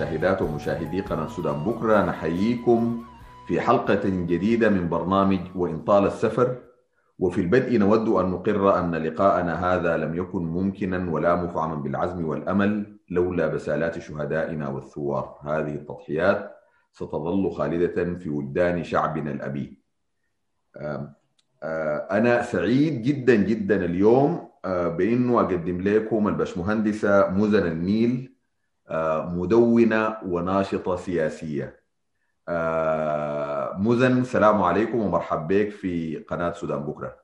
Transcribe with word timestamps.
مشاهدات 0.00 0.42
ومشاهدي 0.42 1.00
قناة 1.00 1.24
السودان 1.24 1.64
بكرة 1.64 2.04
نحييكم 2.04 3.04
في 3.46 3.60
حلقة 3.60 4.00
جديدة 4.04 4.68
من 4.68 4.88
برنامج 4.88 5.40
وإن 5.54 5.84
طال 5.84 6.06
السفر. 6.06 6.56
وفي 7.18 7.40
البدء 7.40 7.78
نود 7.78 8.08
أن 8.08 8.30
نقر 8.30 8.78
أن 8.78 8.94
لقاءنا 8.94 9.54
هذا 9.54 9.96
لم 9.96 10.14
يكن 10.14 10.42
ممكنا 10.42 11.10
ولا 11.10 11.36
مفعما 11.36 11.74
بالعزم 11.74 12.24
والأمل 12.24 12.96
لولا 13.10 13.46
بسالات 13.46 13.98
شهدائنا 13.98 14.68
والثوار. 14.68 15.38
هذه 15.44 15.74
التضحيات 15.74 16.56
ستظل 16.92 17.50
خالدة 17.50 18.14
في 18.14 18.30
وجدان 18.30 18.84
شعبنا 18.84 19.30
الأبي. 19.30 19.78
أنا 22.10 22.42
سعيد 22.42 23.02
جدا 23.02 23.34
جدا 23.34 23.84
اليوم 23.84 24.48
بإنه 24.64 25.40
أقدم 25.40 25.80
لكم 25.80 26.28
البشمهندسه 26.28 27.28
مزن 27.28 27.66
النيل 27.66 28.29
مدونة 29.34 30.16
وناشطة 30.24 30.96
سياسية. 30.96 31.80
مزن 33.78 34.24
سلام 34.24 34.62
عليكم 34.62 34.98
ومرحب 34.98 35.48
بك 35.48 35.70
في 35.70 36.16
قناة 36.18 36.52
سودان 36.52 36.78
بكرة. 36.78 37.16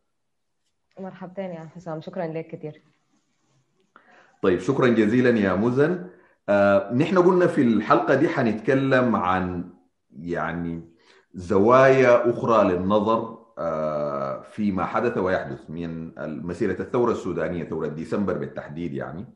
مرحبتين 1.00 1.50
يا 1.50 1.68
حسام 1.76 2.00
شكرا 2.00 2.26
لك 2.26 2.46
كثير 2.46 2.82
طيب 4.42 4.60
شكرا 4.60 4.88
جزيلا 4.88 5.30
يا 5.38 5.54
مزن 5.54 6.06
نحن 6.98 7.18
قلنا 7.18 7.46
في 7.46 7.62
الحلقة 7.62 8.14
دي 8.14 8.28
حنتكلم 8.28 9.16
عن 9.16 9.70
يعني 10.18 10.82
زوايا 11.34 12.30
أخرى 12.30 12.64
للنظر 12.68 13.36
فيما 14.42 14.84
حدث 14.84 15.18
ويحدث 15.18 15.70
من 15.70 16.12
مسيرة 16.46 16.80
الثورة 16.82 17.12
السودانية 17.12 17.64
ثورة 17.64 17.86
ديسمبر 17.86 18.38
بالتحديد 18.38 18.94
يعني. 18.94 19.26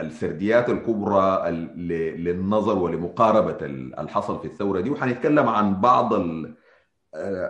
السرديات 0.00 0.68
الكبرى 0.68 1.50
للنظر 2.16 2.78
ولمقاربة 2.78 3.58
الحصل 3.98 4.38
في 4.40 4.44
الثورة 4.44 4.80
دي. 4.80 4.90
وحنتكلم 4.90 5.48
عن 5.48 5.80
بعض 5.80 6.12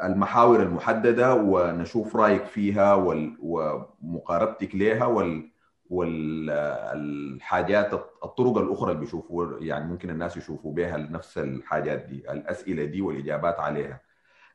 المحاور 0.05 0.63
المحددة 0.63 1.35
ونشوف 1.35 2.17
رأيك 2.17 2.45
فيها 2.45 2.95
ومقاربتك 3.43 4.75
لها 4.75 5.07
وال 5.07 5.49
والحاجات 5.91 7.93
الطرق 8.25 8.59
الأخرى 8.59 8.91
اللي 8.93 9.01
بيشوفوا 9.05 9.59
يعني 9.61 9.91
ممكن 9.91 10.11
الناس 10.11 10.37
يشوفوا 10.37 10.73
بها 10.73 10.97
نفس 10.97 11.39
الحاجات 11.39 11.99
دي 11.99 12.33
الأسئلة 12.33 12.85
دي 12.85 13.03
والإجابات 13.03 13.61
عليها. 13.61 14.01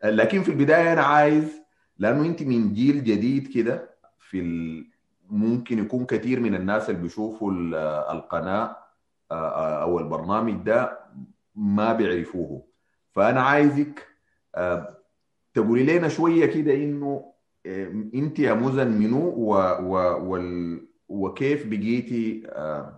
لكن 0.04 0.42
في 0.42 0.52
البداية 0.52 0.94
أنا 0.94 1.02
عايز 1.02 1.62
لأنه 1.98 2.26
أنت 2.26 2.44
من 2.44 2.74
جيل 2.74 3.04
جديد 3.04 3.48
كده 3.54 3.90
في 4.20 4.40
ال... 4.40 4.86
ممكن 5.30 5.80
يكون 5.80 6.06
كثير 6.06 6.40
من 6.40 6.56
الناس 6.56 6.90
اللي 6.90 7.02
بيشوفوا 7.02 7.52
القناة 8.12 8.76
أو 9.32 10.00
البرنامج 10.00 10.54
ده 10.54 11.00
ما 11.56 11.94
بيعرفوه. 11.94 12.64
فأنا 13.12 13.42
عايزك 13.42 14.08
تقولي 15.54 15.98
لنا 15.98 16.08
شوية 16.08 16.46
كده 16.46 16.74
إنه 16.74 17.34
أنت 18.16 18.40
يا 18.40 18.54
مزن 18.54 18.88
منو 18.88 19.30
و... 19.38 19.56
و... 19.82 20.40
وكيف 21.10 21.68
بقيتي 21.68 22.44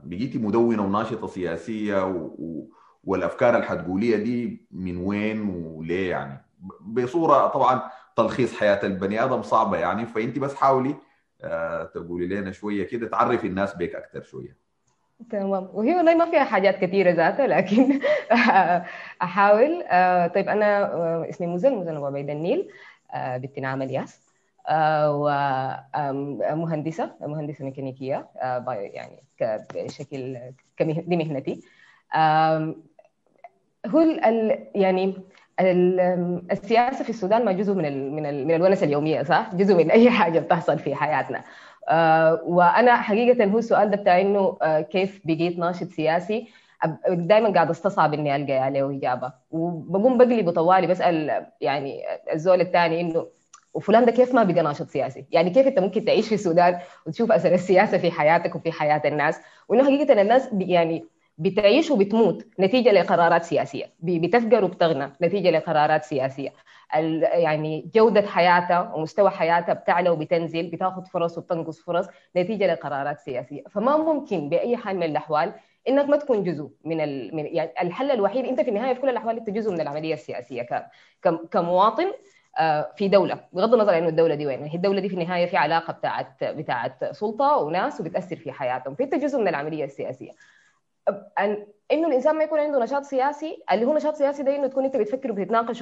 بقيتي 0.04 0.38
مدونة 0.38 0.86
وناشطة 0.86 1.28
سياسية 1.28 2.06
و... 2.08 2.68
والأفكار 3.04 3.56
اللي 3.56 3.66
حتقوليها 3.66 4.18
دي 4.18 4.68
من 4.72 4.98
وين 4.98 5.50
وليه 5.50 6.10
يعني؟ 6.10 6.46
بصورة 6.82 7.48
طبعا 7.48 7.82
تلخيص 8.16 8.54
حياة 8.54 8.86
البني 8.86 9.24
آدم 9.24 9.42
صعبة 9.42 9.78
يعني 9.78 10.06
فأنت 10.06 10.40
بس 10.40 10.56
حاولي 10.56 10.96
تقولي 11.94 12.28
لنا 12.28 12.52
شوية 12.52 12.88
كده 12.88 13.08
تعرفي 13.08 13.48
الناس 13.48 13.76
بك 13.76 13.96
أكثر 13.96 14.22
شوية. 14.22 14.66
تمام. 15.30 15.70
وهي 15.74 15.96
والله 15.96 16.16
ما 16.16 16.32
فيها 16.32 16.44
حاجات 16.44 16.80
كثيرة 16.80 17.12
ذاتها 17.12 17.48
لكن 17.48 18.00
أحاول. 19.22 19.84
طيب 20.34 20.50
أنا 20.50 21.30
اسمي 21.30 21.48
مزن 21.48 21.76
مزن 21.76 21.96
ابو 21.96 22.06
عبيد 22.06 22.30
النيل. 22.30 22.70
بنت 23.16 23.60
نعم 23.60 23.82
الياس. 23.82 24.26
ومهندسه 25.96 27.16
مهندسة 27.22 27.66
ميكانيكية. 27.66 28.28
يعني 28.68 29.24
بشكل 29.76 30.38
دي 30.82 31.16
مهنتي 31.16 31.62
هو 33.88 34.02
يعني 34.76 35.16
السياسة 35.60 37.04
في 37.04 37.10
السودان 37.10 37.46
ما 37.46 37.52
جزء 37.52 37.74
من 37.74 37.86
ال 37.86 38.12
من 38.12 38.26
ال 38.26 38.48
من 38.48 38.56
الونسه 38.56 38.86
اليومية 38.86 39.24
صح؟ 39.24 39.56
جزء 39.56 39.76
من 39.76 39.92
أي 39.92 40.10
حاجة 40.10 40.40
بتحصل 40.40 40.80
في 40.80 40.96
حياتنا. 40.96 41.44
وأنا 42.46 42.96
حقيقة 42.96 43.46
هو 43.46 43.58
السؤال 43.58 43.90
ده 43.92 43.98
بتاع 43.98 44.22
إنه 44.22 44.58
كيف 44.82 45.22
بقيت 45.26 45.58
ناشط 45.60 45.88
سياسي 45.88 46.48
دائما 47.10 47.50
قاعد 47.54 47.70
أستصعب 47.70 48.14
إني 48.14 48.36
ألقى 48.36 48.54
عليه 48.54 48.90
إجابة 48.98 49.34
وبقوم 49.52 50.18
بقلب 50.18 50.50
طوالي 50.50 50.88
بسأل 50.88 51.46
يعني 51.62 52.02
الزول 52.34 52.62
الثاني 52.62 53.02
إنه 53.02 53.28
وفلان 53.74 54.06
ده 54.06 54.12
كيف 54.12 54.34
ما 54.34 54.44
بقى 54.44 54.64
ناشط 54.64 54.88
سياسي؟ 54.88 55.26
يعني 55.32 55.50
كيف 55.50 55.68
أنت 55.68 55.80
ممكن 55.80 56.06
تعيش 56.06 56.28
في 56.28 56.36
السودان 56.36 56.80
وتشوف 57.08 57.32
أثر 57.32 57.54
السياسة 57.54 57.98
في 57.98 58.12
حياتك 58.12 58.56
وفي 58.56 58.72
حياة 58.72 59.02
الناس؟ 59.06 59.40
وإنه 59.70 59.84
حقيقة 59.84 60.22
الناس 60.22 60.50
يعني 60.54 61.06
بتعيش 61.38 61.92
وبتموت 61.92 62.48
نتيجة 62.60 62.92
لقرارات 62.92 63.44
سياسية، 63.44 63.86
بتفقر 64.00 64.64
وبتغنى 64.64 65.12
نتيجة 65.22 65.50
لقرارات 65.52 66.04
سياسية. 66.04 66.54
يعني 67.24 67.92
جودة 67.96 68.28
حياتها 68.28 68.94
ومستوى 68.94 69.30
حياتها 69.30 69.74
بتعلى 69.74 70.10
وبتنزل، 70.10 70.70
بتاخذ 70.70 71.06
فرص 71.06 71.38
وبتنقص 71.38 71.80
فرص 71.80 72.08
نتيجة 72.38 72.74
لقرارات 72.74 73.20
سياسية، 73.20 73.64
فما 73.72 73.98
ممكن 73.98 74.50
بأي 74.50 74.78
حال 74.78 74.96
من 74.96 75.04
الأحوال 75.04 75.54
إنك 75.88 76.10
ما 76.10 76.18
تكون 76.18 76.44
جزء 76.44 76.70
من, 76.86 77.02
ال... 77.02 77.36
من 77.36 77.46
يعني 77.46 77.72
الحل 77.82 78.12
الوحيد 78.12 78.46
أنت 78.46 78.62
في 78.62 78.70
النهاية 78.70 78.94
في 78.94 79.02
كل 79.02 79.10
الأحوال 79.10 79.38
أنت 79.38 79.50
جزء 79.50 79.72
من 79.72 79.82
العملية 79.82 80.14
السياسية 80.14 80.62
ك... 80.62 80.92
كمواطن 81.52 82.12
في 82.96 83.08
دولة. 83.08 83.40
بغض 83.54 83.74
النظر 83.74 83.94
عن 83.94 84.08
الدولة 84.08 84.36
دي 84.36 84.46
وين 84.48 84.64
هي 84.64 84.76
الدولة 84.76 85.02
دي 85.02 85.10
في 85.10 85.14
النهاية 85.16 85.46
في 85.46 85.58
علاقة 85.58 85.94
بتاعت 85.94 86.44
بتاعت 86.44 87.06
سلطة 87.06 87.58
وناس 87.58 88.02
وبتأثر 88.02 88.36
في 88.36 88.52
حياتهم. 88.52 88.96
فأنت 88.96 89.16
جزء 89.16 89.40
من 89.40 89.48
العملية 89.48 89.84
السياسية. 89.84 90.32
أن 91.40 91.68
إنه 91.92 92.08
الإنسان 92.08 92.36
ما 92.36 92.44
يكون 92.44 92.60
عنده 92.60 92.80
نشاط 92.84 93.04
سياسي 93.04 93.64
اللي 93.72 93.86
هو 93.86 93.94
نشاط 93.96 94.16
سياسي 94.16 94.44
ده 94.44 94.56
إنه 94.56 94.68
تكون 94.68 94.86
أنت 94.86 94.98
بتفكر 94.98 95.32
وبتتناقش 95.32 95.82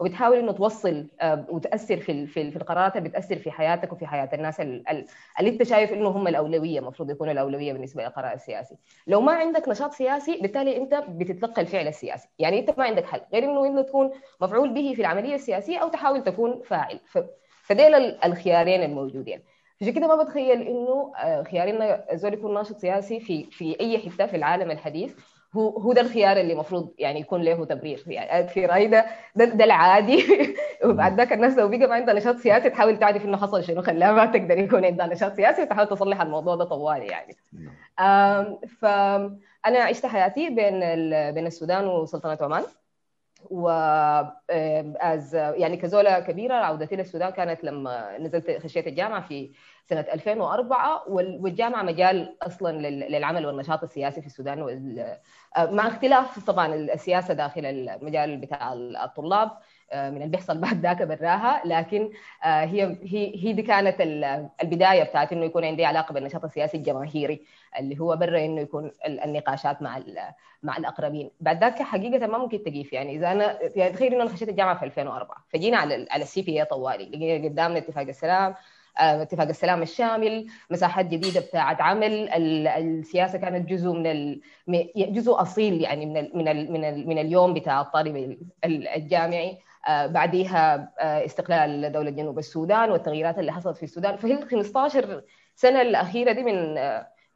وبتحاول 0.00 0.38
إنه 0.38 0.52
توصل 0.52 1.06
وتأثر 1.48 1.96
في 2.00 2.26
في 2.26 2.56
القرارات 2.56 2.96
اللي 2.96 3.08
بتأثر 3.08 3.36
في 3.38 3.50
حياتك 3.50 3.92
وفي 3.92 4.06
حياة 4.06 4.28
الناس 4.32 4.60
اللي 4.60 5.06
أنت 5.40 5.62
شايف 5.62 5.92
إنه 5.92 6.08
هم 6.08 6.28
الأولوية 6.28 6.78
المفروض 6.78 7.10
يكونوا 7.10 7.32
الأولوية 7.32 7.72
بالنسبة 7.72 8.02
للقرار 8.02 8.32
السياسي. 8.32 8.76
لو 9.06 9.20
ما 9.20 9.32
عندك 9.32 9.68
نشاط 9.68 9.92
سياسي 9.92 10.38
بالتالي 10.42 10.76
أنت 10.76 10.94
بتتلقى 11.08 11.62
الفعل 11.62 11.88
السياسي. 11.88 12.28
يعني 12.38 12.58
أنت 12.58 12.78
ما 12.78 12.84
عندك 12.84 13.04
حل 13.04 13.20
غير 13.32 13.44
إنه 13.44 13.66
إنه 13.66 13.82
تكون 13.82 14.10
مفعول 14.40 14.74
به 14.74 14.92
في 14.94 15.00
العملية 15.00 15.34
السياسية 15.34 15.78
أو 15.78 15.88
تحاول 15.88 16.24
تكون 16.24 16.62
فاعل. 16.62 17.00
فديل 17.62 17.94
الخيارين 18.24 18.82
الموجودين. 18.82 19.42
عشان 19.82 19.92
كده 19.94 20.06
ما 20.16 20.22
بتخيل 20.22 20.62
إنه 20.62 21.12
خيار 21.50 21.68
انه 21.68 21.84
الزول 21.84 22.34
يكون 22.34 22.54
ناشط 22.54 22.76
سياسي 22.78 23.20
في 23.20 23.44
في 23.50 23.80
أي 23.80 23.98
حتة 23.98 24.26
في 24.26 24.36
العالم 24.36 24.70
الحديث 24.70 25.14
هو 25.56 25.78
هو 25.78 25.92
ده 25.92 26.00
الخيار 26.00 26.36
اللي 26.36 26.52
المفروض 26.52 26.94
يعني 26.98 27.20
يكون 27.20 27.42
له 27.42 27.64
تبرير. 27.64 28.04
يعني 28.06 28.48
في 28.48 28.66
رأيي 28.66 28.86
ده 28.86 29.06
ده, 29.36 29.44
ده 29.44 29.64
العادي. 29.64 30.24
وبعد 30.84 31.16
ذاك 31.16 31.32
الناس 31.32 31.58
لو 31.58 31.68
بقى 31.68 31.78
ما 31.78 31.94
عندها 31.94 32.14
نشاط 32.14 32.36
سياسي 32.36 32.70
تحاول 32.70 32.98
تعرف 32.98 33.24
إنه 33.24 33.36
حصل 33.36 33.64
شنو 33.64 33.82
خلاها 33.82 34.12
ما 34.12 34.26
تقدر 34.26 34.58
يكون 34.58 34.84
عندها 34.84 35.06
نشاط 35.06 35.32
سياسي 35.32 35.62
وتحاول 35.62 35.88
تصلح 35.88 36.20
الموضوع 36.20 36.56
ده 36.56 36.64
طوالي 36.64 37.06
يعني. 37.06 37.36
فانا 38.80 39.80
عشت 39.80 40.06
حياتي 40.06 40.48
بين 40.48 40.80
بين 41.34 41.46
السودان 41.46 41.86
وسلطنة 41.86 42.38
عمان. 42.40 42.64
و 43.50 43.68
از 45.00 45.34
يعني 45.34 45.76
كزولة 45.76 46.20
كبيرة 46.20 46.54
عودتي 46.54 46.96
للسودان 46.96 47.30
كانت 47.30 47.64
لما 47.64 48.18
نزلت 48.18 48.62
خشيت 48.62 48.86
الجامعة 48.86 49.20
في 49.20 49.50
سنة 49.84 50.00
2004 50.12 51.04
والجامعة 51.08 51.82
مجال 51.82 52.36
أصلا 52.42 52.88
للعمل 52.90 53.46
والنشاط 53.46 53.82
السياسي 53.82 54.20
في 54.20 54.26
السودان 54.26 54.60
مع 55.58 55.88
اختلاف 55.88 56.44
طبعا 56.44 56.74
السياسة 56.74 57.34
داخل 57.34 57.64
المجال 57.66 58.36
بتاع 58.36 58.72
الطلاب 59.04 59.50
من 59.94 60.16
اللي 60.16 60.26
بيحصل 60.26 60.58
بعد 60.58 60.80
ذاك 60.80 61.02
براها 61.02 61.62
لكن 61.64 62.10
هي 62.42 62.96
هي 63.02 63.32
هي 63.44 63.52
دي 63.52 63.62
كانت 63.62 63.96
البداية 64.62 65.02
بتاعت 65.02 65.32
إنه 65.32 65.44
يكون 65.44 65.64
عندي 65.64 65.84
علاقة 65.84 66.12
بالنشاط 66.12 66.44
السياسي 66.44 66.76
الجماهيري 66.76 67.46
اللي 67.78 68.00
هو 68.00 68.16
برا 68.16 68.44
إنه 68.44 68.60
يكون 68.60 68.90
النقاشات 69.06 69.82
مع 69.82 70.02
مع 70.62 70.76
الأقربين. 70.76 71.30
بعد 71.40 71.60
ذاك 71.60 71.82
حقيقة 71.82 72.26
ما 72.26 72.38
ممكن 72.38 72.62
تقيف 72.62 72.92
يعني 72.92 73.16
إذا 73.16 73.32
أنا 73.32 73.58
يعني 73.76 73.92
تخيل 73.92 74.14
إنه 74.14 74.22
أنا 74.22 74.30
خشيت 74.30 74.48
الجامعة 74.48 74.78
في 74.78 74.84
2004 74.84 75.44
فجينا 75.48 75.76
على 75.76 76.06
على 76.10 76.22
السي 76.22 76.42
بي 76.42 76.60
اي 76.60 76.64
طوالي 76.64 77.04
لقينا 77.04 77.48
قدامنا 77.48 77.78
اتفاق 77.78 78.06
السلام 78.06 78.54
اتفاق 78.98 79.48
السلام 79.48 79.82
الشامل 79.82 80.46
مساحات 80.70 81.06
جديدة 81.06 81.40
بتاعت 81.40 81.80
عمل 81.80 82.28
السياسة 82.68 83.38
كانت 83.38 83.68
جزء 83.68 83.92
من 83.92 84.84
جزء 84.96 85.40
أصيل 85.42 85.80
يعني 85.80 86.06
من 86.06 86.16
ال 86.16 86.30
من 86.34 86.48
ال 86.48 86.72
من, 86.72 86.84
ال 86.84 87.08
من 87.08 87.18
اليوم 87.18 87.54
بتاع 87.54 87.80
الطالب 87.80 88.38
الجامعي. 88.64 89.58
بعديها 89.88 90.92
استقلال 91.00 91.92
دولة 91.92 92.10
جنوب 92.10 92.38
السودان 92.38 92.90
والتغييرات 92.90 93.38
اللي 93.38 93.52
حصلت 93.52 93.76
في 93.76 93.82
السودان. 93.82 94.16
فهي 94.16 94.32
ال 94.32 94.48
15 94.48 95.22
سنة 95.54 95.82
الأخيرة 95.82 96.32
دي 96.32 96.42
من 96.42 96.74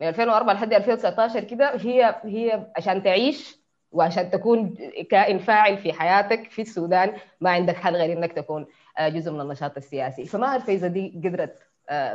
من 0.00 0.09
2004 0.09 0.55
لحد 0.55 0.73
2019 0.75 1.41
كده 1.45 1.77
هي 1.77 2.15
هي 2.25 2.67
عشان 2.77 3.03
تعيش 3.03 3.63
وعشان 3.94 4.31
تكون 4.31 4.75
كائن 5.11 5.38
فاعل 5.38 5.79
في 5.79 5.93
حياتك 5.93 6.50
في 6.50 6.62
السودان 6.62 7.12
ما 7.41 7.50
عندك 7.50 7.76
حل 7.76 7.96
غير 7.96 8.19
إنك 8.19 8.32
تكون 8.32 8.67
جزء 9.00 9.32
من 9.32 9.41
النشاط 9.41 9.76
السياسي. 9.76 10.25
فما 10.25 10.46
أعرف 10.46 10.70
إذا 10.70 10.87
دي 10.87 11.20
قدرت 11.25 11.58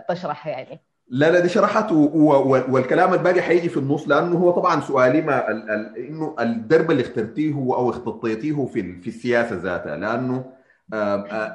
تشرح 0.09 0.47
يعني. 0.47 0.79
لا 1.11 1.31
لا 1.31 1.39
دي 1.39 1.49
شرحت 1.49 1.91
والكلام 1.91 3.13
الباقي 3.13 3.41
حيجي 3.41 3.69
في 3.69 3.77
النص 3.77 4.07
لأنه 4.07 4.37
هو 4.37 4.51
طبعا 4.51 4.81
سؤالي 4.81 5.21
ما 5.21 5.51
ال 5.51 5.69
ال 5.71 5.97
إنه 5.97 6.35
الدرب 6.39 6.91
اللي 6.91 7.01
اخترتيه 7.01 7.53
أو 7.53 7.89
اختطيتيه 7.89 8.65
في 8.65 9.01
في 9.01 9.07
السياسة 9.07 9.55
ذاتها 9.55 9.95
لأنه 9.95 10.45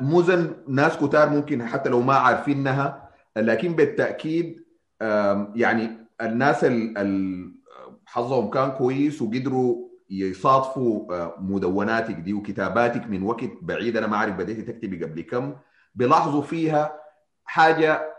مزن 0.00 0.52
ناس 0.68 0.96
كتار 0.96 1.28
ممكن 1.28 1.66
حتى 1.66 1.88
لو 1.88 2.00
ما 2.00 2.14
عارفينها 2.14 3.08
لكن 3.36 3.72
بالتأكيد 3.72 4.64
يعني 5.54 5.90
الناس 6.20 6.66
حظهم 8.06 8.50
كان 8.50 8.70
كويس 8.70 9.22
وقدروا 9.22 9.83
يصادفوا 10.20 11.28
مدوناتك 11.40 12.14
دي 12.14 12.34
وكتاباتك 12.34 13.06
من 13.06 13.22
وقت 13.22 13.50
بعيد. 13.62 13.96
أنا 13.96 14.06
ما 14.06 14.16
أعرف 14.16 14.34
بديتي 14.36 14.62
تكتبي 14.62 15.04
قبل 15.04 15.20
كم. 15.22 15.54
بيلاحظوا 15.94 16.42
فيها 16.42 16.92
حاجة 17.44 18.14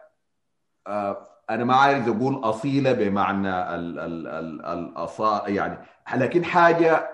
أنا 1.49 1.63
ما 1.63 1.75
عايز 1.75 2.07
أقول 2.07 2.35
أصيلة 2.43 2.91
بمعنى 2.93 3.75
ال 3.75 3.99
ال 3.99 4.27
ال 4.27 4.65
الأصا 4.65 5.47
يعني 5.47 5.77
لكن 6.15 6.45
حاجة 6.45 7.09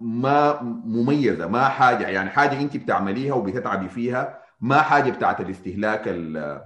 ما 0.00 0.62
مميزة 0.62 1.46
ما 1.46 1.68
حاجة 1.68 2.08
يعني 2.08 2.30
حاجة 2.30 2.60
أنت 2.60 2.76
بتعمليها 2.76 3.34
وبتتعبي 3.34 3.88
فيها 3.88 4.38
ما 4.60 4.82
حاجة 4.82 5.10
بتاعت 5.10 5.40
الاستهلاك 5.40 6.02
ال 6.06 6.60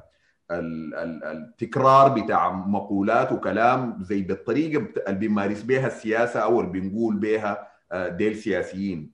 التكرار 0.50 2.08
بتاع 2.08 2.52
مقولات 2.52 3.32
وكلام 3.32 3.99
زي 4.00 4.23
بالطريقة 4.23 4.88
اللي 5.08 5.19
بيمارس 5.19 5.62
بها 5.62 5.87
السياسة 5.87 6.41
أو 6.41 6.61
اللي 6.61 6.81
بنقول 6.81 7.17
بها 7.17 7.69
ديل 8.08 8.37
سياسيين. 8.37 9.12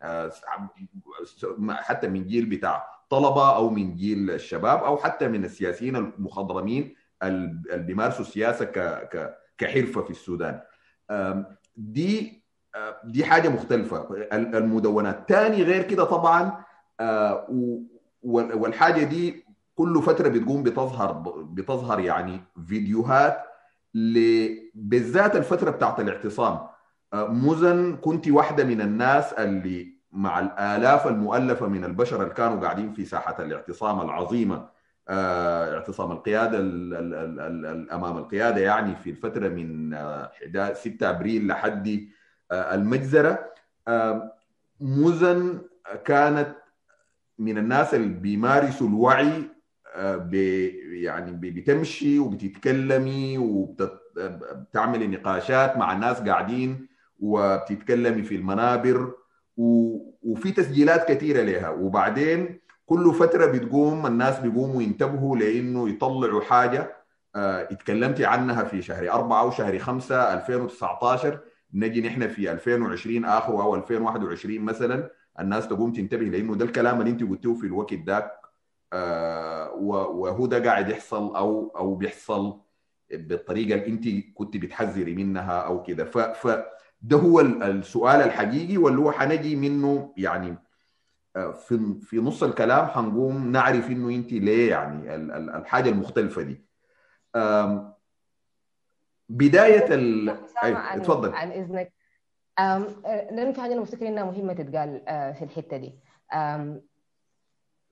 حتى 1.71 2.09
من 2.09 2.27
جيل 2.27 2.47
بتاع 2.47 2.87
طلبة 3.11 3.56
أو 3.56 3.71
من 3.71 3.97
جيل 3.97 4.31
الشباب 4.31 4.79
أو 4.85 4.97
حتى 4.97 5.29
من 5.29 5.44
السياسيين 5.44 5.97
المخضرمين 5.97 6.94
اللي 7.23 7.82
بيمارسوا 7.82 8.25
السياسة 8.25 8.65
كحرفة 9.59 10.03
في 10.03 10.11
السودان. 10.11 10.61
دي 11.77 12.43
دي 13.05 13.25
حاجة 13.25 13.49
مختلفة. 13.49 14.27
المدونات. 14.32 15.29
تاني 15.29 15.62
غير 15.62 15.82
كده 15.82 16.05
طبعا 16.05 16.65
والحاجة 18.23 19.05
دي 19.05 19.50
كل 19.81 20.03
فترة 20.03 20.29
بتقوم 20.29 20.62
بتظهر 20.62 21.12
بتظهر 21.43 22.00
يعني 22.00 22.41
فيديوهات 22.67 23.44
بالذات 24.75 25.37
الفترة 25.37 25.71
بتاعت 25.71 26.00
الاعتصام. 26.00 26.59
مزن 27.15 27.97
كنت 27.97 28.29
واحدة 28.29 28.65
من 28.65 28.81
الناس 28.81 29.32
اللي 29.32 29.94
مع 30.12 30.38
الآلاف 30.38 31.06
المؤلفة 31.06 31.67
من 31.67 31.85
البشر 31.85 32.23
اللي 32.23 32.35
كانوا 32.35 32.61
قاعدين 32.61 32.93
في 32.93 33.05
ساحة 33.05 33.43
الاعتصام 33.43 34.00
العظيمة. 34.00 34.69
اعتصام 35.09 36.12
القيادة 36.12 36.59
ال 36.59 36.94
ال 36.94 37.15
ال 37.15 37.67
ال 37.67 37.91
أمام 37.91 38.17
القيادة 38.19 38.61
يعني 38.61 38.97
في 38.97 39.11
الفترة 39.11 39.49
من 39.49 39.97
6 40.75 41.11
أبريل 41.11 41.47
لحد 41.47 42.09
المجزرة. 42.53 43.53
مزن 44.81 45.61
كانت 46.05 46.56
من 47.38 47.59
الناس 47.59 47.94
اللي 47.94 48.09
بيمارسوا 48.09 48.88
الوعي 48.88 49.59
يعني 50.92 51.32
بتمشي 51.32 52.19
وبتتكلمي 52.19 53.38
وبتعملي 53.38 55.06
نقاشات 55.06 55.76
مع 55.76 55.92
الناس 55.92 56.20
قاعدين 56.20 56.88
وبتتكلمي 57.20 58.22
في 58.22 58.34
المنابر 58.37 59.14
وفي 59.56 60.52
تسجيلات 60.52 61.08
كثيرة 61.08 61.42
لها. 61.42 61.69
وبعدين 61.69 62.60
كل 62.87 63.14
فترة 63.14 63.46
بتقوم 63.46 64.06
الناس 64.06 64.38
بيقوموا 64.38 64.82
ينتبهوا 64.82 65.37
لأنه 65.37 65.88
يطلعوا 65.88 66.40
حاجة 66.40 66.96
اتكلمتي 67.36 68.25
عنها 68.26 68.64
في 68.64 68.82
شهر 68.82 69.10
أربعة 69.10 69.40
أو 69.40 69.50
شهر 69.50 69.78
خمسة 69.78 70.34
2019 70.34 71.38
نجي 71.75 72.00
نحن 72.00 72.28
في 72.28 72.52
2020 72.52 73.25
آخر 73.25 73.52
أو 73.62 73.75
2021 73.75 74.60
مثلا 74.60 75.10
الناس 75.40 75.69
تقوم 75.69 75.93
تنتبه 75.93 76.25
لأنه 76.26 76.54
ده 76.54 76.64
الكلام 76.64 77.00
اللي 77.00 77.10
أنت 77.10 77.22
قلتيه 77.22 77.54
في 77.54 77.66
الوقت 77.66 77.94
آه 77.94 78.39
وهو 78.92 80.46
ده 80.46 80.64
قاعد 80.64 80.88
يحصل 80.88 81.37
أو 81.37 81.72
أو 81.76 81.94
بيحصل 81.94 82.60
بالطريقة 83.10 83.75
اللي 83.75 83.87
أنت 83.87 84.34
كنت 84.34 84.56
بتحذري 84.56 85.14
منها 85.14 85.60
أو 85.60 85.82
كده. 85.82 86.04
فده 86.04 87.16
هو 87.16 87.40
السؤال 87.40 88.20
الحقيقي 88.20 88.76
واللي 88.76 89.00
هو 89.00 89.12
حنجي 89.12 89.56
منه 89.56 90.14
يعني 90.16 90.56
في 91.34 91.94
في 92.00 92.16
نص 92.16 92.42
الكلام 92.42 92.87
حنقوم 92.87 93.52
نعرف 93.52 93.90
إنه 93.90 94.08
أنت 94.14 94.32
ليه 94.32 94.70
يعني 94.70 95.14
الحاجة 95.14 95.88
المختلفة 95.88 96.43
دي. 96.43 96.64
بداية 99.28 99.94
ال 99.94 100.28
أيوة. 100.62 100.94
اتفضل. 100.96 101.32
عن 101.34 101.50
إذنك. 101.52 101.93
لأنه 102.58 103.52
في 103.52 103.60
حاجة 103.60 103.72
أنا 103.72 103.81
مفتكر 103.81 104.08
إنها 104.08 104.25
مهمة 104.25 104.52
تتقال 104.52 105.02
في 105.34 105.43
الحتة 105.43 105.76
دي. 105.76 105.94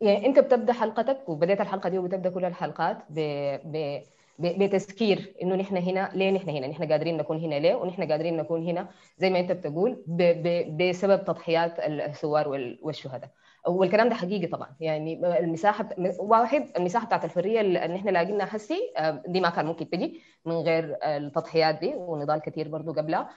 يعني 0.01 0.27
أنت 0.27 0.39
بتبدأ 0.39 0.73
حلقتك 0.73 1.29
وبديت 1.29 1.61
الحلقة 1.61 1.89
دي 1.89 1.99
وبتبدأ 1.99 2.31
كل 2.31 2.45
الحلقات 2.45 2.99
ب... 3.11 3.21
ب... 3.65 4.03
بتذكير 4.39 5.35
إنه 5.43 5.55
نحن 5.55 5.77
هنا 5.77 6.11
ليه 6.15 6.31
نحن 6.31 6.49
هنا؟ 6.51 6.67
نحن 6.67 6.93
قادرين 6.93 7.17
نكون 7.17 7.39
هنا 7.41 7.55
ليه؟ 7.55 7.75
ونحن 7.75 8.11
قادرين 8.13 8.37
نكون 8.37 8.67
هنا 8.67 8.89
زي 9.19 9.31
ما 9.31 9.41
أنت 9.41 9.53
بتقول 9.53 10.03
ب... 10.07 10.23
ب... 10.23 10.77
بسبب 10.89 11.25
تضحيات 11.25 11.79
الثوار 11.81 12.49
وال... 12.49 12.79
والشهداء. 12.83 13.31
والكلام 13.67 14.09
ده 14.09 14.15
حقيقي 14.15 14.47
طبعا. 14.47 14.69
يعني 14.81 15.39
المساحة 15.39 15.89
واحد 16.19 16.67
المساحة 16.77 17.07
بتاعت 17.07 17.25
الحرية 17.25 17.61
اللي 17.61 17.97
إحنا 17.97 18.11
لاقيناها 18.11 18.47
حسي 18.47 18.93
دي 19.27 19.41
ما 19.41 19.51
كان 19.51 19.67
ممكن 19.67 19.91
تجي 19.91 20.21
من 20.45 20.53
غير 20.55 20.99
التضحيات 21.05 21.75
دي 21.81 21.93
ونضال 21.97 22.41
كثير 22.41 22.69
برضو 22.69 22.93
قبلها. 22.93 23.29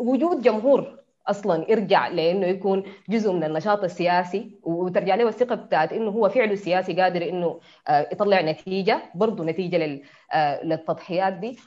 وجود 0.00 0.42
جمهور 0.42 0.98
أصلا 1.30 1.70
يرجع 1.70 2.08
لأنه 2.08 2.46
يكون 2.46 2.82
جزء 3.08 3.32
من 3.32 3.44
النشاط 3.44 3.84
السياسي 3.84 4.58
وترجع 4.62 5.14
له 5.14 5.28
الثقة 5.28 5.54
بتاعت 5.54 5.92
إنه 5.92 6.10
هو 6.10 6.28
فعله 6.28 6.54
سياسي 6.54 6.92
قادر 7.00 7.28
إنه 7.28 7.60
يطلع 7.90 8.40
نتيجة 8.40 9.02
برضه 9.14 9.44
نتيجة 9.44 10.00
للتضحيات 10.64 11.32
دي. 11.32 11.58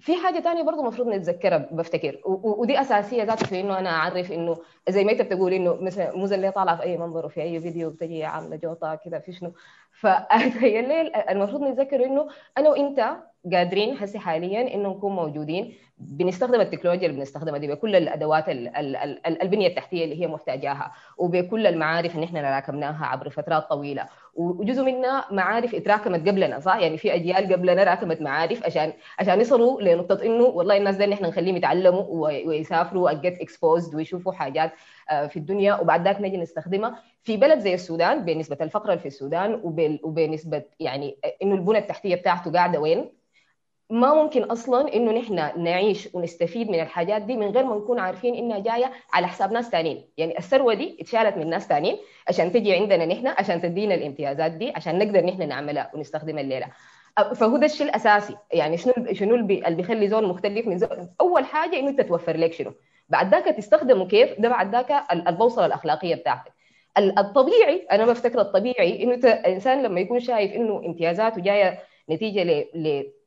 في 0.00 0.16
حاجة 0.16 0.40
ثانية 0.40 0.62
برضه 0.62 0.80
المفروض 0.80 1.08
نتذكرها 1.08 1.58
بفتكر. 1.72 2.20
ودي 2.24 2.80
أساسية 2.80 3.22
ذاته 3.22 3.46
في 3.46 3.60
إنه 3.60 3.78
أنا 3.78 3.90
أعرف 3.90 4.32
إنه 4.32 4.56
زي 4.88 5.04
ما 5.04 5.12
أنت 5.12 5.22
بتقول 5.22 5.52
إنه 5.52 5.74
مثلا 5.74 6.16
موزه 6.16 6.36
اللي 6.36 6.50
طالعه 6.52 6.76
في 6.76 6.82
أي 6.82 6.98
منظر 6.98 7.26
وفي 7.26 7.42
أي 7.42 7.60
فيديو 7.60 7.90
بتجي 7.90 8.24
عاملة 8.24 8.56
جوطة 8.56 8.94
كده 8.94 9.18
في 9.18 9.32
شنو. 9.32 9.54
فتخيل 9.92 10.92
المفروض 11.30 11.62
نتذكر 11.62 12.04
إنه 12.04 12.28
أنا 12.58 12.70
وإنت 12.70 13.16
قادرين 13.52 13.96
هسه 13.96 14.18
حاليا 14.18 14.74
إنه 14.74 14.88
نكون 14.88 15.12
موجودين. 15.12 15.74
بنستخدم 15.98 16.60
التكنولوجيا 16.60 17.06
اللي 17.06 17.18
بنستخدمها 17.18 17.58
دي 17.58 17.68
بكل 17.68 17.96
الأدوات 17.96 18.48
ال 18.48 18.76
ال 18.76 18.96
ال 18.96 19.42
البنية 19.42 19.66
التحتية 19.66 20.04
اللي 20.04 20.20
هي 20.22 20.26
محتاجاها 20.26 20.92
وبكل 21.18 21.66
المعارف 21.66 22.14
اللي 22.14 22.26
إحنا 22.26 22.54
راكمناها 22.54 23.06
عبر 23.06 23.28
فترات 23.30 23.62
طويلة. 23.68 24.06
وجزء 24.34 24.82
منها 24.82 25.24
معارف 25.30 25.74
اتراكمت 25.74 26.28
قبلنا 26.28 26.60
صح؟ 26.60 26.76
يعني 26.76 26.98
في 26.98 27.14
أجيال 27.14 27.52
قبلنا 27.52 27.84
راكمت 27.84 28.20
معارف 28.22 28.64
عشان 28.64 28.92
عشان 29.18 29.40
يصلوا 29.40 29.80
لنقطة 29.82 30.24
إنه 30.24 30.44
والله 30.44 30.76
الناس 30.76 30.96
دي 30.96 31.14
إحنا 31.14 31.28
نخليهم 31.28 31.56
يتعلموا 31.56 32.04
ويسافروا 32.48 33.10
وجيت 33.10 33.40
اكسبوزد 33.40 33.94
ويشوفوا 33.94 34.32
حاجات 34.32 34.72
في 35.28 35.36
الدنيا. 35.36 35.74
وبعد 35.74 36.04
ذاك 36.04 36.20
نجي 36.20 36.36
نستخدمها 36.36 36.98
في 37.22 37.36
بلد 37.36 37.58
زي 37.58 37.74
السودان 37.74 38.24
بنسبة 38.24 38.56
الفقر 38.60 38.98
في 38.98 39.06
السودان 39.06 39.60
وبنسبة 40.04 40.62
يعني 40.80 41.16
إنه 41.42 41.54
البنى 41.54 41.78
التحتية 41.78 42.14
بتاعته 42.14 42.52
قاعدة 42.52 42.80
وين؟ 42.80 43.21
ما 43.92 44.14
ممكن 44.14 44.42
أصلا 44.42 44.94
إنه 44.94 45.12
نحن 45.12 45.62
نعيش 45.62 46.08
ونستفيد 46.14 46.70
من 46.70 46.80
الحاجات 46.80 47.22
دي 47.22 47.36
من 47.36 47.46
غير 47.46 47.64
ما 47.64 47.76
نكون 47.76 47.98
عارفين 47.98 48.34
إنها 48.34 48.58
جاية 48.58 48.92
على 49.12 49.26
حساب 49.26 49.52
ناس 49.52 49.68
ثانيين، 49.70 50.08
يعني 50.16 50.38
الثروة 50.38 50.74
دي 50.74 50.96
اتشالت 51.00 51.36
من 51.36 51.50
ناس 51.50 51.66
ثانيين 51.66 51.96
عشان 52.28 52.52
تجي 52.52 52.74
عندنا 52.74 53.06
نحن 53.06 53.26
عشان 53.26 53.62
تدينا 53.62 53.94
الامتيازات 53.94 54.52
دي 54.52 54.72
عشان 54.76 54.98
نقدر 54.98 55.26
نحن 55.26 55.48
نعملها 55.48 55.90
ونستخدمها 55.94 56.40
الليلة. 56.42 56.66
فهو 57.34 57.56
ده 57.56 57.66
الشيء 57.66 57.86
الأساسي، 57.86 58.36
يعني 58.52 58.76
شنو 58.76 58.92
شنو 59.12 59.34
اللي 59.34 59.76
بيخلي 59.76 60.08
زول 60.08 60.28
مختلف 60.28 60.66
من 60.66 60.78
زول 60.78 61.08
أول 61.20 61.44
حاجة 61.44 61.78
إنه 61.78 61.88
انت 61.88 62.00
توفر 62.00 62.36
لك 62.36 62.52
شنو؟ 62.52 62.72
بعد 63.08 63.34
ذاك 63.34 63.44
تستخدمه 63.44 64.06
كيف؟ 64.06 64.40
ده 64.40 64.48
بعد 64.48 64.72
ذاك 64.72 65.04
البوصلة 65.12 65.66
الأخلاقية 65.66 66.14
بتاعتك. 66.14 66.52
الطبيعي 66.98 67.86
أنا 67.92 68.06
بفتكر 68.06 68.40
الطبيعي 68.40 69.02
إنه 69.02 69.14
الانسان 69.14 69.82
لما 69.82 70.00
يكون 70.00 70.20
شايف 70.20 70.52
إنه 70.52 70.82
امتيازاته 70.86 71.40
جاية 71.42 71.78
نتيجة 72.10 72.64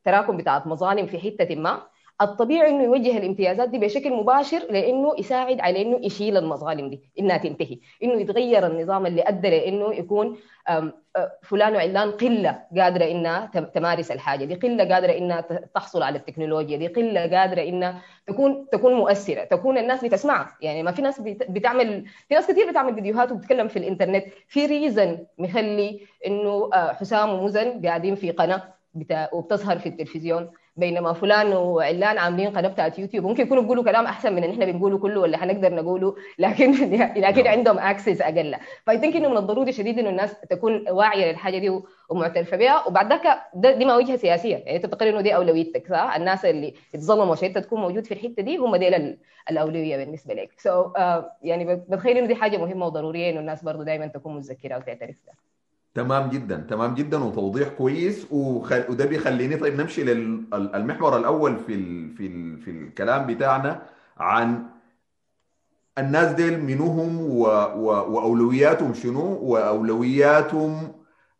لتراكم 0.05 0.37
بتاعت 0.37 0.67
مظالم 0.67 1.05
في 1.05 1.19
حتة 1.19 1.55
ما. 1.55 1.81
الطبيعي 2.21 2.69
إنه 2.69 2.83
يوجه 2.83 3.17
الامتيازات 3.17 3.69
دي 3.69 3.79
بشكل 3.79 4.13
مباشر 4.13 4.59
لإنه 4.69 5.13
يساعد 5.19 5.59
على 5.59 5.81
إنه 5.81 5.99
يشيل 6.05 6.37
المظالم 6.37 6.89
دي 6.89 7.01
إنها 7.19 7.37
تنتهي. 7.37 7.79
إنه 8.03 8.21
يتغير 8.21 8.67
النظام 8.67 9.05
اللي 9.05 9.21
أدى 9.21 9.49
لإنه 9.49 9.93
يكون 9.93 10.37
فلان 11.43 11.75
وعلان 11.75 12.11
قلة 12.11 12.59
قادرة 12.77 13.05
إنها 13.05 13.45
تمارس 13.73 14.11
الحاجة 14.11 14.45
دي 14.45 14.55
قلة 14.55 14.93
قادرة 14.93 15.11
إنها 15.11 15.41
تحصل 15.75 16.03
على 16.03 16.17
التكنولوجيا 16.17 16.77
دي 16.77 16.87
قلة 16.87 17.21
قادرة 17.21 17.61
إنها 17.61 18.01
تكون 18.27 18.67
تكون 18.71 18.93
مؤثرة 18.93 19.43
تكون 19.43 19.77
الناس 19.77 20.05
بتسمعها. 20.05 20.57
يعني 20.61 20.83
ما 20.83 20.91
في 20.91 21.01
ناس 21.01 21.21
بتعمل 21.49 22.05
في 22.27 22.33
ناس 22.35 22.47
كثير 22.47 22.69
بتعمل 22.71 22.95
فيديوهات 22.95 23.31
وبتتكلم 23.31 23.67
في 23.67 23.79
الإنترنت. 23.79 24.25
في 24.47 24.65
reason 24.65 25.25
مخلي 25.37 25.99
إنه 26.27 26.69
حسام 26.73 27.29
ومزن 27.29 27.85
قاعدين 27.85 28.15
في 28.15 28.31
قناة. 28.31 28.74
بتا... 28.95 29.33
وبتظهر 29.35 29.79
في 29.79 29.89
التلفزيون. 29.89 30.51
بينما 30.77 31.13
فلان 31.13 31.53
وعلان 31.53 32.17
عاملين 32.17 32.49
قناة 32.57 32.69
بتاعت 32.69 32.99
يوتيوب. 32.99 33.25
ممكن 33.25 33.43
يكونوا 33.43 33.63
بيقولوا 33.63 33.83
كلام 33.83 34.05
أحسن 34.05 34.33
من 34.35 34.43
اللي 34.43 34.53
إحنا 34.53 34.65
بنقوله 34.65 34.97
كله 34.97 35.19
ولا 35.21 35.37
حنقدر 35.37 35.75
نقوله 35.75 36.15
لكن 36.39 36.71
لكن 37.25 37.47
عندهم 37.47 37.79
access 37.79 38.21
أقل. 38.21 38.55
ف 38.85 38.97
I 38.99 39.02
think 39.02 39.15
إنه 39.15 39.29
من 39.29 39.37
الضروري 39.37 39.71
شديد 39.71 39.99
إنه 39.99 40.09
الناس 40.09 40.39
تكون 40.49 40.89
واعية 40.89 41.31
للحاجة 41.31 41.57
دي 41.57 41.81
ومعترفة 42.09 42.57
بها 42.57 42.87
وبعد 42.87 43.13
ذاك 43.13 43.41
دي 43.77 43.85
ما 43.85 43.95
وجهة 43.95 44.15
سياسية. 44.17 44.55
يعني 44.55 44.75
أنت 44.75 44.85
تقرر 44.85 45.09
انه 45.09 45.21
دي 45.21 45.35
أولويتك 45.35 45.87
صح؟ 45.89 46.13
الناس 46.15 46.45
اللي 46.45 46.73
اتظلموا 46.95 47.31
عشان 47.31 47.47
انت 47.47 47.57
تكون 47.57 47.81
موجود 47.81 48.05
في 48.05 48.13
الحتة 48.13 48.43
دي 48.43 48.57
هم 48.57 48.75
دي 48.75 49.17
الأولوية 49.49 49.97
بالنسبة 49.97 50.33
لك. 50.33 50.59
سو 50.59 50.83
so, 50.83 50.87
uh, 50.97 51.23
يعني 51.41 51.75
بتخيل 51.75 52.17
إنه 52.17 52.27
دي 52.27 52.35
حاجة 52.35 52.57
مهمة 52.57 52.85
وضرورية 52.85 53.29
إنه 53.29 53.39
الناس 53.39 53.63
برضه 53.63 53.83
دائما 53.83 54.07
تكون 54.07 54.35
متذكرة 54.37 54.77
وتعترف 54.77 55.15
بها. 55.27 55.35
تمام 55.95 56.29
جدا 56.29 56.55
تمام 56.69 56.93
جدا 56.95 57.23
وتوضيح 57.23 57.69
كويس. 57.69 58.27
وخل... 58.31 58.85
وده 58.89 59.05
بيخليني 59.05 59.57
طيب 59.57 59.81
نمشي 59.81 60.03
للمحور 60.03 61.17
الأول 61.17 61.57
في 61.59 61.73
ال... 61.75 62.15
في 62.17 62.27
ال... 62.27 62.57
في 62.61 62.71
الكلام 62.71 63.27
بتاعنا 63.27 63.81
عن 64.17 64.65
الناس 65.97 66.31
ديل 66.33 66.63
منهم 66.63 67.21
و... 67.21 67.41
و... 67.75 67.85
وأولوياتهم 67.85 68.93
شنو؟ 68.93 69.37
وأولوياتهم 69.41 70.93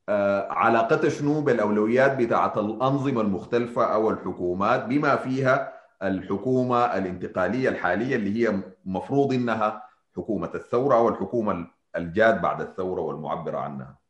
آه 0.10 0.52
علاقتها 0.52 1.10
شنو 1.10 1.42
بالأولويات 1.42 2.18
بتاعت 2.18 2.58
الأنظمة 2.58 3.22
المختلفة 3.22 3.84
أو 3.84 4.10
الحكومات 4.10 4.86
بما 4.86 5.16
فيها 5.16 5.74
الحكومة 6.04 6.78
الانتقالية 6.78 7.70
الحالية 7.70 8.16
اللي 8.16 8.48
هي 8.48 8.62
مفروض 8.86 9.34
إنها 9.34 9.84
حكومة 10.16 10.50
الثورة 10.56 10.96
أو 10.96 11.10
الحكومة 11.10 11.68
الجاد 11.96 12.42
بعد 12.42 12.62
الثورة 12.62 13.02
والمعبره 13.02 13.58
عنها. 13.58 14.05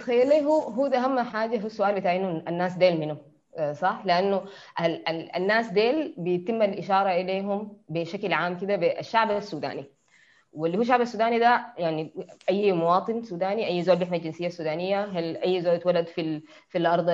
تخيلي 0.00 0.44
هو 0.44 0.60
هو 0.60 0.86
ده 0.86 0.98
اهم 0.98 1.18
حاجة 1.20 1.58
في 1.58 1.66
السؤال 1.66 1.94
بتاع 2.00 2.16
إنه 2.16 2.42
الناس 2.48 2.74
ديل 2.76 3.00
منه 3.00 3.16
صح؟ 3.72 4.02
لأنه 4.04 4.42
ال 4.80 5.08
ال 5.08 5.36
الناس 5.36 5.68
ديل 5.68 6.14
بيتم 6.18 6.62
الإشارة 6.62 7.10
إليهم 7.10 7.76
بشكل 7.88 8.32
عام 8.32 8.58
كده 8.58 8.76
بالشعب 8.76 9.30
السوداني. 9.30 9.84
واللي 10.52 10.76
هو 10.78 10.82
الشعب 10.82 11.00
السوداني 11.00 11.38
ده 11.38 11.66
يعني 11.78 12.12
أي 12.50 12.72
مواطن 12.72 13.22
سوداني 13.22 13.66
أي 13.68 13.82
زول 13.82 13.96
بيحمل 13.96 14.16
الجنسية 14.18 14.46
السودانية 14.46 15.04
هل 15.04 15.36
أي 15.36 15.62
زول 15.62 15.74
اتولد 15.74 16.06
في 16.06 16.40
في 16.68 16.78
الأرض 16.78 17.06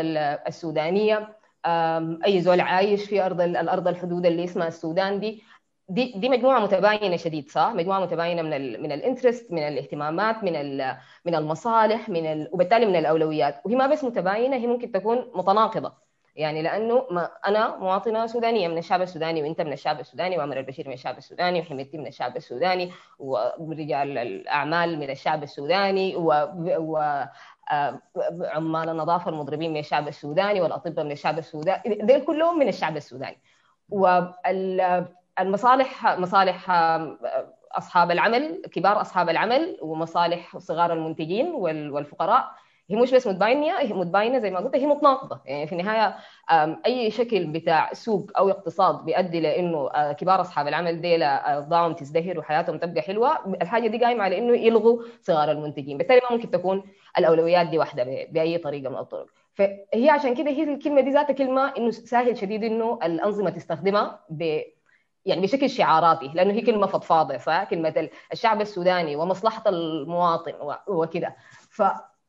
السودانية 0.47 1.37
أي 2.27 2.41
زول 2.41 2.61
عايش 2.61 3.05
في 3.05 3.27
أرض 3.27 3.41
الأرض 3.41 3.89
الحدود 3.89 4.27
اللي 4.27 4.45
اسمها 4.45 4.69
السودان 4.69 5.21
دي 5.21 5.43
دي 5.89 6.13
دي 6.17 6.29
مجموعة 6.29 6.61
متباينة 6.61 7.17
شديد 7.17 7.49
صح؟ 7.51 7.73
مجموعة 7.75 8.01
متباينة 8.01 8.43
من 8.43 8.53
ال 8.53 8.83
من 8.83 8.93
الإنترست 8.93 9.53
من 9.53 9.59
الاهتمامات 9.59 10.45
من 10.45 10.79
من 11.25 11.35
المصالح 11.35 12.09
من 12.09 12.27
ال 12.27 12.49
وبالتالي 12.53 12.87
من 12.87 12.97
الأولويات. 12.97 13.61
وهي 13.65 13.77
ما 13.77 13.87
بس 13.87 14.05
متباينة 14.05 14.57
هي 14.57 14.67
ممكن 14.67 14.93
تكون 14.93 15.31
متناقضة. 15.35 15.93
يعني 16.37 16.63
لأنه 16.63 17.07
ما 17.11 17.31
أنا 17.47 17.77
مواطنة 17.77 18.27
سودانية 18.27 18.69
من 18.69 18.79
الشعب 18.79 19.03
السوداني 19.03 19.43
وإنت 19.43 19.61
من 19.61 19.73
الشعب 19.73 20.01
السوداني 20.01 20.39
وعمر 20.39 20.59
البشير 20.59 20.89
من 20.89 20.95
الشعب 20.95 21.19
السوداني 21.19 21.61
وحميدتي 21.61 21.99
من 21.99 22.07
الشعب 22.07 22.37
السوداني 22.37 22.93
ورجال 23.19 24.19
الأعمال 24.19 24.99
من 24.99 25.11
الشعب 25.11 25.43
السوداني 25.43 26.17
و, 26.17 26.33
و... 26.79 27.25
عمال 28.55 28.89
النظافة 28.89 29.31
المضربين 29.31 29.71
من 29.71 29.81
الشعب 29.81 30.09
السوداني 30.09 30.61
والأطباء 30.61 31.05
من 31.05 31.13
الشعب 31.13 31.39
السوداني 31.39 31.95
دول 31.95 32.21
كلهم 32.21 32.59
من 32.59 32.69
الشعب 32.69 32.97
السوداني. 32.97 33.39
وال 33.91 35.07
المصالح 35.41 36.19
مصالح 36.19 36.71
أصحاب 37.73 38.11
العمل 38.11 38.63
كبار 38.73 39.01
أصحاب 39.01 39.29
العمل 39.29 39.79
ومصالح 39.83 40.59
صغار 40.59 40.93
المنتجين 40.93 41.47
والفقراء. 41.91 42.45
هي 42.91 42.97
مش 42.97 43.15
بس 43.15 43.27
متباينة 43.27 43.79
هي 43.79 43.93
متباينة 43.93 44.39
زي 44.39 44.51
ما 44.51 44.59
قلت 44.59 44.77
هي 44.77 44.87
متناقضة. 44.87 45.41
يعني 45.47 45.67
في 45.67 45.73
النهاية 45.73 46.17
أي 46.87 47.11
شكل 47.11 47.47
بتاع 47.47 47.93
سوق 47.93 48.31
أو 48.39 48.51
اقتصاد 48.51 49.05
بيؤدي 49.05 49.41
لإنه 49.41 49.89
كبار 50.13 50.41
أصحاب 50.41 50.69
العمل 50.69 51.01
ديل 51.01 51.23
اوضاعهم 51.23 51.93
تزدهر 51.93 52.39
وحياتهم 52.39 52.79
تبقى 52.79 53.03
حلوة. 53.03 53.57
الحاجة 53.63 53.89
دي 53.89 54.05
قايمة 54.05 54.25
على 54.25 54.39
إنه 54.39 54.57
يلغوا 54.57 55.03
صغار 55.23 55.51
المنتجين. 55.51 55.99
بالتالي 55.99 56.21
ما 56.31 56.37
ممكن 56.37 56.51
تكون 56.51 56.83
الأولويات 57.19 57.67
دي 57.67 57.79
واحدة 57.79 58.05
بأي 58.05 58.59
طريقة 58.59 58.91
من 58.91 58.99
الطرق. 58.99 59.27
فهي 59.55 60.11
عشان 60.11 60.35
كده 60.35 60.51
هي 60.51 60.63
الكلمة 60.63 61.01
دي 61.01 61.11
ذاتها 61.11 61.33
كلمة 61.33 61.73
إنه 61.79 61.91
سهل 61.91 62.37
شديد 62.39 62.65
إنه 62.65 62.99
الأنظمة 63.03 63.51
تستخدمها 63.51 64.21
ب 64.31 64.61
يعني 65.27 65.41
بشكل 65.41 65.71
شعاراتي 65.71 66.31
لأنه 66.35 66.53
هي 66.55 66.61
كلمة 66.61 66.87
فضفاضة 66.87 67.37
صح 67.39 67.65
كلمه 67.65 68.09
الشعب 68.33 68.61
السوداني 68.61 69.17
ومصلحة 69.17 69.63
المواطن 69.69 70.53
وكذا. 70.89 71.33
ف 71.71 71.83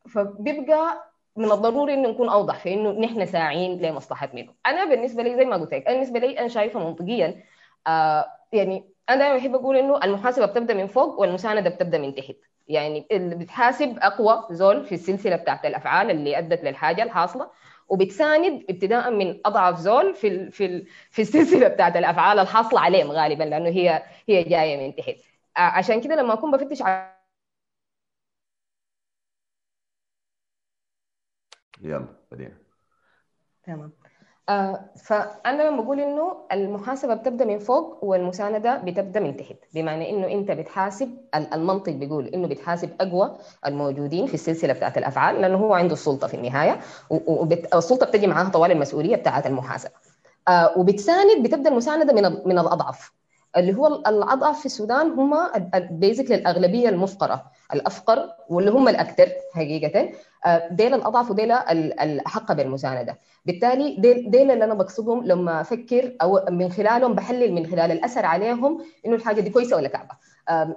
فبيبقى 0.10 1.12
من 1.36 1.52
الضروري 1.52 1.94
إنه 1.94 2.10
نكون 2.10 2.30
أوضح 2.30 2.56
في 2.60 2.74
إنه 2.74 2.92
نحن 2.92 3.26
ساعين 3.26 3.82
لمصلحه 3.82 4.30
منه 4.34 4.54
أنا 4.66 4.86
بالنسبة 4.86 5.24
لي 5.24 5.36
زي 5.36 5.46
ما 5.46 5.56
قلت 5.56 5.74
لك 5.74 5.88
بالنسبة 5.88 6.20
لي 6.20 6.40
أنا 6.40 6.48
شايفة 6.48 6.80
منطقيا 6.80 7.44
آه 7.88 8.26
يعني 8.54 8.90
أنا 9.10 9.18
دائما 9.18 9.38
بحب 9.38 9.56
أقول 9.56 9.78
إنه 9.78 10.00
المحاسبة 10.04 10.46
بتبدأ 10.46 10.74
من 10.74 10.88
فوق 10.88 11.20
والمساندة 11.20 11.70
بتبدأ 11.70 11.98
من 11.98 12.16
تحت. 12.16 12.36
يعني 12.68 13.08
اللي 13.12 13.36
بتحاسب 13.36 13.98
أقوى 14.02 14.44
زول 14.52 14.86
في 14.86 14.96
السلسلة 14.96 15.36
بتاعت 15.36 15.66
الأفعال 15.66 16.12
اللي 16.12 16.38
أدت 16.38 16.64
للحاجة 16.64 17.04
الحاصلة 17.04 17.50
وبتساند 17.90 18.66
ابتداء 18.70 19.12
من 19.12 19.40
أضعف 19.46 19.80
زول 19.80 20.16
في 20.16 20.28
ال 20.28 20.52
في 20.52 20.66
ال 20.66 20.88
في 21.12 21.22
السلسلة 21.22 21.68
بتاعت 21.68 21.96
الأفعال 21.98 22.40
الحاصله 22.40 22.80
عليهم 22.80 23.12
غالبا 23.12 23.44
لأنه 23.44 23.70
هي 23.70 24.04
هي 24.30 24.44
جاية 24.44 24.78
من 24.88 24.96
تحت. 24.96 25.16
عشان 25.58 26.02
كده 26.02 26.16
لما 26.16 26.34
أكون 26.34 26.52
بفتش 26.52 26.82
على 26.82 27.18
يلا 31.82 32.08
بدينا 32.32 32.58
تمام. 33.64 33.92
آه 34.50 34.90
فأنا 34.96 35.64
لما 35.64 35.82
بقول 35.82 36.00
إنه 36.00 36.38
المحاسبة 36.52 37.14
بتبدأ 37.14 37.46
من 37.46 37.60
فوق 37.60 38.04
والمساندة 38.04 38.78
بتبدأ 38.78 39.20
من 39.20 39.38
تحت 39.38 39.56
بمعنى 39.74 40.10
إنه 40.10 40.28
أنت 40.28 40.52
بتحاسب 40.52 41.18
المنطق 41.54 41.92
بيقول 41.94 42.28
إنه 42.28 42.48
بتحاسب 42.48 42.90
أقوى 43.02 43.38
الموجودين 43.66 44.28
في 44.28 44.34
السلسلة 44.34 44.74
بتاعت 44.74 44.98
الأفعال 44.98 45.42
لأنه 45.42 45.58
هو 45.58 45.74
عنده 45.74 45.94
السلطة 45.94 46.28
في 46.28 46.34
النهاية 46.34 46.80
والسلطه 47.10 48.06
بتجي 48.06 48.28
معاها 48.28 48.50
طوال 48.50 48.72
المسؤولية 48.72 49.16
بتاعت 49.16 49.48
المحاسبة. 49.48 49.92
آه 50.48 50.78
وبتساند 50.78 51.44
بتبدأ 51.48 51.70
المساندة 51.70 52.14
من 52.14 52.38
من 52.46 52.60
الأضعف. 52.60 53.12
اللي 53.58 53.74
هو 53.76 53.88
الأضعف 53.88 54.60
في 54.60 54.66
السودان 54.66 55.12
هم 55.12 55.36
بيزك 55.92 56.32
الأغلبية 56.32 56.90
المفقرة 56.90 57.44
الأفقر 57.74 58.30
واللي 58.50 58.72
هم 58.72 58.88
الاكثر 58.88 59.30
حقيقة. 59.54 60.10
ديل 60.72 60.94
الأضعف 60.94 61.32
وديل 61.32 61.52
الأحق 61.52 62.52
بالمساندة. 62.54 63.20
بالتالي 63.46 63.96
ديل, 64.00 64.52
اللي 64.52 64.64
أنا 64.64 64.74
بقصدهم 64.74 65.24
لما 65.26 65.62
أفكر 65.62 66.16
أو 66.22 66.46
من 66.50 66.72
خلالهم 66.72 67.14
بحلل 67.14 67.54
من 67.54 67.66
خلال 67.66 67.92
الأثر 67.92 68.26
عليهم 68.26 68.84
إنه 69.06 69.16
الحاجة 69.16 69.42
دي 69.42 69.50
كويسة 69.50 69.76
ولا 69.76 69.88
كعبة. 69.88 70.16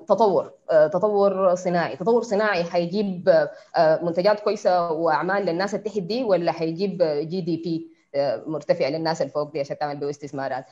تطور 0.09 0.53
تطور 0.69 1.55
صناعي. 1.55 1.97
تطور 1.97 2.23
صناعي 2.23 2.65
حيجيب 2.65 3.47
منتجات 3.79 4.41
كويسة 4.41 4.91
وأعمال 4.93 5.47
للناس 5.47 5.75
اللي 5.75 5.85
تحت 5.85 5.99
دي 5.99 6.25
ولا 6.25 6.53
حيجيب 6.53 7.03
GDP 7.03 8.00
مرتفع 8.47 8.89
للناس 8.89 9.23
الفوق 9.23 9.53
دي 9.53 9.61
عشان 9.61 9.79
تعمل 9.79 9.97
به 9.97 10.11
استثمارات 10.11 10.65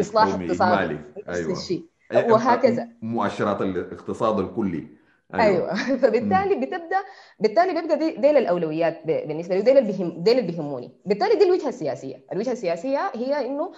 إصلاح 0.00 0.34
اقتصادي. 0.34 0.98
أيوة. 1.28 1.52
الشيء. 1.52 1.84
وهكذا. 2.12 2.88
مؤشرات 3.02 3.62
الاقتصاد 3.62 4.38
الكلي. 4.38 4.88
أيوه, 5.34 5.44
أيوة. 5.44 5.74
فبالتالي 6.02 6.54
بتبدأ 6.54 6.98
بالتالي 7.40 7.80
بيبقى 7.80 7.98
دي, 7.98 8.10
دي 8.10 8.30
الأولويات 8.30 9.06
بالنسبة 9.06 9.54
لي 9.54 9.60
ودي 9.60 9.70
اللي 9.70 10.30
اللي 10.32 10.42
بيهموني 10.42 10.92
بالتالي 11.06 11.34
دي 11.34 11.44
الوجهة 11.44 11.68
السياسية. 11.68 12.24
الوجهة 12.32 12.52
السياسية 12.52 13.10
هي 13.14 13.46
إنه 13.46 13.72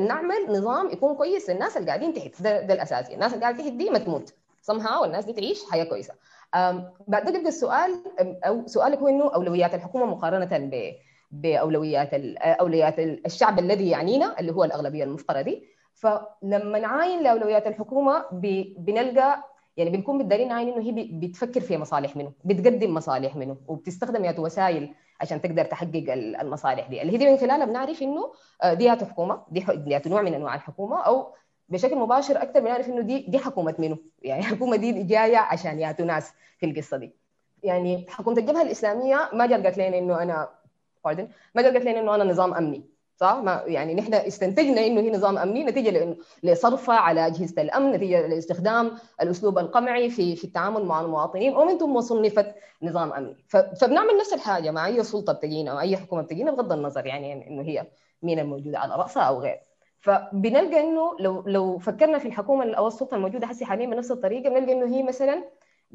نعمل 0.00 0.46
نظام 0.48 0.90
يكون 0.90 1.14
كويس 1.14 1.50
للناس 1.50 1.76
اللي 1.76 1.88
قاعدين 1.88 2.14
تحت. 2.14 2.42
ده, 2.42 2.60
ده 2.60 2.74
الأساسي. 2.74 3.14
الناس 3.14 3.32
اللي 3.34 3.42
قاعدة 3.42 3.58
تحت 3.58 3.72
دي 3.72 3.90
ما 3.90 3.98
تموت 3.98 4.34
صمها 4.62 4.98
والناس 4.98 5.24
دي 5.24 5.32
تعيش 5.32 5.64
حياة 5.70 5.84
كويسة. 5.84 6.14
بعد 7.08 7.24
ده 7.24 7.38
يبقى 7.38 7.48
السؤال 7.48 7.90
أو 8.44 8.66
سؤالك 8.66 8.98
هو 8.98 9.08
إنه 9.08 9.34
أولويات 9.34 9.74
الحكومة 9.74 10.06
مقارنة 10.06 10.58
ب 10.58 10.92
بأولويات 11.30 12.10
أولويات 12.42 12.98
الشعب 12.98 13.58
الذي 13.58 13.90
يعنينا 13.90 14.40
اللي 14.40 14.52
هو 14.52 14.64
الأغلبية 14.64 15.04
المفقره 15.04 15.42
دي 15.42 15.64
فلما 15.94 16.78
نعاين 16.78 17.22
لأولويات 17.22 17.66
الحكومة 17.66 18.24
بنلقى 18.78 19.44
يعني 19.76 19.90
بنكون 19.90 20.18
بتدارين 20.18 20.48
نعاين 20.48 20.68
إنه 20.68 20.82
هي 20.82 21.08
بتفكر 21.12 21.60
في 21.60 21.76
مصالح 21.78 22.16
منه 22.16 22.32
بتقدم 22.44 22.94
مصالح 22.94 23.36
منه 23.36 23.56
وبتستخدم 23.68 24.24
يا 24.24 24.34
وسائل 24.40 24.94
عشان 25.20 25.40
تقدر 25.40 25.64
تحقق 25.64 26.04
المصالح 26.40 26.86
دي. 26.88 27.02
اللي 27.02 27.12
هي 27.12 27.16
دي 27.16 27.30
من 27.30 27.36
خلالها 27.36 27.64
بنعرف 27.64 28.02
إنه 28.02 28.32
دي 28.72 28.90
حكومة 28.90 29.42
دي 29.50 30.00
نوع 30.06 30.22
من 30.22 30.34
أنواع 30.34 30.54
الحكومة 30.54 31.00
أو 31.02 31.34
بشكل 31.68 31.96
مباشر 31.96 32.42
أكثر 32.42 32.60
بنعرف 32.60 32.88
إنه 32.88 33.00
دي 33.00 33.18
دي 33.28 33.38
حكومة 33.38 33.74
منه. 33.78 33.98
يعني 34.22 34.40
الحكومة 34.40 34.76
دي 34.76 35.02
جاية 35.02 35.38
عشان 35.38 35.80
ياتوا 35.80 36.06
ناس 36.06 36.32
في 36.58 36.66
القصة 36.66 36.96
دي. 36.96 37.12
يعني 37.62 38.06
حكومة 38.08 38.38
الجبهة 38.38 38.62
الإسلامية 38.62 39.30
ما 39.32 39.46
جات 39.46 39.64
قالت 39.64 39.78
لنا 39.78 39.98
إنه 39.98 40.22
أنا 40.22 40.48
باردن 41.04 41.28
ما 41.54 41.62
قالت 41.62 41.84
لنا 41.84 42.00
إنه 42.00 42.14
أنا 42.14 42.24
نظام 42.24 42.54
أمني 42.54 42.84
صح؟ 43.16 43.34
ما 43.34 43.62
يعني 43.66 43.94
نحن 43.94 44.14
استنتجنا 44.14 44.86
إنه 44.86 45.00
هي 45.00 45.10
نظام 45.10 45.38
أمني 45.38 45.64
نتيجة 45.64 46.16
لصرفها 46.42 46.94
على 46.94 47.26
أجهزة 47.26 47.62
الأمن 47.62 47.92
نتيجة 47.92 48.26
لاستخدام 48.26 48.92
الأسلوب 49.22 49.58
القمعي 49.58 50.10
في 50.10 50.36
في 50.36 50.44
التعامل 50.44 50.84
مع 50.84 51.00
المواطنين 51.00 51.56
ومن 51.56 51.78
ثم 51.78 52.00
صنفت 52.00 52.54
نظام 52.82 53.12
أمني. 53.12 53.36
فبنعمل 53.48 54.16
نفس 54.20 54.32
الحاجة 54.32 54.70
مع 54.70 54.86
أي 54.86 55.04
سلطة 55.04 55.32
بتجينا 55.32 55.70
أو 55.70 55.80
أي 55.80 55.96
حكومة 55.96 56.22
بتجينا 56.22 56.50
بغض 56.50 56.72
النظر 56.72 57.06
يعني 57.06 57.48
إنه 57.48 57.62
هي 57.62 57.86
مين 58.22 58.38
الموجودة 58.38 58.78
على 58.78 58.94
رأسها 58.94 59.22
أو 59.22 59.40
غير. 59.40 59.60
فبنلقى 60.00 60.80
إنه 60.80 61.16
لو 61.20 61.42
لو 61.46 61.78
فكرنا 61.78 62.18
في 62.18 62.28
الحكومة 62.28 62.74
أو 62.74 62.86
السلطة 62.86 63.14
الموجودة 63.14 63.46
هسه 63.46 63.66
حاليا 63.66 63.86
بنفس 63.86 64.10
الطريقة 64.10 64.50
بنلقى 64.50 64.72
إنه 64.72 64.96
هي 64.96 65.02
مثلا 65.02 65.44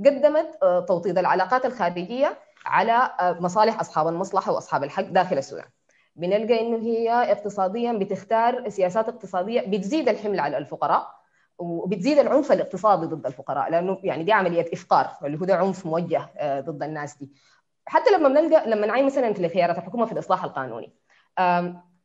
قدمت 0.06 0.58
توطيد 0.88 1.18
العلاقات 1.18 1.66
الخارجية 1.66 2.38
على 2.66 3.12
مصالح 3.40 3.80
أصحاب 3.80 4.08
المصلحة 4.08 4.52
وأصحاب 4.52 4.84
الحق 4.84 5.04
داخل 5.04 5.38
السودان. 5.38 5.66
بنلقى 6.16 6.62
إنه 6.62 6.78
هي 6.78 7.32
اقتصاديا 7.32 7.94
بتختار 7.94 8.70
سياسات 8.70 9.10
اقتصادية 9.10 9.62
بتزيد 9.62 10.10
الحمل 10.10 10.40
على 10.40 10.58
الفقراء 10.58 11.08
وبتزيد 11.58 12.18
العنف 12.18 12.52
الاقتصادي 12.52 13.06
ضد 13.06 13.26
الفقراء 13.26 13.72
لأنه 13.72 13.98
يعني 14.04 14.24
دي 14.24 14.32
عملية 14.34 14.66
إفقار 14.74 15.10
اللي 15.26 15.40
هو 15.40 15.46
ده 15.46 15.56
عنف 15.56 15.86
موجه 15.86 16.30
ضد 16.60 16.84
الناس 16.84 17.18
دي. 17.18 17.32
حتى 17.86 18.12
لما 18.12 18.30
بنلقى 18.30 18.70
لما 18.70 18.88
نعين 18.88 19.06
مثلا 19.06 19.34
في 19.34 19.50
خيارات 19.50 19.78
الحكومة 19.78 20.06
في 20.06 20.12
الإصلاح 20.12 20.44
القانوني 20.44 20.94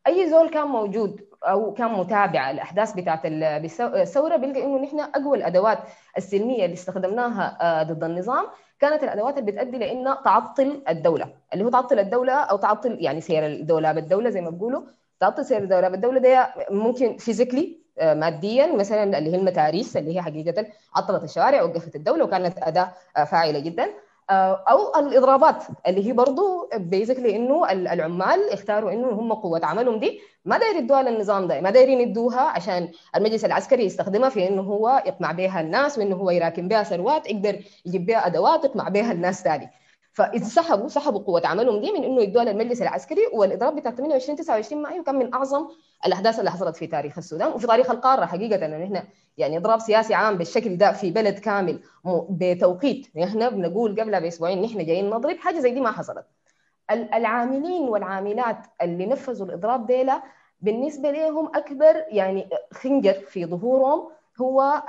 أي 0.07 0.31
زول 0.31 0.51
كان 0.51 0.67
موجود 0.67 1.25
أو 1.45 1.75
كان 1.75 1.93
متابع 1.93 2.51
الأحداث 2.51 2.93
بتاعت 2.93 3.21
الثورة 3.25 4.37
بيلقى 4.37 4.65
إنه 4.65 4.83
نحن 4.83 5.01
أقوى 5.01 5.39
الأدوات 5.39 5.79
السلمية 6.17 6.65
اللي 6.65 6.75
استخدمناها 6.75 7.83
ضد 7.83 8.05
النظام 8.05 8.47
كانت 8.81 9.05
الأدوات 9.05 9.39
اللي 9.39 9.53
بتؤدي 9.53 9.79
لإن 9.79 10.05
تعطل 10.25 10.83
الدولة 10.89 11.33
اللي 11.53 11.65
هو 11.65 11.69
تعطل 11.69 11.99
الدولة 11.99 12.33
أو 12.33 12.57
تعطل 12.57 12.97
يعني 13.01 13.21
سير 13.21 13.47
الدولة 13.47 13.93
بالدولة 13.93 14.31
زي 14.31 14.41
ما 14.41 14.51
بيقولوا. 14.51 14.83
تعطل 15.21 15.45
سير 15.45 15.63
الدولة 15.63 15.89
بالدولة 15.89 16.21
ده 16.21 16.55
ممكن 16.71 17.17
physically 17.17 17.81
ماديا 18.03 18.77
مثلا 18.77 19.19
اللي 19.19 19.33
هي 19.33 19.37
المتاريس 19.37 19.97
اللي 19.97 20.17
هي 20.17 20.23
حقيقة 20.23 20.67
عطلت 20.97 21.25
الشوارع 21.25 21.63
وقفت 21.63 21.97
الدولة 21.97 22.25
وكانت 22.25 22.59
أداة 22.59 22.93
فاعلة 23.31 23.59
جدا. 23.59 23.91
أو 24.31 24.99
الإضرابات 24.99 25.65
اللي 25.87 26.07
هي 26.09 26.13
برضه 26.13 26.69
بيزكلي 26.77 27.37
إنه 27.37 27.71
العمال 27.73 28.51
اختاروا 28.53 28.93
إنه 28.93 29.09
هم 29.09 29.33
قوة 29.33 29.61
عملهم 29.67 29.99
دي 30.01 30.21
ما 30.45 30.59
داير 30.59 30.77
يدوها 30.77 31.03
للنظام 31.03 31.47
ده 31.49 31.61
ما 31.61 31.71
دايرين 31.71 32.01
يدوها 32.01 32.41
عشان 32.41 32.89
المجلس 33.17 33.45
العسكري 33.45 33.85
يستخدمها 33.85 34.29
في 34.29 34.49
إنه 34.49 34.63
هو 34.63 35.03
يقمع 35.07 35.33
بها 35.33 35.61
الناس 35.61 35.99
وإنه 35.99 36.17
هو 36.17 36.31
يراكم 36.31 36.69
بها 36.69 36.83
ثروات 36.83 37.31
يقدر 37.31 37.59
يجيب 37.87 38.07
بها 38.07 38.27
أدوات 38.27 38.65
يقمع 38.65 38.89
بها 38.89 39.13
الناس 39.13 39.43
ثاني 39.43 39.71
فاذا 40.21 40.45
سحبوا 40.89 41.21
قوة 41.21 41.43
عملهم 41.47 41.81
دي 41.81 41.93
من 41.93 42.05
إنه 42.05 42.23
يدوها 42.23 42.45
للمجلس 42.45 42.83
العسكري 42.83 43.21
والإضراب 43.33 43.77
بتاع 43.77 43.91
28 43.91 44.39
29 44.39 44.83
مايو 44.83 45.03
كان 45.03 45.15
من 45.15 45.35
أعظم 45.35 45.69
الأحداث 46.07 46.39
اللي 46.39 46.51
حصلت 46.51 46.77
في 46.77 46.87
تاريخ 46.87 47.19
السودان 47.19 47.53
وفي 47.53 47.67
تاريخ 47.67 47.91
القارة 47.91 48.27
حقيقة. 48.27 48.67
انه 48.67 48.85
إحنا 48.85 49.05
يعني 49.39 49.57
إضراب 49.57 49.79
سياسي 49.79 50.15
عام 50.15 50.37
بالشكل 50.39 50.77
ده 50.77 50.93
في 50.93 51.11
بلد 51.11 51.39
كامل 51.39 51.81
بتوقيت. 52.31 53.07
إحنا 53.23 53.49
بنقول 53.49 54.01
قبلها 54.01 54.21
بأسبوعين 54.21 54.63
نحن 54.63 54.85
جايين 54.87 55.11
نضرب 55.11 55.37
حاجة 55.37 55.59
زي 55.59 55.71
دي 55.71 55.81
ما 55.81 55.91
حصلت. 55.91 56.27
العاملين 56.91 57.83
والعاملات 57.89 58.67
اللي 58.83 59.07
نفذوا 59.07 59.47
الإضراب 59.47 59.87
ديلا 59.87 60.23
بالنسبة 60.61 61.11
لهم 61.11 61.57
أكبر 61.57 62.05
يعني 62.09 62.49
خنجر 62.73 63.13
في 63.15 63.47
ظهورهم 63.47 64.09
هو 64.41 64.83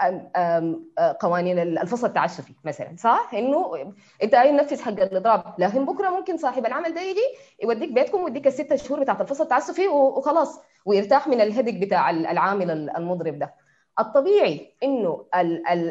قوانين 1.21 1.59
الفصل 1.59 2.07
التعسفي 2.07 2.53
مثلا 2.63 2.95
صح؟ 2.97 3.31
إنه 3.33 3.93
أنت 4.23 4.33
اي 4.33 4.51
نفذ 4.51 4.81
حق 4.81 4.91
الاضراب 4.91 5.43
لكن 5.57 5.85
بكرة 5.85 6.09
ممكن 6.09 6.37
صاحب 6.37 6.65
العمل 6.65 6.93
ده 6.93 7.01
يجي 7.01 7.19
يوديك 7.63 7.91
بيتكم 7.91 8.23
ويديك 8.23 8.47
الست 8.47 8.75
شهور 8.75 8.99
بتاعت 8.99 9.21
الفصل 9.21 9.43
التعسفي 9.43 9.87
وخلاص 9.87 10.59
ويرتاح 10.85 11.27
من 11.27 11.41
الهدك 11.41 11.73
بتاع 11.73 12.09
العامل 12.09 12.71
المضرب 12.97 13.39
ده. 13.39 13.53
الطبيعي 13.99 14.73
إنه 14.83 15.25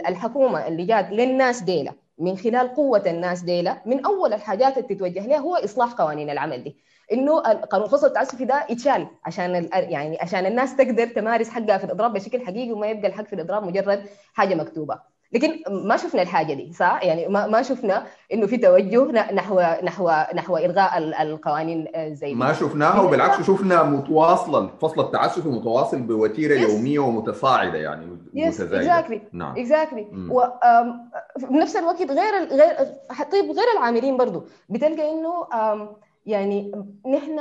الحكومة 0.08 0.66
اللي 0.66 0.84
جات 0.84 1.10
للناس 1.10 1.62
ديلا 1.62 1.92
من 2.20 2.36
خلال 2.36 2.74
قوة 2.74 3.02
الناس 3.06 3.40
ديلا 3.42 3.82
من 3.86 4.04
أول 4.04 4.32
الحاجات 4.32 4.78
اللي 4.78 4.94
تتوجه 4.94 5.26
لها 5.26 5.38
هو 5.38 5.56
إصلاح 5.56 5.92
قوانين 5.92 6.30
العمل 6.30 6.64
دي. 6.64 6.76
إنه 7.12 7.40
قانون 7.40 7.86
الفصل 7.86 8.06
التعسفي 8.06 8.44
ده 8.44 8.66
يتشال 8.70 9.06
عشان 9.24 9.68
يعني 9.72 10.18
عشان 10.20 10.46
الناس 10.46 10.76
تقدر 10.76 11.06
تمارس 11.06 11.48
حقها 11.48 11.78
في 11.78 11.84
الإضراب 11.84 12.12
بشكل 12.12 12.46
حقيقي 12.46 12.72
وما 12.72 12.86
يبقى 12.86 13.08
الحق 13.08 13.24
في 13.26 13.32
الإضراب 13.32 13.62
مجرد 13.64 14.04
حاجة 14.34 14.54
مكتوبة. 14.54 15.00
لكن 15.32 15.62
ما 15.68 15.96
شفنا 15.96 16.22
الحاجة 16.22 16.54
دي 16.54 16.72
صح؟ 16.72 17.00
يعني 17.02 17.28
ما 17.28 17.46
ما 17.46 17.62
شفنا 17.62 18.06
إنه 18.32 18.46
في 18.46 18.56
توجه 18.56 19.12
نحو 19.32 19.60
نحو 19.82 20.10
نحو 20.34 20.56
إلغاء 20.56 20.98
القوانين 21.22 21.88
زي 22.14 22.28
دي. 22.28 22.34
ما 22.34 22.52
شفناها 22.52 23.00
وبالعكس 23.00 23.46
شفنا 23.46 23.82
متواصله 23.82 24.70
فصل 24.82 25.00
التعسف 25.00 25.46
متواصل 25.46 26.00
بوتيرة 26.02 26.54
yes. 26.58 26.70
يومية 26.70 26.98
ومتصاعده 26.98 27.78
يعني 27.78 28.18
yes 28.34 28.60
exactly 28.60 29.22
نعم. 29.32 29.56
exactly 29.58 30.06
وبنفس 30.30 31.76
الوقت 31.76 32.02
غير 32.02 32.44
غير 32.50 32.76
طيب 33.32 33.44
غير 33.44 33.66
العاملين 33.76 34.16
برضه 34.16 34.44
بتلقى 34.68 35.10
إنه 35.10 35.46
يعني 36.26 36.72
نحن 37.06 37.40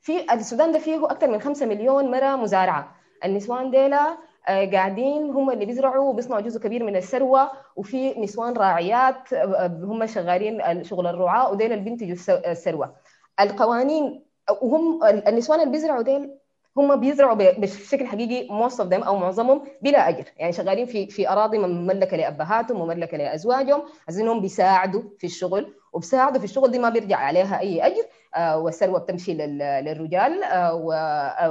في 0.00 0.32
السودان 0.32 0.72
ده 0.72 0.78
فيه 0.78 1.04
أكثر 1.04 1.28
من 1.30 1.40
5 1.40 1.66
مليون 1.66 2.10
مرة 2.10 2.36
مزارعة. 2.36 2.94
النسوان 3.24 3.70
ديلا 3.70 4.16
قاعدين 4.48 5.30
هم 5.30 5.50
اللي 5.50 5.66
بيزرعوا 5.66 6.10
وبيصنعوا 6.10 6.40
جزء 6.40 6.60
كبير 6.60 6.84
من 6.84 6.96
الثروة 6.96 7.50
وفي 7.76 8.20
نسوان 8.20 8.52
راعيات 8.52 9.34
هم 9.62 10.06
شغالين 10.06 10.84
شغل 10.84 11.06
الرعاة 11.06 11.50
وديل 11.50 11.72
اللي 11.72 11.84
بينتجوا 11.84 12.36
الثروة. 12.50 12.94
القوانين 13.40 14.24
وهم 14.62 15.04
النسوان 15.04 15.60
اللي 15.60 15.72
بيزرعوا 15.72 16.02
ديل 16.02 16.30
هم 16.76 16.96
بيزرعوا 17.00 17.34
بشكل 17.34 18.06
حقيقي 18.06 18.48
of 18.68 18.72
them 18.72 19.06
أو 19.06 19.16
معظمهم 19.16 19.62
بلا 19.82 20.08
أجر. 20.08 20.24
يعني 20.36 20.52
شغالين 20.52 20.86
في 20.86 21.06
في 21.06 21.28
أراضي 21.28 21.58
مملكة 21.58 22.16
لأبهاتهم 22.16 22.80
ومملكه 22.80 23.16
لأزواجهم 23.16 23.82
عايزينهم 24.08 24.40
بيساعدوا 24.40 25.02
في 25.18 25.26
الشغل. 25.26 25.74
وبساعدوا 25.92 26.38
في 26.38 26.44
الشغل 26.44 26.70
دي 26.70 26.78
ما 26.78 26.88
بيرجع 26.88 27.16
عليها 27.16 27.60
أي 27.60 27.86
أجر. 27.86 28.04
آه 28.34 28.58
والثروه 28.58 28.98
بتمشي 28.98 29.34
للرجال. 29.34 30.42
آه 30.42 30.74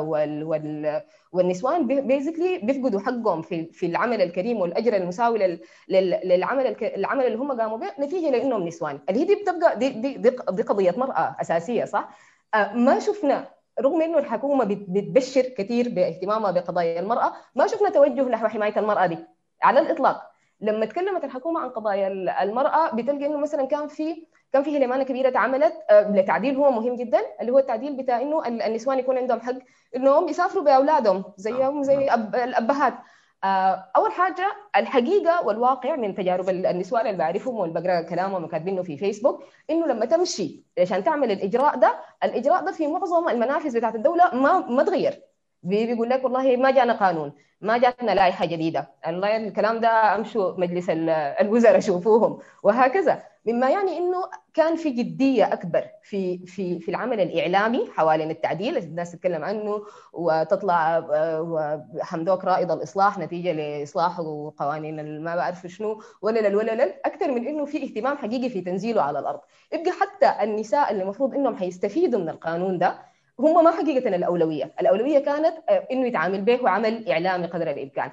وال 0.01 0.43
وال 0.43 1.01
والنسوان 1.31 1.87
بيزيكلي 2.07 2.57
بيفقدوا 2.57 2.99
حقهم 2.99 3.41
في 3.41 3.65
في 3.73 3.85
العمل 3.85 4.21
الكريم 4.21 4.57
والأجر 4.61 4.95
المساوي 4.95 5.59
للعمل 5.89 6.75
العمل 6.81 7.25
اللي 7.25 7.37
هم 7.37 7.61
قاموا 7.61 7.77
به. 7.77 7.87
نتيجة 7.99 8.29
لإنهم 8.29 8.67
نسوان. 8.67 8.99
اللي 9.09 9.19
هي 9.21 9.25
دي 9.25 9.35
بتبقى 9.35 9.79
دي 9.79 9.89
دي, 9.89 10.13
دي, 10.17 10.29
دي 10.51 10.61
قضية 10.63 10.93
مرأة 10.97 11.35
أساسية 11.41 11.85
صح؟ 11.85 12.09
آه 12.53 12.73
ما 12.73 12.99
شفنا 12.99 13.60
رغم 13.81 14.01
إنه 14.01 14.17
الحكومة 14.17 14.65
بتبشر 14.65 15.41
كثير 15.41 15.89
باهتمامها 15.89 16.51
بقضايا 16.51 16.99
المرأة 16.99 17.33
ما 17.55 17.67
شفنا 17.67 17.89
توجه 17.89 18.21
نحو 18.21 18.47
حماية 18.47 18.79
المرأة 18.79 19.05
دي 19.05 19.17
على 19.63 19.79
الإطلاق. 19.79 20.31
لما 20.61 20.85
تكلمت 20.85 21.23
الحكومة 21.23 21.59
عن 21.59 21.69
قضايا 21.69 22.07
المرأة 22.43 22.95
بتلقى 22.95 23.25
إنه 23.25 23.37
مثلا 23.37 23.65
كان 23.65 23.87
في 23.87 24.27
كان 24.53 24.63
في 24.63 24.77
هلمانة 24.77 25.03
كبيرة 25.03 25.27
اتعملت 25.27 25.73
لتعديل 25.91 26.55
هو 26.55 26.71
مهم 26.71 26.95
جدا 26.95 27.19
اللي 27.41 27.51
هو 27.51 27.59
التعديل 27.59 27.97
بتاع 27.97 28.21
إنه 28.21 28.47
النسوان 28.47 28.99
يكون 28.99 29.17
عندهم 29.17 29.39
حق 29.39 29.53
إنهم 29.95 30.27
يسافروا 30.27 30.63
بأولادهم 30.63 31.23
زيهم 31.37 31.83
زي 31.83 32.13
الأبهات. 32.43 32.93
أول 33.43 34.11
حاجة 34.11 34.51
الحقيقة 34.75 35.47
والواقع 35.47 35.95
من 35.95 36.15
تجارب 36.15 36.49
النسوان 36.49 37.05
اللي 37.07 37.17
بعرفهم 37.17 37.55
واللي 37.55 37.81
بقرأ 37.81 38.01
كلامهم 38.01 38.43
وكاتبينه 38.43 38.83
في 38.83 38.97
فيسبوك 38.97 39.43
إنه 39.69 39.87
لما 39.87 40.05
تمشي 40.05 40.63
عشان 40.79 41.03
تعمل 41.03 41.31
الإجراء 41.31 41.75
ده 41.79 41.99
الإجراء 42.23 42.65
ده 42.65 42.71
في 42.71 42.87
معظم 42.87 43.29
المنافذ 43.29 43.77
بتاعت 43.77 43.95
الدولة 43.95 44.35
ما 44.35 44.59
ما 44.59 44.83
تغير. 44.83 45.21
بيقول 45.63 46.09
لك 46.09 46.23
والله 46.23 46.57
ما 46.57 46.71
جانا 46.71 46.93
قانون 46.93 47.33
ما 47.61 47.77
جاتنا 47.77 48.11
لائحه 48.11 48.45
جديدة. 48.45 48.87
الله 49.07 49.37
الكلام 49.37 49.79
ده 49.79 50.15
أمشوا 50.15 50.53
مجلس 50.59 50.85
الوزراء 50.89 51.79
شوفوهم 51.79 52.39
وهكذا. 52.63 53.23
مما 53.45 53.69
يعني 53.69 53.97
إنه 53.97 54.17
كان 54.53 54.75
في 54.75 54.89
جدية 54.89 55.53
أكبر 55.53 55.83
في 56.03 56.37
في 56.45 56.79
في 56.79 56.89
العمل 56.91 57.19
الإعلامي 57.19 57.87
حوالين 57.95 58.31
التعديل. 58.31 58.77
الناس 58.77 59.11
تتكلم 59.11 59.43
عنه 59.43 59.81
وتطلع 60.13 61.05
وحمدوك 61.39 62.45
رائد 62.45 62.71
الإصلاح 62.71 63.17
نتيجة 63.17 63.51
لإصلاح 63.51 64.19
وقوانين 64.19 65.23
ما 65.23 65.35
بعرف 65.35 65.67
شنو 65.67 66.01
ولا 66.21 66.57
ولا 66.57 66.83
أكثر 67.05 67.31
من 67.31 67.47
إنه 67.47 67.65
في 67.65 67.83
اهتمام 67.83 68.17
حقيقي 68.17 68.49
في 68.49 68.61
تنزيله 68.61 69.01
على 69.01 69.19
الأرض. 69.19 69.39
يبقى 69.73 69.91
حتى 69.91 70.43
النساء 70.43 70.91
اللي 70.91 71.03
المفروض 71.03 71.35
إنهم 71.35 71.55
حيستفيدوا 71.55 72.19
من 72.19 72.29
القانون 72.29 72.77
ده 72.77 73.11
هم 73.39 73.63
ما 73.63 73.71
حقيقة 73.71 74.15
الأولوية، 74.15 74.71
الأولوية 74.81 75.19
كانت 75.19 75.57
إنه 75.91 76.07
يتعامل 76.07 76.41
به 76.41 76.63
وعمل 76.63 77.09
إعلامي 77.09 77.47
قدر 77.47 77.71
الإمكان. 77.71 78.11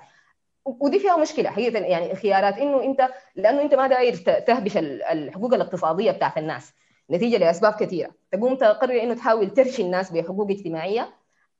ودي 0.80 0.98
فيها 0.98 1.16
مشكلة. 1.16 1.50
حقيقه 1.50 1.78
يعني 1.78 2.14
خيارات 2.14 2.58
إنه 2.58 2.84
انت 2.84 3.08
لأنه 3.36 3.62
أنت 3.62 3.74
ما 3.74 3.86
داير 3.86 4.14
تهبش 4.16 4.76
الحقوق 4.76 5.54
الاقتصادية 5.54 6.10
بتاعت 6.10 6.38
الناس. 6.38 6.72
نتيجة 7.10 7.36
لأسباب 7.36 7.72
كثيرة. 7.72 8.10
تقوم 8.32 8.54
تقرر 8.56 9.02
إنه 9.02 9.14
تحاول 9.14 9.50
ترشي 9.50 9.82
الناس 9.82 10.10
بحقوق 10.10 10.50
اجتماعية. 10.50 11.08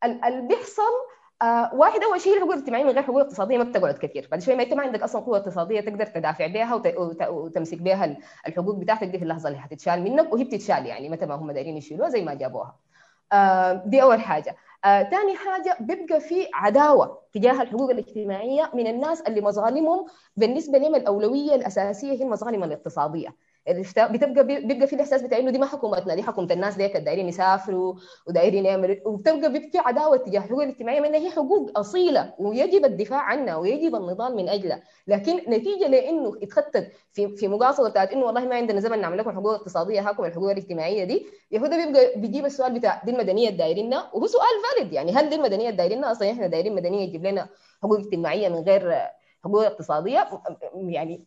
اللي 0.04 0.48
بيحصل 0.48 0.82
آه 1.42 1.74
واحد 1.74 2.00
أول 2.02 2.20
شيء 2.20 2.34
الحقوق 2.34 2.52
الاجتماعية 2.52 2.84
من 2.84 2.90
غير 2.90 3.02
حقوق 3.02 3.20
اقتصادية 3.20 3.58
ما 3.58 3.64
بتقعد 3.64 3.98
كثير. 3.98 4.28
بعد 4.30 4.42
شوي 4.42 4.54
ما 4.54 4.62
انت 4.62 4.74
ما 4.74 4.82
عندك 4.82 5.02
أصلا 5.02 5.22
قوة 5.22 5.38
اقتصادية 5.38 5.80
تقدر 5.80 6.06
تدافع 6.06 6.46
بها 6.46 6.74
وت... 6.74 6.86
وت... 6.86 7.22
وتمسك 7.22 7.78
بها 7.82 8.16
الحقوق 8.46 8.76
بتاعتك. 8.76 9.06
دي 9.06 9.18
في 9.18 9.24
اللحظة 9.24 9.48
اللي 9.48 9.60
حتتشال 9.60 10.02
منك 10.02 10.32
وهي 10.32 10.44
بتتشال 10.44 10.86
يعني 10.86 11.08
متى 11.08 11.26
ما 11.26 11.34
هم 11.34 11.52
دايرين 11.52 11.76
يشيلوها 11.76 12.08
زي 12.08 12.22
ما 12.22 12.34
جابوها. 12.34 12.76
آه 13.32 13.72
دي 13.86 14.02
أول 14.02 14.20
حاجة. 14.20 14.56
آه، 14.84 15.02
حاجة 15.36 15.76
بيبقى 15.80 16.20
في 16.20 16.48
عداوة 16.54 17.22
تجاه 17.32 17.62
الحقوق 17.62 17.90
الاجتماعية 17.90 18.70
من 18.74 18.86
الناس 18.86 19.20
اللي 19.20 19.40
مظالمهم 19.40 20.06
بالنسبة 20.36 20.78
لهم 20.78 20.94
الأولوية 20.94 21.54
الأساسية 21.54 22.12
هي 22.12 22.22
المظالم 22.22 22.64
الاقتصادية. 22.64 23.36
بتبقى 23.98 24.44
بيبقى 24.46 24.86
في 24.86 24.92
الإحساس 24.92 25.22
بتاع 25.22 25.38
إنه 25.38 25.50
دي 25.50 25.58
ما 25.58 25.66
حكومتنا 25.66 26.14
دي 26.14 26.22
حكومة 26.22 26.52
الناس 26.52 26.74
ديك 26.76 26.96
دايرين 26.96 27.28
يسافروا 27.28 27.94
ودايرين 28.28 28.64
يعملوا 28.64 28.96
وبتبقى 29.04 29.50
في 29.60 29.78
عداوة 29.78 30.16
تجاه 30.16 30.40
الحقوق 30.40 30.62
الاجتماعية 30.62 31.00
من 31.00 31.14
هي 31.14 31.30
حقوق 31.30 31.78
أصيلة 31.78 32.34
ويجب 32.38 32.84
الدفاع 32.84 33.20
عنها 33.20 33.56
ويجب 33.56 33.94
النضال 33.94 34.36
من 34.36 34.48
أجلها. 34.48 34.82
لكن 35.06 35.36
نتيجة 35.50 35.86
لإنه 35.88 36.32
اتخطت 36.42 36.92
في 37.12 37.36
في 37.36 37.48
مقاصده 37.48 37.88
بتاعت 37.88 38.12
إنه 38.12 38.24
والله 38.26 38.44
ما 38.44 38.54
عندنا 38.54 38.80
زمن 38.80 39.00
نعمل 39.00 39.18
لكم 39.18 39.30
حقوق 39.30 39.54
اقتصاديه 39.54 40.08
هاكم 40.08 40.24
الحقوق 40.24 40.50
الاجتماعية 40.50 41.04
دي 41.04 41.26
يهودا 41.50 41.86
بيبقى 41.86 42.20
بيجيب 42.20 42.44
السؤال 42.46 42.72
بتاع 42.78 43.02
دي 43.04 43.10
المدنية 43.10 43.50
دايرينها 43.50 44.10
وهو 44.14 44.26
سؤال 44.26 44.46
فاليد 44.76 44.92
يعني 44.92 45.12
هل 45.12 45.28
دي 45.30 45.34
المدنية 45.36 45.70
دايرينها 45.70 46.12
أصلا 46.12 46.30
إحنا 46.30 46.46
دايرين 46.46 46.74
مدنية 46.74 47.06
تجيب 47.08 47.26
لنا 47.26 47.48
حقوق 47.82 47.98
اجتماعية 47.98 48.48
من 48.48 48.58
غير 48.62 48.92
حقوق 49.44 49.64
اقتصادية 49.64 50.28
يعني 50.74 51.24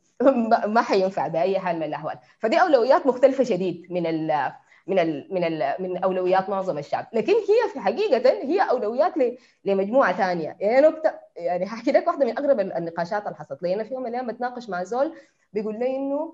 ما 0.68 0.82
حينفع 0.82 1.28
بأي 1.28 1.60
حال 1.60 1.76
من 1.76 1.84
الأحوال. 1.84 2.16
فدي 2.40 2.62
أولويات 2.62 3.08
مختلفة 3.08 3.44
شديد 3.44 3.88
من 3.90 4.06
ال 4.06 4.52
من 4.88 5.00
ال 5.00 5.28
من 5.32 5.44
ال 5.44 5.76
من 5.80 5.98
أولويات 5.98 6.50
معظم 6.50 6.78
الشعب. 6.78 7.08
لكن 7.14 7.34
هي 7.34 7.74
في 7.74 7.80
حقيقة 7.80 8.30
هي 8.30 8.62
أولويات 8.62 9.14
لمجموعة 9.66 10.18
ثانية. 10.18 10.58
يعني 10.60 10.88
نقطه 10.88 11.20
يعني 11.36 11.66
حاحكي 11.66 11.92
لك 11.92 12.08
واحدة 12.08 12.26
من 12.26 12.38
أغرب 12.38 12.60
النقاشات 12.60 13.24
اللي 13.24 13.36
حصلت 13.36 13.64
لي. 13.64 13.74
أنا 13.74 13.84
في 13.84 13.94
يوم 13.94 14.04
من 14.04 14.10
الأيام 14.10 14.28
بتناقش 14.28 14.70
مع 14.70 14.84
زول 14.84 15.14
بيقول 15.54 15.80
لي 15.80 15.96
إنه 15.96 16.34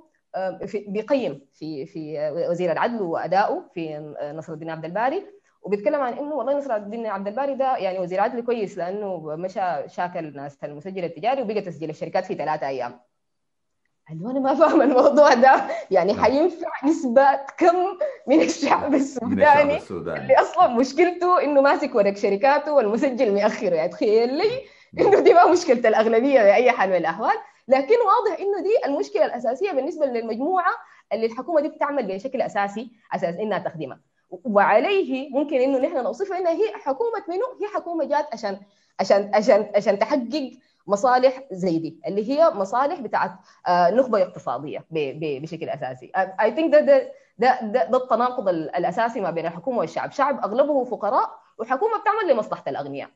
في 0.65 0.85
بيقيم 0.87 1.47
في 1.53 1.85
في 1.85 2.31
وزير 2.49 2.71
العدل 2.71 3.01
وأدائه 3.01 3.63
في 3.73 4.13
نصر 4.35 4.53
الدين 4.53 4.69
عبد 4.69 4.85
الباري. 4.85 5.37
وبيتكلم 5.67 6.01
عن 6.01 6.13
إنه 6.13 6.36
والله 6.36 6.58
نصر 6.58 6.75
الدين 6.75 7.06
عبد 7.06 7.27
الباري 7.27 7.56
ده 7.56 7.77
يعني 7.77 7.99
وزير 7.99 8.21
عدل 8.21 8.41
كويس 8.41 8.77
لأنه 8.77 9.36
مشى 9.36 9.62
شاكل 9.88 10.36
ناس 10.36 10.58
المسجل 10.63 11.03
التجاري 11.03 11.41
وبقى 11.41 11.62
تسجيل 11.62 11.89
الشركات 11.89 12.25
في 12.25 12.36
ثلاثة 12.36 12.67
أيام. 12.67 12.99
قال 14.10 14.32
أنا 14.32 14.39
ما 14.39 14.56
فاهم 14.56 14.82
الموضوع 14.82 15.34
ده. 15.34 15.62
يعني 15.91 16.13
حينفع 16.13 16.67
اثبات 16.86 17.51
كم 17.58 17.75
من 18.27 18.41
الشعب 18.41 18.93
السوداني, 18.93 19.77
السوداني. 19.77 20.19
اللي 20.19 20.36
أصلا 20.36 20.67
مشكلته 20.67 21.43
إنه 21.43 21.62
ماسك 21.62 21.95
ورق 21.95 22.15
شركاته 22.15 22.73
والمسجل 22.73 23.34
مأخره. 23.34 23.75
يعني 23.75 23.89
تخيل 23.89 24.34
لي 24.34 24.62
إنه 24.99 25.19
دي 25.19 25.34
ما 25.34 25.51
مشكلة 25.51 25.89
الأغلبية 25.89 26.39
بأي 26.43 26.71
حال 26.71 26.89
من 26.89 26.95
الأحوال. 26.95 27.36
لكن 27.67 27.95
واضح 27.95 28.39
إنه 28.39 28.62
دي 28.63 28.86
المشكلة 28.86 29.25
الأساسية 29.25 29.71
بالنسبة 29.71 30.06
للمجموعة 30.06 30.71
اللي 31.13 31.25
الحكومة 31.25 31.62
دي 31.62 31.67
بتعمل 31.67 32.08
بشكل 32.08 32.41
أساسي 32.41 32.91
أساس 33.15 33.36
إنها 33.36 33.60
تخدمها. 33.60 33.99
وعليه 34.29 35.29
ممكن 35.29 35.55
إنه 35.55 35.77
نحن 35.77 36.03
نوصفها 36.03 36.37
انها 36.37 36.51
هي 36.51 36.73
حكومة 36.73 37.23
منو؟ 37.29 37.45
هي 37.61 37.67
حكومة 37.75 38.05
جات 38.05 38.27
عشان 38.33 38.59
عشان 38.99 39.31
عشان 39.33 39.71
عشان 39.75 39.99
تحقق 39.99 40.51
مصالح 40.87 41.43
زي 41.51 41.79
دي 41.79 41.99
اللي 42.07 42.29
هي 42.29 42.49
مصالح 42.49 42.99
بتاعت 42.99 43.31
نخبة 43.69 44.21
اقتصادية 44.21 44.85
بشكل 44.91 45.69
أساسي. 45.69 46.11
اي 46.15 46.55
ثينك 46.55 46.73
ده 46.73 46.79
ده 46.79 47.11
ده, 47.39 47.61
ده, 47.61 47.85
ده 47.85 47.97
التناقض 47.97 48.49
الأساسي 48.49 49.21
ما 49.21 49.31
بين 49.31 49.45
الحكومة 49.45 49.77
والشعب. 49.77 50.11
شعب 50.11 50.39
أغلبه 50.43 50.83
فقراء 50.83 51.39
وحكومة 51.57 51.97
بتعمل 52.01 52.33
لمصلحة 52.33 52.63
الأغنياء. 52.67 53.09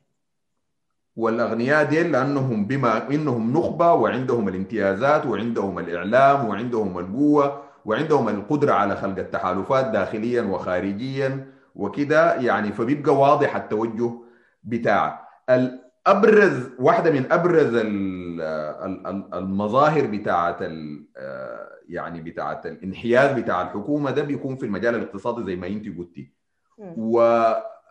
والأغنياء 1.16 1.84
دي 1.84 2.04
لأنهم 2.04 2.66
بما 2.66 3.08
إنهم 3.10 3.54
نخبة 3.58 3.94
وعندهم 3.94 4.48
الامتيازات 4.48 5.26
وعندهم 5.26 5.80
الإعلام 5.80 6.48
وعندهم 6.50 7.00
القوة. 7.00 7.64
وعندهم 7.86 8.30
القدرة 8.30 8.74
على 8.74 8.96
خلق 8.96 9.18
التحالفات 9.18 9.86
داخليا 9.86 10.42
وخارجيا 10.42 11.48
وكده 11.76 12.34
يعني 12.36 12.72
فبيبقى 12.72 13.16
واضح 13.16 13.56
التوجه 13.56 14.12
بتاع 14.64 15.28
ابرز 16.08 16.70
واحدة 16.80 17.12
من 17.12 17.32
أبرز 17.32 17.76
المظاهر 19.34 20.06
بتاعة 20.08 20.58
يعني 21.90 22.22
بتاعة 22.22 22.62
الانحياز 22.66 23.40
بتاع 23.40 23.62
الحكومة 23.62 24.12
ده 24.12 24.22
بيكون 24.24 24.56
في 24.56 24.66
المجال 24.66 24.96
الاقتصادي 24.96 25.44
زي 25.46 25.56
ما 25.56 25.68
انت 25.68 25.98
قلتي. 25.98 26.32
و 26.98 27.44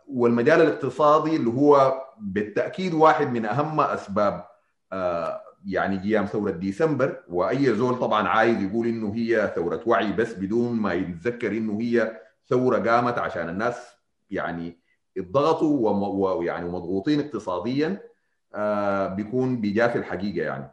والمجال 0.08 0.60
الاقتصادي 0.62 1.36
اللي 1.36 1.50
هو 1.50 2.02
بالتأكيد 2.20 2.94
واحد 2.94 3.32
من 3.32 3.44
أهم 3.46 3.80
أسباب 3.80 4.44
يعني 5.66 5.98
قيام 5.98 6.26
ثورة 6.26 6.50
ديسمبر 6.50 7.22
وأي 7.28 7.74
زول 7.74 7.98
طبعا 7.98 8.28
عايز 8.28 8.62
يقول 8.62 8.86
إنه 8.86 9.14
هي 9.14 9.52
ثورة 9.54 9.80
وعي 9.86 10.12
بس 10.12 10.34
بدون 10.34 10.76
ما 10.76 10.92
يتذكر 10.92 11.52
إنه 11.52 11.80
هي 11.80 12.20
ثورة 12.48 12.78
قامت 12.78 13.18
عشان 13.18 13.48
الناس 13.48 13.96
يعني 14.30 14.80
اتضغطوا 15.18 15.90
ويعني 16.34 16.68
مضغوطين 16.68 17.20
اقتصاديا 17.20 18.00
بيكون 19.16 19.60
بيجافي 19.60 19.98
الحقيقة 19.98 20.42
يعني. 20.44 20.70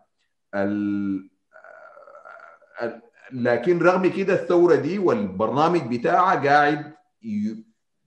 لكن 3.32 3.80
رغم 3.80 4.08
كده 4.08 4.34
الثورة 4.34 4.76
دي 4.76 5.00
والبرنامج 5.00 5.97
بتاعها 5.97 6.50
قاعد 6.50 6.93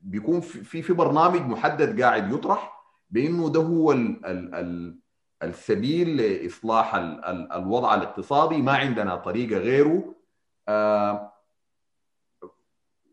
بيكون 0.03 0.41
في 0.41 0.83
في 0.83 0.93
برنامج 0.93 1.41
محدد 1.41 2.03
قاعد 2.03 2.33
يطرح 2.33 2.73
بإنه 3.11 3.49
ده 3.49 3.61
هو 3.61 3.93
ال 3.93 4.27
ال 4.27 4.55
ال 4.55 5.00
السبيل 5.43 6.17
لإصلاح 6.17 6.95
ال 6.95 7.25
ال 7.25 7.53
الوضع 7.53 7.95
الاقتصادي 7.95 8.63
ما 8.63 8.73
عندنا 8.73 9.17
طريقة 9.17 9.59
غيره. 9.59 10.15
آه 10.69 11.33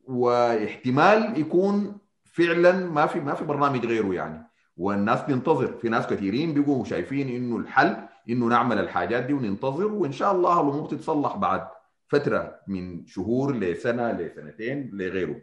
واحتمال 0.08 1.40
يكون 1.40 1.98
فعلا 2.24 2.72
ما 2.72 3.06
في 3.06 3.20
ما 3.20 3.34
في 3.34 3.46
برنامج 3.46 3.86
غيره 3.86 4.14
يعني. 4.14 4.48
والناس 4.78 5.26
تنتظر. 5.26 5.68
في 5.78 5.90
ناس 5.90 6.08
كثيرين 6.08 6.54
بيقوا 6.54 6.86
شايفين 6.86 7.30
إنه 7.30 7.58
الحل 7.58 7.98
إنه 8.30 8.46
نعمل 8.46 8.80
الحاجات 8.80 9.24
دي 9.24 9.34
وننتظر 9.34 9.92
وإن 9.92 10.12
شاء 10.12 10.32
الله 10.32 10.62
الأمور 10.62 10.90
تتصلح 10.90 11.36
بعد 11.36 11.68
فترة 12.08 12.60
من 12.68 13.06
شهور 13.06 13.56
لسنة 13.56 14.12
لسنتين 14.12 14.90
لغيره. 14.94 15.42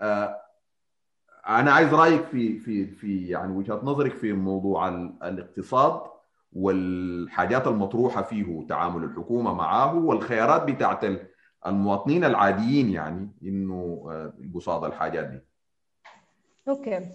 آه 0.00 0.36
أنا 1.48 1.72
عايز 1.72 1.94
رأيك 1.94 2.24
في 2.24 2.58
في 2.58 2.86
في 2.86 3.28
يعني 3.28 3.52
وجهة 3.52 3.80
نظرك 3.82 4.12
في 4.14 4.32
موضوع 4.32 4.88
الاقتصاد. 5.22 6.09
والحاجات 6.52 7.66
المطروحة 7.66 8.22
فيه 8.22 8.66
تعامل 8.66 9.04
الحكومة 9.04 9.54
معه 9.54 9.94
والخيارات 9.94 10.62
بتاعت 10.62 11.04
المواطنين 11.66 12.24
العاديين 12.24 12.90
يعني 12.90 13.30
إنه 13.42 14.02
قصاد 14.54 14.84
الحاجات 14.84 15.24
دي. 15.24 15.40
أوكي. 16.68 17.06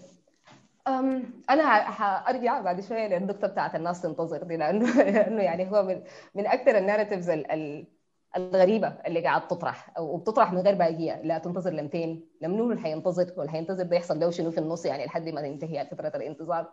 أم 0.88 1.22
أنا 1.50 1.64
حارجع 1.90 2.60
بعد 2.60 2.80
شوية 2.80 3.06
للنقطه 3.06 3.48
بتاعت 3.48 3.74
الناس 3.74 4.02
تنتظر 4.02 4.42
دي 4.42 4.56
لأنه 4.56 5.02
لأنه 5.10 5.42
يعني 5.42 5.70
هو 5.70 5.82
من 5.82 6.02
من 6.34 6.46
أكثر 6.46 6.78
الناريتيفز 6.78 7.30
الغريبة 8.36 8.88
اللي 8.88 9.20
قاعد 9.20 9.48
تطرح 9.48 9.98
وبتطرح 9.98 10.52
من 10.52 10.58
غير 10.58 10.74
باقية 10.74 11.22
لا 11.22 11.38
تنتظر 11.38 11.70
لمتين 11.70 12.28
لمنو 12.40 12.70
اللي 12.70 12.82
حينتظر 12.82 13.32
واللي 13.36 13.52
حينتظر 13.52 13.84
ده 13.84 13.96
يحصل 13.96 14.20
له 14.20 14.30
شنو 14.30 14.50
في 14.50 14.58
النص 14.58 14.86
يعني 14.86 15.04
لحد 15.06 15.28
ما 15.28 15.42
تنتهي 15.42 15.86
فتره 15.86 16.08
الانتظار. 16.16 16.72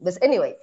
بس 0.00 0.18
anyway 0.18 0.54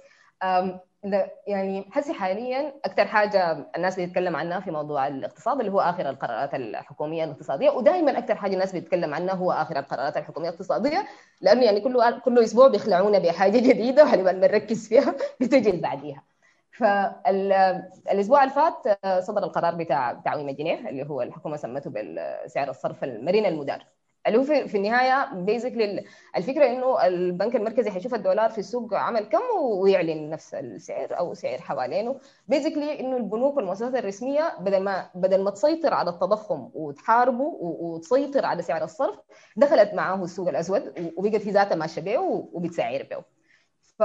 يعني 1.46 1.90
حسي 1.92 2.12
حاليا 2.12 2.74
أكثر 2.84 3.06
حاجة 3.06 3.70
الناس 3.76 4.00
بتتكلم 4.00 4.36
عنها 4.36 4.60
في 4.60 4.70
موضوع 4.70 5.06
الاقتصاد 5.08 5.58
اللي 5.60 5.72
هو 5.72 5.80
آخر 5.80 6.08
القرارات 6.10 6.54
الحكومية 6.54 7.24
الاقتصادية 7.24 7.70
ودائما 7.70 8.18
أكثر 8.18 8.34
حاجة 8.34 8.52
الناس 8.54 8.76
بتتكلم 8.76 9.14
عنها 9.14 9.34
هو 9.34 9.52
آخر 9.52 9.78
القرارات 9.78 10.16
الحكومية 10.16 10.48
الاقتصادية 10.48 11.06
لأنه 11.40 11.64
يعني 11.64 11.80
كل 11.80 12.20
كل 12.24 12.38
أسبوع 12.38 12.68
بيخلعونا 12.68 13.18
بحاجة 13.18 13.58
جديدة 13.58 14.04
وهنبقى 14.04 14.34
بنركز 14.34 14.88
فيها 14.88 15.14
بتجي 15.40 15.70
اللي 15.70 15.80
بعديها. 15.82 16.24
فالاسبوع 16.72 18.42
اللي 18.44 18.54
فات 18.54 18.98
صدر 19.24 19.44
القرار 19.44 19.74
بتاع 19.74 20.12
تعويم 20.24 20.48
الجنيه 20.48 20.88
اللي 20.88 21.06
هو 21.06 21.22
الحكومة 21.22 21.56
سمته 21.56 21.90
بالسعر 21.90 22.70
الصرف 22.70 23.04
المرن 23.04 23.46
المدار. 23.46 23.86
اللي 24.28 24.38
هو 24.38 24.42
في, 24.42 24.68
في 24.68 24.76
النهاية 24.76 25.34
بيزكلي 25.34 26.04
الفكرة 26.36 26.66
إنه 26.66 27.06
البنك 27.06 27.56
المركزي 27.56 27.90
حيشوف 27.90 28.14
الدولار 28.14 28.50
في 28.50 28.58
السوق 28.58 28.94
عمل 28.94 29.20
كم 29.24 29.40
ويعلن 29.62 30.30
نفس 30.30 30.54
السعر 30.54 31.18
أو 31.18 31.34
سعر 31.34 31.58
حوالينه. 31.58 32.16
بيزكلي 32.48 33.00
إنه 33.00 33.16
البنوك 33.16 33.56
والمؤسسات 33.56 33.94
الرسمية 33.94 34.54
بدل 34.60 34.80
ما 34.80 35.10
بدل 35.14 35.42
ما 35.44 35.50
تسيطر 35.50 35.94
على 35.94 36.10
التضخم 36.10 36.70
وتحاربه 36.74 37.56
وتسيطر 37.60 38.44
على 38.46 38.62
سعر 38.62 38.84
الصرف 38.84 39.18
دخلت 39.56 39.94
معاه 39.94 40.24
السوق 40.24 40.48
الأسود 40.48 41.12
وبقت 41.16 41.46
هي 41.46 41.50
ذاتها 41.50 41.74
ماشية 41.76 42.02
به 42.02 42.18
وبتسعر 42.52 43.06
به 43.10 43.22
ف 43.98 44.04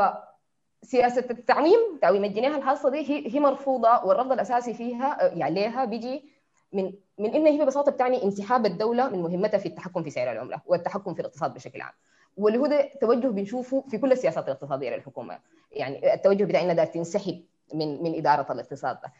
سياسة 0.83 1.25
التعميم 1.31 1.79
تعويم 2.01 2.23
الجنيه 2.23 2.57
الخاصة 2.57 2.89
دي 2.89 2.97
هي 3.09 3.33
هي 3.35 3.39
مرفوضة 3.39 4.05
والرفض 4.05 4.31
الأساسي 4.31 4.73
فيها 4.73 5.17
يعني 5.23 5.43
عليها 5.43 5.85
بيجي 5.85 6.29
من 6.73 6.93
من 7.17 7.33
انها 7.33 7.51
هي 7.51 7.61
ببساطة 7.65 7.91
بتعني 7.91 8.23
انسحاب 8.23 8.65
الدولة 8.65 9.09
من 9.09 9.21
مهمتها 9.21 9.57
في 9.57 9.65
التحكم 9.65 10.03
في 10.03 10.09
سعر 10.09 10.31
العملة 10.31 10.61
والتحكم 10.65 11.13
في 11.13 11.19
الاقتصاد 11.19 11.53
بشكل 11.53 11.81
عام. 11.81 11.93
واللي 12.37 12.59
هو 12.59 12.67
ده 12.67 12.89
توجه 13.01 13.27
بنشوفه 13.27 13.83
في 13.87 13.97
كل 13.97 14.11
السياسات 14.11 14.45
الاقتصادية 14.45 14.95
للحكومة. 14.95 15.39
يعني 15.71 16.13
التوجه 16.13 16.43
بتاع 16.43 16.61
إنها 16.61 16.85
تنسحب 16.85 17.43
من 17.73 18.03
من 18.03 18.15
إدارة 18.15 18.53
الاقتصاد. 18.53 18.97
ده 19.01 19.11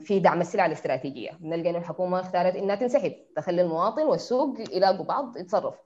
في 0.00 0.18
دعم 0.18 0.40
السلع 0.40 0.66
الاستراتيجية. 0.66 1.30
بنلقى 1.40 1.70
انه 1.70 1.78
الحكومة 1.78 2.20
اختارت 2.20 2.56
إنها 2.56 2.74
تنسحب 2.74 3.12
تخلي 3.36 3.62
المواطن 3.62 4.02
والسوق 4.02 4.56
يلاقوا 4.72 5.04
بعض 5.04 5.36
يتصرفوا 5.36 5.78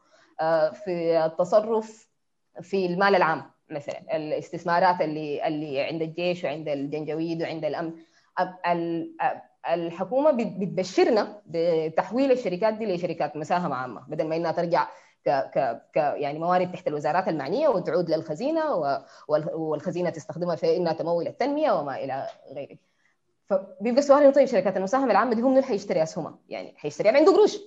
في 0.73 1.25
التصرف 1.27 2.09
في 2.63 2.87
المال 2.87 3.15
العام 3.15 3.43
مثلا 3.71 4.17
الاستثمارات 4.17 5.01
اللي 5.01 5.47
اللي 5.47 5.81
عند 5.83 6.03
الجيش 6.03 6.45
وعند 6.45 6.69
الجنجويد 6.69 7.43
وعند 7.43 7.65
الأمن. 7.65 7.93
الحكومة 9.69 10.31
بتبشرنا 10.31 11.43
بتحويل 11.47 12.33
الشركات 12.33 12.75
دي 12.75 12.87
لشركات 12.95 13.37
مساهمة 13.37 13.77
عامة 13.77 14.01
بدل 14.09 14.29
ما 14.29 14.37
إنها 14.37 14.53
ترجع 14.53 14.89
ك 15.27 15.31
ك 15.31 15.83
ك 15.95 15.97
يعني 15.97 16.39
موارد 16.39 16.73
تحت 16.73 16.89
الوزارات 16.89 17.29
المعنية 17.29 17.69
وتعود 17.69 18.11
للخزينة 18.11 18.95
والخزينة 19.55 20.11
تستخدمها 20.11 20.57
في 20.57 20.77
إنها 20.77 20.93
تمول 20.93 21.27
التنمية 21.27 21.73
وما 21.73 22.05
إلى 22.05 22.27
غيره. 22.55 22.77
فبيبقى 23.47 23.99
السؤال 24.01 24.33
طيب 24.33 24.47
شركات 24.47 24.77
المساهمة 24.77 25.11
العامة 25.11 25.35
دي 25.35 25.43
هم 25.43 25.51
اللي 25.53 25.63
حيشتري 25.63 26.03
أسهمها؟ 26.03 26.39
يعني 26.49 26.75
حيشتريها 26.77 27.13
عنده 27.13 27.33
قروش. 27.33 27.59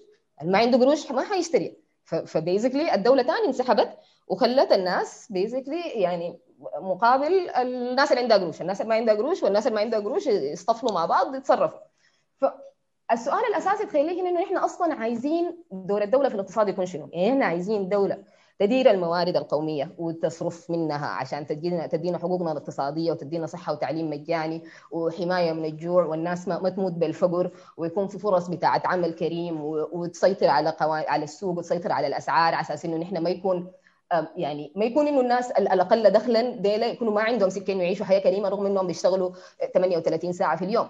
ما 0.44 0.58
عنده 0.58 0.78
قروش 0.78 1.12
ما 1.12 1.24
حيشتري. 1.24 1.78
فبيزكلي 2.04 2.96
الدولة 2.96 3.24
ثاني 3.24 3.48
انسحبت 3.48 3.98
وخلت 4.28 4.72
الناس 4.72 5.32
بيزكلي 5.32 5.82
يعني 5.96 6.40
مقابل 6.82 7.50
الناس 7.50 8.12
اللي 8.12 8.22
عندها 8.22 8.38
قروش 8.38 8.62
الناس 8.62 8.82
اللي 8.82 8.90
ما 8.90 8.96
عندها 8.96 9.16
قروش 9.16 9.44
والناس 9.44 9.68
اللي 9.68 9.76
ما 9.76 9.82
عندها 9.82 10.00
قروش 10.00 10.28
يصطفلوا 10.28 10.92
مع 10.92 11.06
بعض 11.06 11.36
يتصرفوا 11.36 11.80
فالسؤال 12.42 13.42
الأساسي 13.50 13.86
تخيليه 13.86 14.22
إنه 14.30 14.44
إحنا 14.44 14.66
أصلا 14.66 14.94
عايزين 14.94 15.64
دور 15.72 16.02
الدولة 16.02 16.30
في 16.30 16.36
الاقتصاد 16.36 16.68
يكون 16.70 16.86
شنو؟ 16.86 17.10
يعني 17.14 17.30
إحنا 17.34 17.46
عايزين 17.46 17.90
دولة 17.90 18.24
تدير 18.60 18.92
الموارد 18.92 19.38
القومية 19.38 19.96
وتصرف 19.98 20.72
منها 20.72 21.08
عشان 21.08 21.48
تدينا 21.48 21.88
تدينا 21.88 22.18
حقوقنا 22.18 22.52
الاقتصادية 22.52 23.12
وتدينا 23.12 23.46
صحة 23.46 23.74
وتعليم 23.74 24.10
مجاني 24.10 24.64
وحماية 24.92 25.54
من 25.54 25.66
الجوع 25.66 26.06
والناس 26.06 26.48
ما, 26.48 26.70
تموت 26.70 26.92
بالفقر 26.92 27.52
ويكون 27.78 28.08
في 28.08 28.20
فرص 28.20 28.48
بتاعه 28.48 28.82
عمل 28.86 29.14
كريم 29.14 29.58
وتسيطر 29.64 30.48
على. 30.48 30.76
على 30.82 31.24
السوق 31.24 31.58
وتسيطر 31.58 31.92
على 31.92 32.08
الأسعار 32.08 32.54
على 32.54 32.62
أساس 32.62 32.86
إنه 32.86 32.98
نحن 32.98 33.18
ما 33.18 33.30
يكون 33.30 33.72
يعني 34.36 34.74
ما 34.76 34.86
يكون 34.86 35.08
إنه 35.08 35.22
الناس 35.22 35.52
الأقل 35.52 36.10
دخلا 36.10 36.42
ديلا 36.42 36.88
يكونوا 36.88 37.14
ما 37.14 37.22
عندهم 37.22 37.50
سكه 37.50 37.74
انه 37.74 37.84
يعيشوا 37.84 38.06
حياة 38.06 38.20
كريمة 38.20 38.50
رغم 38.50 38.66
إنهم 38.66 38.88
بيشتغلوا 38.88 39.32
38 39.74 40.34
ساعة 40.34 40.58
في 40.58 40.66
اليوم. 40.66 40.90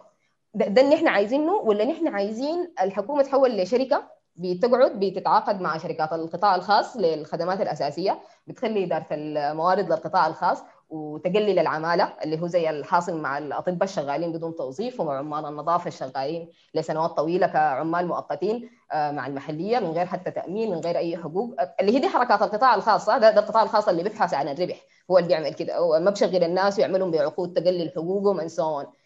ده, 0.54 0.68
ده 0.68 0.82
اللي 0.82 0.96
عايزينه 1.10 1.54
ولا 1.54 1.86
نحن 1.86 2.08
عايزين 2.08 2.74
الحكومة 2.82 3.24
تحول 3.24 3.58
لشركة 3.58 4.04
بتقعد 4.36 5.00
بتتعاقد 5.00 5.62
مع 5.62 5.78
شركات 5.78 6.14
القطاع 6.14 6.56
الخاص 6.56 6.98
للخدمات 6.98 7.62
الأساسية 7.62 8.20
بتخلي 8.48 8.84
إدارة 8.84 9.08
الموارد 9.12 9.90
للقطاع 9.90 10.28
الخاص. 10.28 10.64
وتقلل 10.94 11.60
العمالة 11.60 12.14
اللي 12.24 12.42
هو 12.42 12.48
زي 12.48 12.70
الحاصل 12.70 13.18
مع 13.22 13.38
الأطباء 13.38 13.84
الشغالين 13.84 14.32
بدون 14.32 14.56
توظيف 14.56 15.00
ومع 15.00 15.18
عمال 15.18 15.46
النظافة 15.46 15.88
الشغالين 15.88 16.50
لسنوات 16.74 17.12
طويلة 17.12 17.48
كعمال 17.48 18.08
مؤقتين 18.08 18.70
مع 18.94 19.28
المحلية 19.28 19.80
من 19.80 19.92
غير 19.92 20.06
حتى 20.06 20.32
تأمين 20.32 20.72
من 20.72 20.78
غير 20.78 20.98
أي 20.98 21.18
حقوق. 21.18 21.56
اللي 21.80 21.96
هي 21.96 22.00
دي 22.00 22.08
حركات 22.08 22.42
القطاع 22.42 22.76
الخاص 22.76 23.06
ده, 23.06 23.18
ده 23.18 23.40
القطاع 23.40 23.64
الخاص 23.64 23.88
اللي 23.88 24.04
بيبحث 24.04 24.34
عن 24.34 24.48
الربح 24.48 24.82
هو 25.12 25.18
اللي 25.18 25.28
بيعمل 25.28 25.54
كده. 25.54 26.00
ما 26.00 26.12
بشغل 26.12 26.44
الناس 26.44 26.80
ويعملهم 26.80 27.12
بعقود 27.12 27.54
تقلل 27.54 27.92
حقوقهم 27.96 28.42
and 28.42 28.52
so 28.52 28.84
on. 28.84 29.03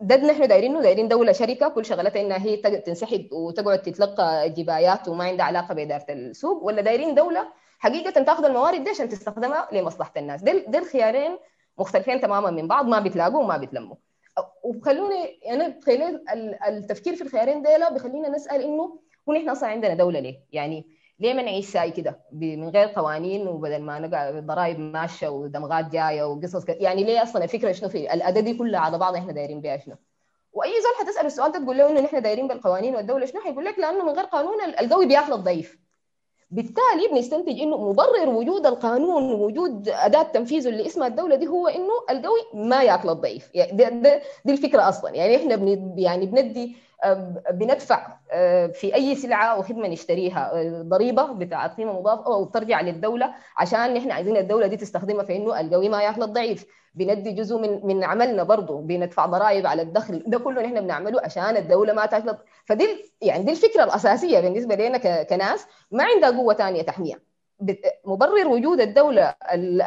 ده 0.00 0.16
نحن 0.16 0.48
دايرينه. 0.48 0.82
دايرين 0.82 1.08
دولة 1.08 1.32
شركة 1.32 1.68
كل 1.68 1.84
شغلتها 1.84 2.20
إنها 2.22 2.38
هي 2.38 2.56
تنسحب 2.56 3.28
وتقعد 3.32 3.82
تتلقى 3.82 4.50
جبايات 4.50 5.08
وما 5.08 5.24
عندها 5.24 5.46
علاقة 5.46 5.74
بإدارة 5.74 6.06
السوق 6.10 6.64
ولا 6.64 6.82
دايرين 6.82 7.14
دولة 7.14 7.48
حقيقة 7.78 8.22
تاخذ 8.22 8.44
الموارد 8.44 8.84
دي 8.84 8.90
عشان 8.90 9.08
تستخدمها 9.08 9.68
لمصلحة 9.72 10.12
الناس. 10.16 10.42
دي, 10.42 10.78
الخيارين 10.78 11.38
مختلفين 11.78 12.20
تماما 12.20 12.50
من 12.50 12.68
بعض 12.68 12.86
ما 12.86 13.00
بيتلاقوا 13.00 13.40
وما 13.40 13.56
بيتلموا. 13.56 13.96
وخلوني 14.64 15.40
أنا 15.50 15.68
تخيل 15.68 16.20
التفكير 16.68 17.14
في 17.16 17.22
الخيارين 17.22 17.62
ديلا 17.62 17.92
بيخلينا 17.92 18.28
نسأل 18.28 18.62
إنه 18.62 18.98
هو 19.28 19.32
نحن 19.32 19.48
أصلا 19.48 19.68
عندنا 19.68 19.94
دولة 19.94 20.20
ليه؟ 20.20 20.40
يعني 20.52 20.86
ليه 21.24 21.34
ما 21.34 21.42
نعيش 21.42 21.66
ساي 21.66 21.90
كده 21.90 22.20
من 22.32 22.68
غير 22.68 22.88
قوانين 22.88 23.48
وبدل 23.48 23.82
ما 23.82 23.98
نقع 23.98 24.30
ضرائب 24.40 24.80
ماشية 24.80 25.28
ودمغات 25.28 25.88
جاية 25.92 26.22
وقصص 26.22 26.64
كده 26.64 26.76
يعني 26.80 27.04
ليه 27.04 27.22
أصلا 27.22 27.44
الفكرة 27.44 27.72
شنو 27.72 27.88
في 27.88 28.14
الأداة 28.14 28.40
دي 28.40 28.54
كلها 28.54 28.80
على 28.80 28.98
بعض 28.98 29.14
إحنا 29.16 29.32
دايرين 29.32 29.60
بها 29.60 29.76
شنو؟ 29.76 29.96
وأي 30.52 30.70
زول 30.70 31.06
حتسال 31.06 31.26
السؤال 31.26 31.52
ده 31.52 31.58
تقول 31.58 31.78
له 31.78 31.90
إنه 31.90 32.00
نحن 32.00 32.22
دايرين 32.22 32.48
بالقوانين 32.48 32.96
والدولة 32.96 33.26
شنو؟ 33.26 33.40
حيقول 33.40 33.64
لك 33.64 33.78
لأنه 33.78 34.04
من 34.04 34.12
غير 34.12 34.24
قانون 34.24 34.54
القوي 34.80 35.06
بياكل 35.06 35.32
الضعيف. 35.32 35.78
بالتالي 36.50 37.08
بنستنتج 37.12 37.60
إنه 37.60 37.90
مبرر 37.90 38.28
وجود 38.28 38.66
القانون 38.66 39.32
ووجود 39.32 39.88
أداة 39.88 40.22
تنفيذه 40.22 40.68
اللي 40.68 40.86
اسمها 40.86 41.06
الدولة 41.06 41.36
دي 41.36 41.46
هو 41.46 41.68
إنه 41.68 41.92
القوي 42.10 42.40
ما 42.54 42.82
يأكل 42.82 43.08
الضعيف 43.08 43.50
يعني 43.54 43.72
دي, 43.72 43.84
دي, 43.90 44.20
دي 44.44 44.52
الفكرة 44.52 44.88
أصلا. 44.88 45.10
يعني 45.14 45.36
إحنا 45.36 45.56
بن 45.56 45.94
يعني 45.98 46.26
بندي 46.26 46.76
بندفع 47.50 48.06
في 48.72 48.94
أي 48.94 49.14
سلعة 49.14 49.44
أو 49.46 49.62
خدمة 49.62 49.88
نشتريها 49.88 50.52
ضريبة 50.82 51.32
بتاعت 51.32 51.76
قيمة 51.76 51.92
مضافه 52.00 52.26
أو 52.34 52.44
بترجع 52.44 52.80
للدولة 52.80 53.34
عشان 53.56 53.94
نحن 53.94 54.10
عايزين 54.10 54.36
الدولة 54.36 54.66
دي 54.66 54.76
تستخدمها 54.76 55.24
في 55.24 55.36
إنه 55.36 55.60
القوي 55.60 55.88
ما 55.88 56.02
يأكل 56.02 56.22
الضعيف. 56.22 56.66
بندي 56.94 57.32
جزء 57.32 57.58
من 57.58 57.86
من 57.86 58.04
عملنا 58.04 58.42
برضه 58.42 58.80
بندفع 58.80 59.26
ضرائب 59.26 59.66
على 59.66 59.82
الدخل. 59.82 60.22
ده 60.26 60.38
كله 60.38 60.62
نحن 60.62 60.80
بنعمله 60.80 61.20
عشان 61.20 61.56
الدولة 61.56 61.92
ما 61.92 62.06
تاكل 62.06 62.34
فدي 62.64 63.12
يعني 63.20 63.44
دي 63.44 63.50
الفكرة 63.50 63.84
الأساسية 63.84 64.40
بالنسبة 64.40 64.74
لنا 64.74 65.22
كناس. 65.22 65.66
ما 65.90 66.04
عندها 66.04 66.30
قوة 66.30 66.54
ثانية 66.54 66.82
تحميها. 66.82 67.18
مبرر 68.04 68.48
وجود 68.48 68.80
الدولة 68.80 69.34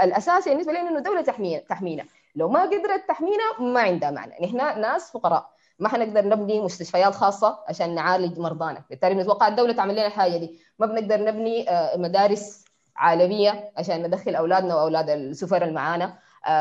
الاساسي 0.04 0.50
بالنسبة 0.50 0.72
لنا 0.72 0.90
إنه 0.90 0.98
الدولة 0.98 1.22
تحمينا 1.22 1.60
تحمينا. 1.70 2.06
لو 2.36 2.50
ما 2.50 2.62
قدرت 2.62 3.08
تحمينا 3.08 3.44
ما 3.60 3.80
عندها 3.80 4.12
معنى. 4.12 4.34
نحن 4.42 4.82
ناس 4.82 5.12
فقراء. 5.12 5.50
ما 5.80 5.90
حنقدر 5.90 6.28
نبني 6.28 6.62
مستشفيات 6.62 7.16
خاصة 7.16 7.60
عشان 7.68 7.96
نعالج 7.96 8.40
مرضانا. 8.40 8.84
بالتالي 8.90 9.16
نتوقع 9.16 9.48
الدولة 9.48 9.74
تعمل 9.74 9.94
لنا 9.94 10.08
الحاجة 10.08 10.38
دي. 10.38 10.60
ما 10.80 10.86
بنقدر 10.86 11.24
نبني 11.24 11.66
مدارس 11.96 12.66
عالمية 12.96 13.72
عشان 13.78 14.04
ندخل 14.04 14.36
أولادنا 14.36 14.76
وأولاد 14.76 15.10
السفر 15.10 15.64
المعانا. 15.64 16.14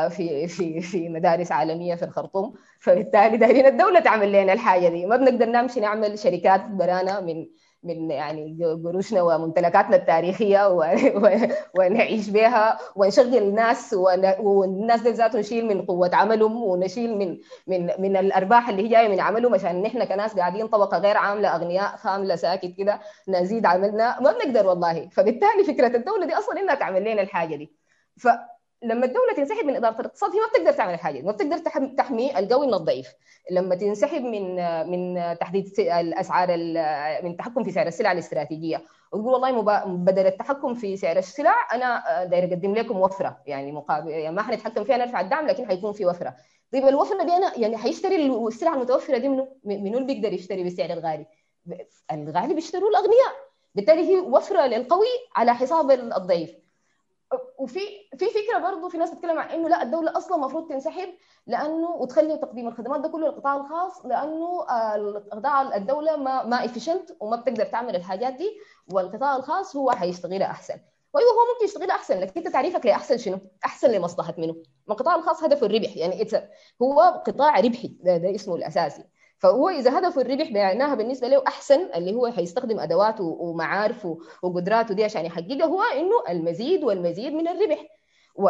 في 0.09 0.47
في 0.47 0.81
في 0.81 1.09
مدارس 1.09 1.51
عالمية 1.51 1.95
في 1.95 2.05
الخرطوم. 2.05 2.53
فبالتالي 2.79 3.37
دايرين 3.37 3.65
الدولة 3.65 3.99
تعمل 3.99 4.31
لنا 4.31 4.53
الحاجة 4.53 4.87
دي. 4.89 5.05
ما 5.05 5.17
بنقدر 5.17 5.45
نمشي 5.45 5.79
نعمل 5.79 6.19
شركات 6.19 6.65
برانا 6.65 7.19
من 7.19 7.47
من 7.83 8.11
يعني 8.11 8.57
قروشنا 8.85 9.21
وممتلكاتنا 9.21 9.95
التاريخية 9.95 10.67
ونعيش 11.79 12.29
بها 12.29 12.77
ونشغل 12.95 13.37
الناس 13.37 13.93
والناس 14.39 15.01
دي 15.01 15.09
ذاته 15.11 15.39
نشيل 15.39 15.65
من 15.67 15.85
قوة 15.85 16.09
عملهم 16.13 16.63
ونشيل 16.63 17.17
من 17.17 17.37
من 17.67 17.91
من 17.99 18.17
الأرباح 18.17 18.69
اللي 18.69 18.83
هي 18.83 18.87
جاية 18.87 19.07
من 19.07 19.19
عملهم. 19.19 19.53
عشان 19.53 19.81
نحن 19.81 20.03
كناس 20.03 20.35
قاعدين 20.35 20.67
طبقة 20.67 20.97
غير 20.97 21.17
عاملة 21.17 21.55
أغنياء 21.55 21.95
خاملة 21.97 22.35
ساكت 22.35 22.73
كده 22.77 22.99
نزيد 23.27 23.65
عملنا. 23.65 24.19
ما 24.21 24.31
بنقدر 24.31 24.67
والله. 24.67 25.09
فبالتالي 25.09 25.63
فكرة 25.67 25.97
الدولة 25.97 26.25
دي 26.25 26.33
أصلا 26.33 26.59
إنها 26.59 26.75
تعمل 26.75 27.01
لنا 27.11 27.21
الحاجة 27.21 27.55
دي. 27.55 27.73
ف 28.17 28.27
لما 28.83 29.05
الدولة 29.05 29.33
تنسحب 29.33 29.65
من 29.65 29.75
إدارة 29.75 29.99
الاقتصاد 29.99 30.31
هي 30.31 30.39
ما 30.39 30.47
بتقدر 30.47 30.71
تعمل 30.71 30.93
الحاجة 30.93 31.21
ما 31.21 31.31
بتقدر 31.31 31.57
تحمي 31.97 32.39
القوي 32.39 32.67
من 32.67 32.73
الضعيف. 32.73 33.13
لما 33.51 33.75
تنسحب 33.75 34.21
من 34.21 34.55
من 34.89 35.37
تحديد 35.37 35.79
الأسعار 35.79 36.47
من 37.23 37.31
التحكم 37.31 37.63
في 37.63 37.71
سعر 37.71 37.87
السلع 37.87 38.11
الاستراتيجية 38.11 38.81
وتقول 39.11 39.33
والله. 39.33 39.85
بدل 39.85 40.25
التحكم 40.25 40.73
في 40.73 40.97
سعر 40.97 41.17
السلع 41.17 41.55
أنا 41.73 42.03
داير 42.23 42.43
أقدم 42.43 42.75
لكم 42.75 42.99
وفرة. 42.99 43.37
يعني 43.45 43.71
مقابل 43.71 44.09
يعني 44.09 44.35
ما 44.35 44.41
حنتحكم 44.41 44.83
فيها 44.83 44.97
نرفع 44.97 45.21
الدعم 45.21 45.47
لكن 45.47 45.67
حيكون 45.67 45.93
في 45.93 46.05
وفرة. 46.05 46.35
طيب 46.73 46.87
الوفرة 46.87 47.23
دي 47.23 47.31
أنا 47.31 47.57
يعني 47.57 47.77
حيشتري 47.77 48.47
السلع 48.47 48.73
المتوفرة 48.73 49.17
دي 49.17 49.29
منو؟ 49.29 49.59
منو 49.63 49.97
اللي 49.97 50.13
بيقدر 50.13 50.33
يشتري 50.33 50.63
بالسعر 50.63 50.89
الغالي؟ 50.89 51.25
الغالي 52.11 52.53
بيشتروه 52.53 52.89
الأغنياء. 52.89 53.33
بالتالي 53.75 54.09
هي 54.09 54.19
وفرة 54.19 54.65
للقوي 54.65 55.07
على 55.35 55.53
حساب 55.53 55.91
الضعيف. 55.91 56.66
وفي 57.57 57.79
في 58.17 58.25
فكرة 58.25 58.57
برضه 58.59 58.89
في 58.89 58.97
ناس 58.97 59.11
بتتكلم 59.11 59.39
عن 59.39 59.49
إنه 59.49 59.69
لا 59.69 59.83
الدولة 59.83 60.17
أصلا 60.17 60.35
المفروض 60.37 60.69
تنسحب 60.69 61.09
لأنه 61.47 61.89
وتخلي 61.89 62.37
تقديم 62.37 62.67
الخدمات 62.67 63.01
ده 63.01 63.09
كله 63.09 63.27
للقطاع 63.27 63.55
الخاص 63.55 64.05
لأنه 64.05 64.65
القطاع 64.95 65.75
الدولة 65.75 66.15
ما 66.15 66.43
ما 66.43 66.65
افيشنت 66.65 67.09
وما 67.19 67.35
بتقدر 67.35 67.65
تعمل 67.65 67.95
الحاجات 67.95 68.33
دي 68.33 68.57
والقطاع 68.93 69.35
الخاص 69.35 69.75
هو 69.75 69.91
حيشتغلها 69.91 70.47
أحسن 70.51 70.79
وايوه 71.13 71.31
هو 71.31 71.53
ممكن 71.53 71.65
يشتغلها 71.65 71.95
أحسن 71.95 72.19
لكن 72.19 72.31
أنت 72.37 72.47
تعريفك 72.47 72.85
لأحسن 72.85 73.17
شنو؟ 73.17 73.39
أحسن 73.65 73.91
لمصلحة 73.91 74.33
منه؟ 74.37 74.53
ما 74.87 74.93
القطاع 74.93 75.15
الخاص 75.15 75.43
هدفه 75.43 75.65
الربح 75.65 75.97
يعني 75.97 76.27
هو 76.81 77.01
قطاع 77.27 77.59
ربحي 77.59 77.97
ده, 78.03 78.17
ده 78.17 78.35
اسمه 78.35 78.55
الأساسي 78.55 79.03
فهو 79.39 79.69
إذا 79.69 79.99
هدفه 79.99 80.21
الربح 80.21 80.51
معناها 80.51 80.95
بالنسبة 80.95 81.27
له 81.27 81.43
أحسن 81.47 81.89
اللي 81.95 82.13
هو 82.13 82.27
حيستخدم 82.31 82.79
أدواته 82.79 83.23
ومعارفه 83.23 84.17
وقدراته 84.43 84.93
دي 84.93 85.03
عشان 85.03 85.25
يحققها 85.25 85.65
هو 85.65 85.81
إنه 85.81 86.23
المزيد 86.29 86.83
والمزيد 86.83 87.33
من 87.33 87.47
الربح 87.47 87.85
و 88.35 88.49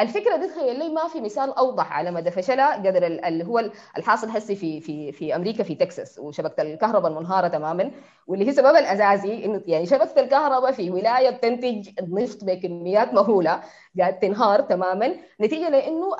الفكرة 0.00 0.36
دي 0.36 0.48
تخيل 0.48 0.78
لي 0.78 0.88
ما 0.88 1.08
في 1.08 1.20
مثال 1.20 1.58
أوضح 1.58 1.92
على 1.92 2.10
مدى 2.10 2.30
فشلها 2.30 2.76
قدر 2.76 3.06
اللي 3.06 3.44
هو 3.44 3.70
الحاصل 3.98 4.28
هسي 4.30 4.56
في 4.56 4.80
في 4.80 5.12
في 5.12 5.36
أمريكا 5.36 5.62
في 5.64 5.74
تكساس 5.74 6.18
وشبكة 6.18 6.62
الكهرباء 6.62 7.10
المنهارة 7.10 7.48
تماما 7.48 7.90
واللي 8.26 8.46
هي 8.48 8.52
سبب 8.52 8.76
الاساسي 8.76 9.44
إنه 9.44 9.62
يعني 9.66 9.86
شبكة 9.86 10.20
الكهرباء 10.20 10.72
في 10.72 10.90
ولاية 10.90 11.30
بتنتج 11.30 11.88
نفط 12.02 12.44
بكميات 12.44 13.14
مهولة 13.14 13.60
قاعد 13.98 14.18
تنهار 14.18 14.60
تماما 14.60 15.14
نتيجة 15.40 15.68
لإنه 15.68 16.16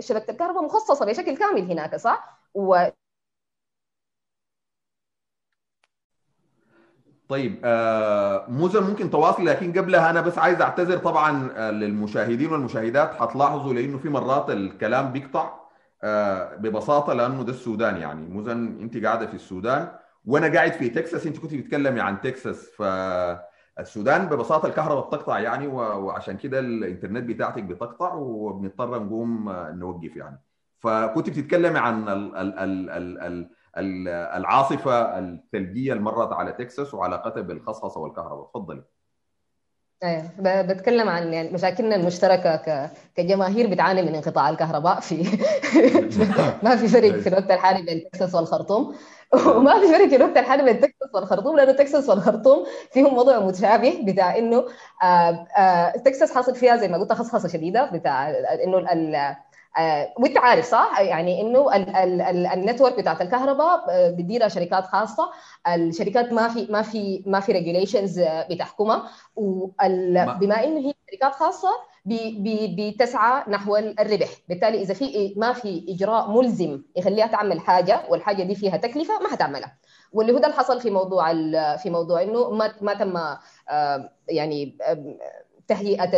شبكة 0.00 0.30
الكهرباء 0.30 0.62
مخصصة 0.64 1.06
بشكل 1.06 1.36
كامل 1.36 1.70
هناك 1.70 1.96
صح؟ 1.96 2.40
طيب 7.30 7.60
آه 7.64 8.46
ممكن 8.48 9.10
تواصل 9.10 9.46
لكن 9.46 9.72
قبلها 9.72 10.10
أنا 10.10 10.20
بس 10.20 10.38
عايز 10.38 10.60
أعتذر 10.60 10.96
طبعا 10.96 11.50
آه 11.56 11.70
للمشاهدين 11.70 12.52
والمشاهدات. 12.52 13.14
حتلاحظوا 13.14 13.74
لأنه 13.74 13.98
في 13.98 14.08
مرات 14.08 14.50
الكلام 14.50 15.12
بيقطع 15.12 15.54
آه 16.02 16.56
ببساطة 16.56 17.12
لأنه 17.12 17.42
ده 17.42 17.50
السودان 17.52 17.96
يعني. 17.96 18.26
موزن 18.26 18.78
أنت 18.80 19.04
قاعدة 19.04 19.26
في 19.26 19.34
السودان 19.34 19.88
وأنا 20.24 20.52
قاعد 20.54 20.72
في 20.72 20.88
تكساس. 20.88 21.26
أنت 21.26 21.38
كنت 21.38 21.54
بتتكلمي 21.54 22.00
عن 22.00 22.20
تكساس 22.20 22.70
فالسودان 22.76 24.26
ببساطة 24.26 24.66
الكهرباء 24.66 25.06
بتقطع 25.08 25.38
يعني 25.38 25.66
وعشان 25.66 26.36
كده 26.36 26.58
الإنترنت 26.58 27.24
بتاعتك 27.24 27.62
بتقطع 27.62 28.14
وبنضطر 28.14 29.02
نقوم 29.02 29.50
نوقف 29.52 30.16
يعني. 30.16 30.40
فكنت 30.78 31.30
بتتكلمي 31.30 31.78
عن 31.78 32.08
ال 32.08 32.36
ال 32.36 32.58
ال 32.58 32.90
ال 32.90 33.18
ال 33.20 33.50
العاصفة 33.76 35.18
الثلجية 35.18 35.92
اللي 35.92 36.04
مرت 36.04 36.32
على 36.32 36.52
تكساس 36.52 36.94
وعلاقتها 36.94 37.40
بالخصخصه 37.40 38.00
والكهرباء. 38.00 38.50
تفضلي. 38.54 38.82
إيه 40.02 40.32
بتكلم 40.62 41.08
عن 41.08 41.32
يعني 41.32 41.50
مشاكلنا 41.50 41.96
المشتركة 41.96 42.90
كجماهير 43.14 43.66
بتعاني 43.66 44.02
من 44.02 44.14
انقطاع 44.14 44.50
الكهرباء 44.50 45.00
في 45.00 45.14
ما 46.62 46.76
في 46.76 46.88
فرق 46.88 47.12
في 47.12 47.28
الوقت 47.28 47.50
الحالي 47.50 47.82
بين 47.82 48.10
تكساس 48.10 48.34
والخرطوم. 48.34 48.94
وما 49.56 49.80
في 49.80 49.88
فرق 49.88 50.08
في 50.08 50.16
الوقت 50.16 50.36
الحالي 50.36 50.62
بين 50.62 50.80
تكساس 50.80 51.14
والخرطوم 51.14 51.56
لأنه 51.56 51.72
تكساس 51.72 52.08
والخرطوم 52.08 52.66
فيهم 52.92 53.18
وضع 53.18 53.40
متشابه 53.40 54.04
بتاع 54.06 54.38
إنه 54.38 54.64
آآ 55.02 55.46
آآ 55.56 55.98
تكساس 55.98 56.34
حاصل 56.34 56.54
فيها 56.54 56.76
زي 56.76 56.88
ما 56.88 56.98
قلت 56.98 57.12
خصخصة 57.12 57.48
شديدة 57.48 57.90
بتاع 57.90 58.30
إنه 58.64 58.78
آه 59.78 60.12
وانت 60.18 60.38
عارف 60.38 60.64
صح؟ 60.66 61.00
يعني 61.00 61.40
إنه 61.40 61.74
ال 62.54 62.60
network 62.60 62.98
بتاعت 63.00 63.22
الكهرباء 63.22 63.84
بتديرها 64.10 64.48
شركات 64.48 64.86
خاصة. 64.86 65.30
الشركات 65.68 66.32
ما 66.32 66.48
في 66.48 66.66
ما 66.70 66.82
في 66.82 67.22
ما 67.26 67.40
في 67.40 67.52
regulations 67.52 68.20
بتحكمها. 68.50 69.10
وبما 69.36 70.64
إنه 70.64 70.80
هي 70.88 70.94
شركات 71.10 71.34
خاصة 71.34 71.68
بتسعى 72.76 73.42
نحو 73.48 73.76
الربح. 73.76 74.28
بالتالي 74.48 74.82
إذا 74.82 74.94
في 74.94 75.34
ما 75.36 75.52
في 75.52 75.86
إجراء 75.88 76.30
ملزم 76.30 76.82
يخليها 76.96 77.26
تعمل 77.26 77.60
حاجة 77.60 78.00
والحاجة 78.08 78.42
دي 78.42 78.54
فيها 78.54 78.76
تكلفة 78.76 79.18
ما 79.18 79.28
حتعملها. 79.28 79.76
واللي 80.12 80.32
هو 80.32 80.38
ده 80.38 80.46
اللي 80.46 80.58
حصل 80.58 80.80
في 80.80 80.90
موضوع 80.90 81.32
في 81.76 81.90
موضوع 81.90 82.22
إنه 82.22 82.50
ما 82.50 82.72
ما 82.80 82.94
تم 82.94 83.16
آه 83.68 84.10
يعني 84.28 84.76
تهيئة 85.70 86.10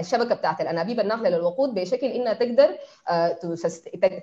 الشبكة 0.00 0.34
بتاعت 0.34 0.60
الأنابيب 0.60 1.00
الناقلة 1.00 1.28
للوقود 1.28 1.74
بشكل 1.74 2.06
إنها 2.06 2.32
تقدر 2.32 2.68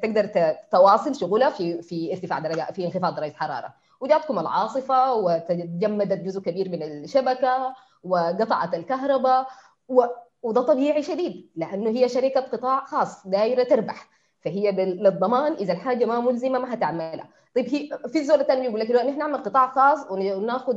تقدر 0.04 0.54
تواصل 0.72 1.16
شغلها 1.16 1.50
في 1.50 1.82
في 1.82 2.14
ارتفاع 2.14 2.40
درجه 2.40 2.72
في 2.72 2.86
انخفاض 2.86 3.16
درجة 3.16 3.34
حرارة. 3.34 3.74
وجاتكم 4.02 4.40
العاصفة 4.40 5.14
وتجمدت 5.14 6.22
جزء 6.22 6.42
كبير 6.42 6.70
من 6.70 6.84
الشبكة 6.84 7.74
وقطعت 8.04 8.74
الكهرباء 8.76 9.48
و... 9.88 10.04
وده 10.44 10.62
طبيعي 10.62 11.04
شديد 11.04 11.50
لأنه 11.56 11.90
هي 11.90 12.10
شركة 12.10 12.42
قطاع 12.42 12.86
خاص 12.86 13.28
دايرة 13.28 13.64
تربح. 13.64 14.10
فهي 14.42 14.72
للضمان 14.72 15.54
إذا 15.54 15.74
الحاجة 15.74 16.06
ما 16.06 16.20
ملزمة 16.20 16.60
ما 16.60 16.74
هتعملها. 16.74 17.30
طيب 17.56 17.70
هي 17.70 17.90
في 18.14 18.24
زول 18.24 18.46
ثاني 18.46 18.66
يقول 18.66 18.80
لك 18.80 18.92
نحن 18.92 19.18
نعمل 19.18 19.38
قطاع 19.38 19.72
خاص 19.72 20.12
وناخذ 20.12 20.74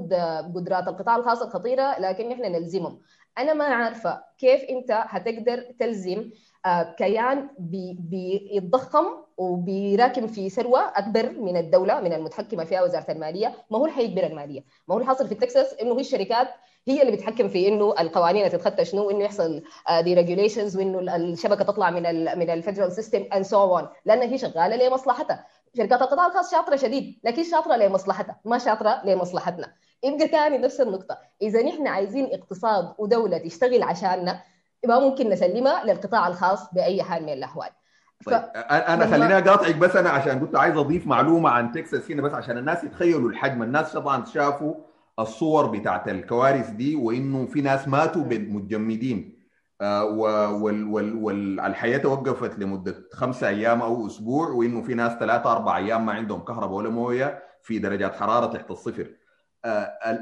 قدرات 0.54 0.88
القطاع 0.88 1.16
الخاص 1.16 1.42
الخطيرة 1.42 1.98
لكن 2.00 2.28
نحن 2.28 2.42
نلزمهم. 2.42 3.00
أنا 3.38 3.54
ما 3.54 3.64
عارفة 3.64 4.22
كيف 4.38 4.64
أنت 4.64 4.90
هتقدر 4.90 5.64
تلزم 5.80 6.30
كيان 6.98 7.48
بيتضخم 7.58 9.04
وبيراكم 9.36 10.26
في 10.26 10.50
ثروة 10.50 10.80
أكبر 10.98 11.30
من 11.30 11.56
الدولة 11.56 12.00
من 12.00 12.12
المتحكمة 12.12 12.64
فيها 12.64 12.82
وزارة 12.82 13.10
المالية. 13.10 13.54
ما 13.70 13.78
هو 13.78 13.84
اللي 13.84 13.96
حيجبر 13.96 14.26
المالية؟ 14.26 14.64
ما 14.88 14.94
هو 14.94 14.98
الحاصل 14.98 15.28
في 15.28 15.34
تكساس؟ 15.34 15.74
إنه 15.82 15.94
هي 15.96 16.00
الشركات 16.00 16.48
هي 16.88 17.02
اللي 17.02 17.12
بتحكم 17.12 17.48
في 17.48 17.68
إنه 17.68 17.94
القوانين 18.00 18.50
تتخطى 18.50 18.84
شنو؟ 18.84 19.10
إنه 19.10 19.24
يحصل 19.24 19.62
deregulations 20.00 20.76
وإنه 20.76 21.16
الشبكة 21.16 21.64
تطلع 21.64 21.90
من 21.90 22.06
ال 22.06 22.38
من 22.38 22.50
الفيدرال 22.50 22.92
سيستم 22.92 23.24
اند 23.34 23.44
سو 23.44 23.76
اون 23.76 23.88
لأن 24.04 24.22
هي 24.22 24.38
شغالة 24.38 24.88
لمصلحتها. 24.88 25.46
شركات 25.76 26.02
القطاع 26.02 26.26
الخاص 26.26 26.50
شاطرة 26.50 26.76
شديد 26.76 27.20
لكن 27.24 27.44
شاطرة 27.44 27.76
لمصلحتها 27.76 28.40
ما 28.44 28.58
شاطرة 28.58 29.02
لمصلحتنا. 29.04 29.72
يبقى 30.04 30.28
ثاني 30.28 30.58
نفس 30.58 30.80
النقطة. 30.80 31.18
إذا 31.42 31.62
نحن 31.62 31.86
عايزين 31.86 32.28
اقتصاد 32.32 32.94
ودولة 32.98 33.38
تشتغل 33.38 33.82
عشاننا 33.82 34.40
ما 34.86 34.98
ممكن 34.98 35.28
نسلمها 35.28 35.84
للقطاع 35.84 36.28
الخاص 36.28 36.74
بأي 36.74 37.02
حال 37.02 37.22
من 37.22 37.32
الأحوال. 37.32 37.68
ف... 38.20 38.28
طيب 38.28 38.42
أنا 38.70 39.06
خليني 39.06 39.38
أقاطعك 39.38 39.74
بس 39.74 39.96
أنا 39.96 40.10
عشان 40.10 40.40
كنت 40.40 40.56
عايز 40.56 40.76
أضيف 40.76 41.06
معلومة 41.06 41.50
عن 41.50 41.72
تكساس 41.72 42.10
هنا 42.10 42.22
بس 42.22 42.32
عشان 42.32 42.58
الناس 42.58 42.84
يتخيلوا 42.84 43.30
الحجم. 43.30 43.62
الناس 43.62 43.92
طبعا 43.92 44.24
شافوا 44.24 44.74
الصور 45.18 45.66
بتاعت 45.66 46.08
الكوارث 46.08 46.70
دي 46.70 46.96
وإنه 46.96 47.46
في 47.46 47.60
ناس 47.60 47.88
ماتوا 47.88 48.22
متجمدين. 48.24 49.38
آه 49.80 50.04
والحياة 50.62 51.98
توقفت 51.98 52.58
لمدة 52.58 52.94
خمسة 53.12 53.48
أيام 53.48 53.82
أو 53.82 54.06
أسبوع 54.06 54.48
وإنه 54.48 54.82
في 54.82 54.94
ناس 54.94 55.12
ثلاثة 55.12 55.52
أربع 55.52 55.76
أيام 55.76 56.06
ما 56.06 56.12
عندهم 56.12 56.40
كهرباء 56.40 56.76
ولا 56.78 56.88
موية 56.88 57.42
في 57.62 57.78
درجات 57.78 58.16
حرارة 58.16 58.46
تحت 58.46 58.70
الصفر. 58.70 59.10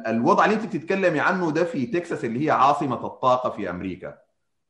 الوضع 0.07 0.45
اللي 0.45 0.57
انت 0.57 0.67
بتتكلمي 0.67 1.21
عنه 1.21 1.51
ده 1.51 1.65
في 1.65 1.87
تكساس 1.87 2.25
اللي 2.25 2.47
هي 2.47 2.51
عاصمة 2.51 3.07
الطاقة 3.07 3.51
في 3.51 3.71
أمريكا. 3.71 4.19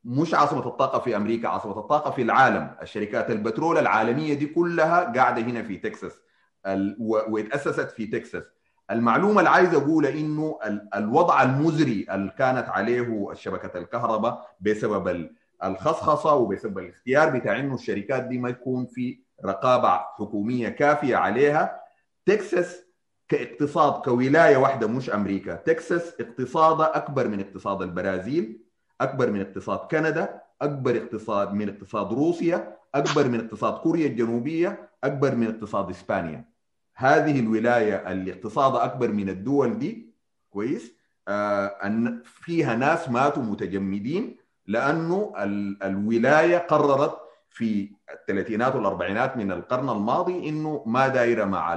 مش 0.05 0.35
عاصمة 0.35 0.66
الطاقة 0.66 0.98
في 0.98 1.16
أمريكا 1.16 1.48
عاصمة 1.48 1.79
الطاقة 1.79 2.11
في 2.11 2.22
العالم. 2.22 2.70
الشركات 2.83 3.31
البترول 3.31 3.79
العالمية 3.79 4.35
دي 4.35 4.46
كلها 4.46 5.12
قاعدة 5.12 5.42
هنا 5.42 5.62
في 5.62 5.76
تكساس 5.76 6.12
واتأسست 7.29 7.90
في 7.90 8.07
تكساس. 8.07 8.42
المعلومة 8.90 9.38
اللي 9.38 9.50
عايز 9.50 9.74
أقولها 9.74 10.11
إنه 10.11 10.59
الوضع 10.94 11.42
المزري 11.42 12.07
اللي 12.11 12.33
كانت 12.38 12.68
عليه 12.68 13.33
شبكة 13.35 13.79
الكهرباء 13.79 14.57
بسبب 14.61 15.29
الخصخصة 15.64 16.35
وبسبب 16.35 16.79
الاختيار 16.79 17.31
بتاع 17.38 17.59
إنه 17.59 17.74
الشركات 17.74 18.22
دي 18.22 18.38
ما 18.38 18.48
يكون 18.48 18.87
في 18.87 19.18
رقابة 19.44 19.88
حكومية 20.18 20.68
كافية 20.68 21.16
عليها 21.16 21.81
تكساس 22.26 22.86
كاقتصاد 23.28 23.92
كولاية 24.02 24.56
واحدة 24.56 24.86
مش 24.86 25.10
أمريكا. 25.10 25.54
تكساس 25.54 26.14
اقتصادها 26.20 26.96
أكبر 26.96 27.28
من 27.28 27.40
اقتصاد 27.40 27.82
البرازيل 27.82 28.58
أكبر 29.00 29.30
من 29.30 29.40
اقتصاد 29.40 29.78
كندا 29.78 30.40
أكبر 30.62 30.96
اقتصاد 30.96 31.52
من 31.52 31.68
اقتصاد 31.68 32.12
روسيا 32.12 32.76
أكبر 32.94 33.28
من 33.28 33.40
اقتصاد 33.40 33.74
كوريا 33.74 34.06
الجنوبية 34.06 34.88
أكبر 35.04 35.34
من 35.34 35.46
اقتصاد 35.46 35.90
إسبانيا. 35.90 36.44
هذه 36.94 37.40
الولاية 37.40 38.12
اللي 38.12 38.32
اقتصادها 38.32 38.84
أكبر 38.84 39.08
من 39.08 39.28
الدول 39.28 39.78
دي 39.78 40.14
كويس 40.50 40.92
آه 41.28 41.66
أن 41.66 42.22
فيها 42.24 42.74
ناس 42.76 43.08
ماتوا 43.08 43.42
متجمدين 43.42 44.36
لأنه 44.66 45.32
الولاية 45.82 46.58
قررت 46.58 47.16
في 47.50 47.90
الثلاثينات 48.12 48.74
والأربعينات 48.74 49.36
من 49.36 49.52
القرن 49.52 49.90
الماضي 49.90 50.48
إنه 50.48 50.82
ما 50.86 51.08
دايرة 51.08 51.44
مع 51.44 51.74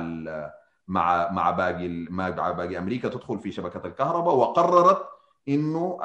مع 0.90 1.32
مع 1.32 1.52
باقي 1.52 1.88
مع 2.10 2.30
باقي 2.30 2.78
أمريكا 2.78 3.10
تدخل 3.10 3.40
في 3.40 3.52
شبكة 3.52 3.88
الكهرباء 3.88 4.36
وقررت 4.36 5.06
إنه 5.50 6.00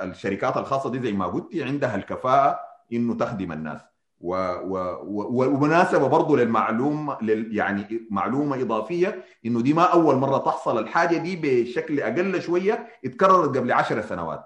الشركات 0.00 0.56
الخاصة 0.56 0.90
دي 0.90 1.00
زي 1.00 1.12
ما 1.12 1.26
قلتي 1.26 1.62
عندها 1.64 1.96
الكفاءة 1.96 2.58
إنه 2.92 3.14
تخدم 3.14 3.52
الناس. 3.52 3.80
ومناسبة 4.20 6.06
برضه 6.06 6.36
للمعلوم 6.36 7.16
لل 7.22 7.56
يعني 7.56 8.06
معلومة 8.10 8.62
إضافية 8.62 9.24
إنه 9.46 9.60
دي 9.60 9.74
ما 9.74 9.82
أول 9.82 10.16
مرة 10.16 10.38
تحصل 10.38 10.78
الحاجة 10.78 11.16
دي 11.16 11.36
بشكل 11.42 12.00
أقل 12.00 12.42
شوية 12.42 12.86
اتكررت 13.04 13.56
قبل 13.58 13.72
عشر 13.72 14.00
سنوات. 14.02 14.44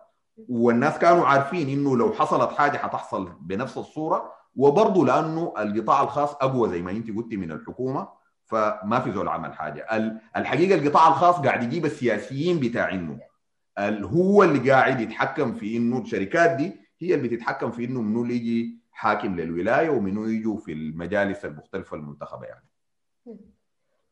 والناس 0.48 0.98
كانوا 0.98 1.26
عارفين 1.26 1.68
إنه 1.68 1.96
لو 1.96 2.12
حصلت 2.12 2.50
حاجة 2.52 2.76
حتحصل 2.78 3.32
بنفس 3.40 3.78
الصورة 3.78 4.32
وبرضه 4.56 5.06
لأنه 5.06 5.54
القطاع 5.58 6.02
الخاص 6.02 6.34
أقوى 6.34 6.68
زي 6.68 6.82
ما 6.82 6.90
أنت 6.90 7.16
قلتي 7.16 7.36
من 7.36 7.52
الحكومة. 7.52 8.08
فما 8.46 9.00
في 9.00 9.12
زول 9.12 9.28
عمل 9.28 9.54
حاجة. 9.54 9.86
الحقيقة 10.36 10.74
القطاع 10.74 11.08
الخاص 11.08 11.34
قاعد 11.36 11.62
يجيب 11.62 11.84
السياسيين 11.86 12.60
بتاعينه 12.60 13.18
هو 14.02 14.42
اللي 14.42 14.70
قاعد 14.70 15.00
يتحكم 15.00 15.54
في 15.54 15.76
إنه 15.76 15.98
الشركات 15.98 16.50
دي 16.56 16.72
هي 17.00 17.14
اللي 17.14 17.28
بتتحكم 17.28 17.70
في 17.70 17.84
إنه 17.84 18.02
منو 18.02 18.22
اللي 18.22 18.34
يجي 18.36 18.78
حاكم 18.92 19.36
للولاية 19.36 19.88
ومنو 19.90 20.26
يجوا 20.26 20.58
في 20.58 20.72
المجالس 20.72 21.44
المختلفة 21.44 21.96
المنتخبة 21.96 22.46
يعني. 22.46 22.64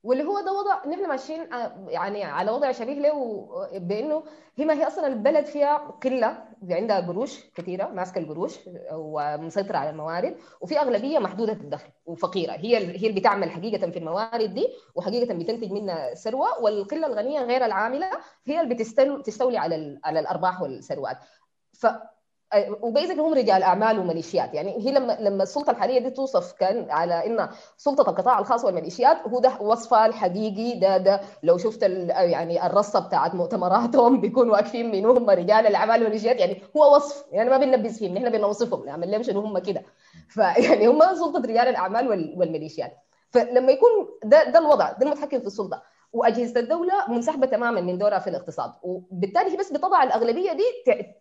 واللي 0.05 0.24
هو 0.24 0.40
ده 0.40 0.52
وضع 0.52 0.86
نحن 0.86 1.09
ماشيين 1.09 1.48
يعني 1.88 2.24
على 2.24 2.50
وضع 2.50 2.72
شبيه 2.72 2.94
له 2.94 3.48
بإنه 3.78 4.22
هي 4.57 4.64
ما 4.64 4.74
هي 4.74 4.86
أصلا 4.86 5.07
البلد 5.07 5.46
فيها 5.46 5.76
قلة 5.76 6.44
عندها 6.70 7.00
قروش 7.00 7.44
كثيره 7.55 7.86
ماسكة 7.88 8.18
القروش 8.18 8.59
ومسيطرة 8.92 9.76
على 9.76 9.90
الموارد 9.90 10.36
وفي 10.61 10.80
أغلبية 10.80 11.18
محدودة 11.18 11.52
الدخل 11.52 11.88
وفقيرة. 12.07 12.52
هي 12.52 12.76
هي 12.76 13.07
اللي 13.09 13.20
بتعمل 13.20 13.50
حقيقة 13.50 13.90
في 13.90 13.98
الموارد 13.98 14.55
دي 14.55 14.68
وحقيقة 14.94 15.34
بتنتج 15.34 15.72
منها 15.72 16.14
ثروة 16.14 16.61
والقلة 16.62 17.07
الغنية 17.07 17.40
غير 17.40 17.64
العاملة 17.64 18.11
هي 18.44 18.61
اللي 18.61 18.74
بتستولي 19.18 19.59
على 19.59 20.00
على 20.05 20.20
الأرباح 20.20 20.62
والثروات. 20.62 21.18
ف 21.72 21.86
وبيزك 22.82 23.18
هم 23.18 23.34
رجال 23.34 23.62
أعمال 23.62 23.98
وميليشيات. 23.98 24.55
يعني 24.55 24.76
هي 24.86 24.92
لما 24.92 25.16
لما 25.20 25.42
السلطة 25.42 25.70
الحالية 25.70 25.98
دي 25.98 26.11
توصف 26.11 26.52
كان 26.52 26.90
على 26.90 27.26
إن 27.26 27.48
سلطة 27.76 28.11
القطاع 28.11 28.38
الخاص 28.38 28.64
والميليشيات 28.64 29.16
هو 29.28 29.40
ده 29.40 29.59
وصفها 29.61 30.07
الحقيقي 30.07 30.78
ده 30.78 30.96
ده 30.96 31.20
لو 31.42 31.59
شفت 31.59 31.82
يعني 31.82 32.66
الرصة 32.66 33.00
بتاعت 33.00 33.34
مؤتمراتهم 33.34 34.20
بيكونوا 34.20 34.52
واقفين 34.52 34.90
من 34.90 35.07
هم 35.07 35.30
رجال 35.30 35.66
الأعمال 35.66 36.00
والميليشيات. 36.00 36.40
يعني 36.40 36.62
هو 36.76 36.96
وصف 36.96 37.24
يعني 37.32 37.50
ما 37.50 37.59
بننبذ 37.59 37.94
فيهم 37.94 38.14
نحن 38.14 38.30
بنوصفهم 38.30 38.86
نعمل 38.86 39.11
لهم 39.11 39.22
شنو 39.22 39.40
هم 39.40 39.59
كده. 39.59 39.82
فيعني 40.28 40.86
هم 40.90 41.00
سلطة 41.14 41.40
رجال 41.40 41.68
الأعمال 41.68 42.09
والميليشيات. 42.38 42.92
فلما 43.30 43.72
يكون 43.72 43.90
ده 44.24 44.44
ده 44.50 44.59
الوضع 44.59 44.92
ده 44.92 45.07
المتحكم 45.07 45.40
في 45.40 45.46
السلطة. 45.46 45.82
وأجهزة 46.14 46.60
الدولة 46.60 46.92
منسحبة 47.08 47.46
تماما 47.46 47.80
من 47.80 47.98
دورها 47.98 48.18
في 48.18 48.30
الاقتصاد. 48.30 48.72
وبالتالي 48.82 49.50
هي 49.50 49.56
بس 49.56 49.72
بتضع 49.72 50.02
الأغلبية 50.02 50.52
دي 50.52 50.64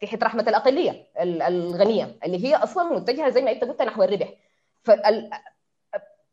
تحت 0.01 0.23
رحمة 0.23 0.45
الأقلية 0.47 1.07
الغنية 1.21 2.15
اللي 2.25 2.45
هي 2.45 2.55
أصلا 2.55 2.83
متجهة 2.95 3.29
زي 3.29 3.41
ما 3.41 3.51
أنت 3.51 3.63
قلت 3.63 3.81
نحو 3.81 4.03
الربح. 4.03 4.33
فال... 4.83 5.29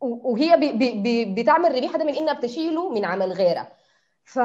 وهي 0.00 0.56
بي 0.56 0.72
بي 0.94 1.24
بتعمل 1.42 1.74
ربح 1.74 1.94
هذا 1.94 2.04
من 2.04 2.14
إنها 2.14 2.34
بتشيله 2.34 2.88
من 2.88 3.04
عمل 3.04 3.32
غيرها. 3.32 3.72
ف 4.24 4.38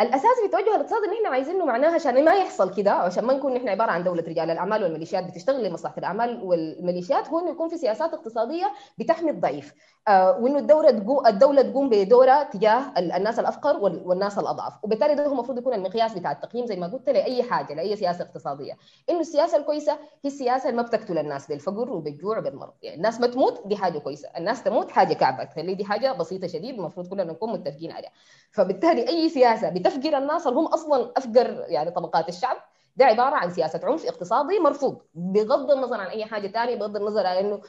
الأساس 0.00 0.40
في 0.42 0.48
توجه 0.48 0.76
الاقتصاد 0.76 1.04
إن 1.04 1.14
إحنا 1.16 1.28
عايزينه 1.28 1.64
معناها 1.64 1.94
عشان 1.94 2.24
ما 2.24 2.32
يحصل 2.32 2.74
كده 2.74 2.90
عشان 2.92 3.24
ما 3.24 3.34
نكون 3.34 3.54
نحن 3.54 3.68
عبارة 3.68 3.90
عن 3.90 4.04
دولة 4.04 4.22
رجال 4.22 4.50
الأعمال 4.50 4.82
والميليشيات 4.82 5.24
بتشتغل 5.24 5.64
لمصلحة 5.64 5.94
الأعمال 5.98 6.42
والميليشيات 6.42 7.28
هو 7.28 7.38
انه 7.38 7.50
يكون 7.50 7.68
في 7.68 7.76
سياسات 7.76 8.14
اقتصادية 8.14 8.72
بتحمي 8.98 9.30
الضعيف. 9.30 9.74
آه 10.08 10.38
وإنه 10.38 10.58
الدولة 10.58 10.90
تقوم 10.90 11.26
الدولة 11.26 11.62
تقوم 11.62 11.88
بدورها 11.88 12.42
تجاه 12.42 12.82
الناس 12.98 13.38
الأفقر 13.38 13.78
والناس 13.80 14.38
الأضعف. 14.38 14.72
وبالتالي 14.82 15.14
ده 15.14 15.26
هو 15.26 15.32
المفروض 15.32 15.58
يكون 15.58 15.74
المقياس 15.74 16.14
بتاع 16.18 16.32
التقييم 16.32 16.66
زي 16.66 16.76
ما 16.76 16.86
قلت 16.86 17.10
لأي 17.10 17.42
حاجة 17.42 17.74
لأي 17.74 17.96
سياسة 17.96 18.24
اقتصادية. 18.24 18.72
إنه 19.10 19.20
السياسة 19.20 19.56
الكويسة 19.58 19.92
هي 19.92 19.98
السياسة 20.26 20.68
اللي 20.68 20.82
ما 20.82 20.86
بتقتل 20.88 21.18
الناس 21.18 21.46
بالفقر 21.46 21.90
وبالجوع 21.92 22.38
وبالمرض. 22.38 22.72
يعني 22.82 22.96
الناس 22.96 23.20
ما 23.20 23.26
تموت 23.26 23.66
دي 23.66 23.76
حاجة 23.76 23.98
كويسة 23.98 24.28
الناس 24.36 24.62
تموت 24.62 24.90
حاجة 24.90 25.14
كعبة. 25.14 25.44
تخلي 25.44 25.74
دي 25.74 25.84
حاجة 25.84 26.12
بسيطة 26.12 26.46
شديد 26.46 26.74
المفروض 26.74 27.08
كلنا 27.08 27.24
نكون 27.24 27.52
متفقين 27.52 27.92
عليها. 27.92 28.10
فبالتالي 28.50 29.08
أي 29.08 29.28
سياسة 29.28 29.68
بتفقر 29.84 30.18
الناس 30.18 30.46
اللي 30.46 30.58
هم 30.58 30.66
أصلا 30.66 31.12
افقر 31.16 31.64
يعني 31.68 31.90
طبقات 31.90 32.28
الشعب. 32.28 32.56
ده 32.96 33.04
عبارة 33.04 33.36
عن 33.36 33.50
سياسة 33.50 33.80
عنف 33.84 34.06
اقتصادي 34.06 34.58
مرفوض 34.58 35.02
بغض 35.14 35.70
النظر 35.70 36.00
عن 36.00 36.06
أي 36.06 36.24
حاجة 36.24 36.48
ثانية 36.48 36.76
بغض 36.76 36.96
النظر 36.96 37.26
عن 37.26 37.36
إنه 37.36 37.60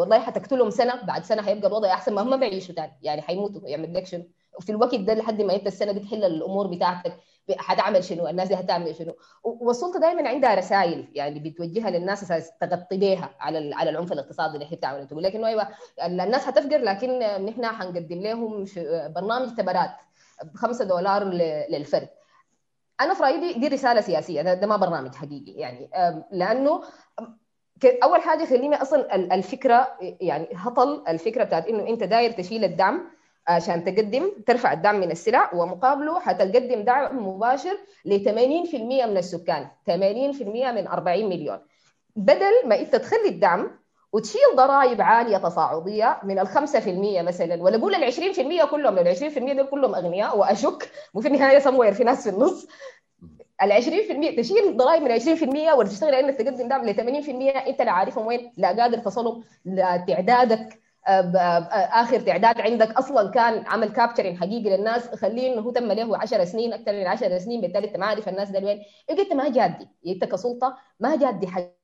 والله 0.00 0.18
حتقتلهم 0.20 0.70
سنة 0.70 1.02
بعد 1.02 1.24
سنة 1.24 1.42
حيبقى 1.42 1.68
الوضع 1.68 1.88
أحسن 1.92 2.14
ما 2.14 2.22
هم 2.22 2.36
بيعيشوا 2.40 2.74
ثاني 2.74 2.92
يعني 3.02 3.22
حيموتوا 3.22 3.68
يعمل 3.68 3.94
لك 3.94 4.06
شنو. 4.06 4.24
وفي 4.58 4.70
الوقت 4.72 4.94
ده 4.94 5.14
لحد 5.14 5.42
ما 5.42 5.54
انت 5.54 5.66
السنة 5.66 5.92
دي 5.92 6.00
تحل 6.00 6.24
الأمور 6.24 6.66
بتاعتك 6.66 7.16
حتعمل 7.58 8.04
شنو 8.04 8.28
الناس 8.28 8.48
دي 8.48 8.54
هتعمل 8.54 8.94
شنو. 8.96 9.16
والسلطة 9.44 10.00
دائما 10.00 10.28
عندها 10.28 10.54
رسائل 10.54 11.08
يعني 11.14 11.40
بتوجهها 11.40 11.90
للناس 11.90 12.28
تغطي 12.60 12.96
بها 12.96 13.30
على 13.40 13.74
على 13.74 13.90
العنف 13.90 14.12
الاقتصادي 14.12 14.54
اللي 14.54 14.66
هي 14.72 14.76
بتعمله 14.76 15.04
تقول 15.04 15.22
لك 15.22 15.34
انه 15.36 15.46
أيوه 15.46 15.68
الناس 16.02 16.48
هتفقر 16.48 16.78
لكن 16.78 17.18
نحن 17.46 17.66
حنقدم 17.66 18.20
لهم 18.20 18.64
برنامج 19.14 19.54
تبرات. 19.54 19.90
ب 20.44 20.56
5 20.56 20.84
دولار 20.84 21.24
للفرد. 21.70 22.08
أنا 23.00 23.14
في 23.14 23.22
رأيي 23.22 23.54
دي, 23.54 23.68
رسالة 23.68 24.00
سياسية 24.00 24.42
ده, 24.42 24.54
ده 24.54 24.66
ما 24.66 24.76
برنامج 24.76 25.14
حقيقي 25.14 25.52
يعني. 25.52 25.90
لأنه 26.32 26.82
أول 28.02 28.20
حاجة 28.20 28.44
خليني 28.44 28.82
أصلا 28.82 29.14
الفكرة 29.34 29.88
يعني 30.00 30.48
هطل 30.54 31.04
الفكرة 31.08 31.44
بتاعت 31.44 31.66
إنه 31.68 31.88
أنت 31.88 32.04
داير 32.04 32.30
تشيل 32.30 32.64
الدعم 32.64 33.10
عشان 33.48 33.84
تقدم 33.84 34.30
ترفع 34.46 34.72
الدعم 34.72 35.00
من 35.00 35.10
السلع 35.10 35.54
ومقابله 35.54 36.20
حتقدم 36.20 36.82
دعم 36.82 37.28
مباشر 37.28 37.78
ل 38.04 38.18
80% 38.18 38.30
من 39.06 39.16
السكان 39.16 39.68
80% 39.86 39.92
من 39.92 40.86
40 40.86 41.28
مليون. 41.28 41.58
بدل 42.16 42.68
ما 42.68 42.80
أنت 42.80 42.96
تخلي 42.96 43.28
الدعم 43.28 43.77
وتشيل 44.12 44.40
ضرائب 44.56 45.00
عالية 45.02 45.36
تصاعدية 45.36 46.20
من 46.24 46.38
ال 46.38 46.48
5% 46.48 47.22
مثلا 47.22 47.62
ولا 47.62 47.78
قول 47.78 47.94
ال 47.94 48.04
20% 48.04 48.64
كلهم 48.70 48.94
لو 48.94 49.02
ال 49.02 49.16
20% 49.16 49.38
دول 49.52 49.66
كلهم 49.66 49.94
أغنياء 49.94 50.38
وأشك 50.38 50.90
وفي 51.14 51.28
النهاية 51.28 51.58
سموير 51.58 51.92
في 51.92 52.04
ناس 52.04 52.28
في 52.28 52.34
النص. 52.34 52.66
ال 53.62 53.72
20% 53.72 54.36
تشيل 54.38 54.76
ضرائب 54.76 55.02
من 55.02 55.10
20% 55.10 55.72
ولا 55.72 55.88
تشتغل 55.88 56.14
انك 56.14 56.34
تقدم 56.34 56.68
دعم 56.68 56.84
ل 56.86 56.94
80% 56.94 57.50
أنت 57.66 57.82
لا 57.82 57.90
عارفهم 57.90 58.26
وين 58.26 58.52
لا 58.56 58.68
قادر 58.68 58.98
تصلهم 58.98 59.44
لتعدادك 59.64 60.80
آخر 61.06 62.20
تعداد 62.20 62.60
عندك 62.60 62.90
أصلا 62.98 63.30
كان 63.30 63.64
عمل 63.66 63.88
كابتشرين 63.88 64.38
حقيقي 64.38 64.76
للناس. 64.76 65.14
خليه 65.14 65.52
انه 65.52 65.60
هو 65.62 65.70
تم 65.70 65.92
له 65.92 66.18
10 66.18 66.44
سنين 66.44 66.72
أكثر 66.72 66.92
من 66.92 67.06
10 67.06 67.38
سنين 67.38 67.60
بالتالي 67.60 67.86
أنت 67.86 67.96
ما 67.96 68.06
عارف 68.06 68.28
الناس 68.28 68.50
ده 68.50 68.66
وين. 68.66 68.82
أنت 69.10 69.32
ما 69.32 69.48
جادي 69.48 69.88
أنت 70.06 70.24
كسلطة 70.24 70.76
ما 71.00 71.16
جادي 71.16 71.46
حاجة. 71.46 71.77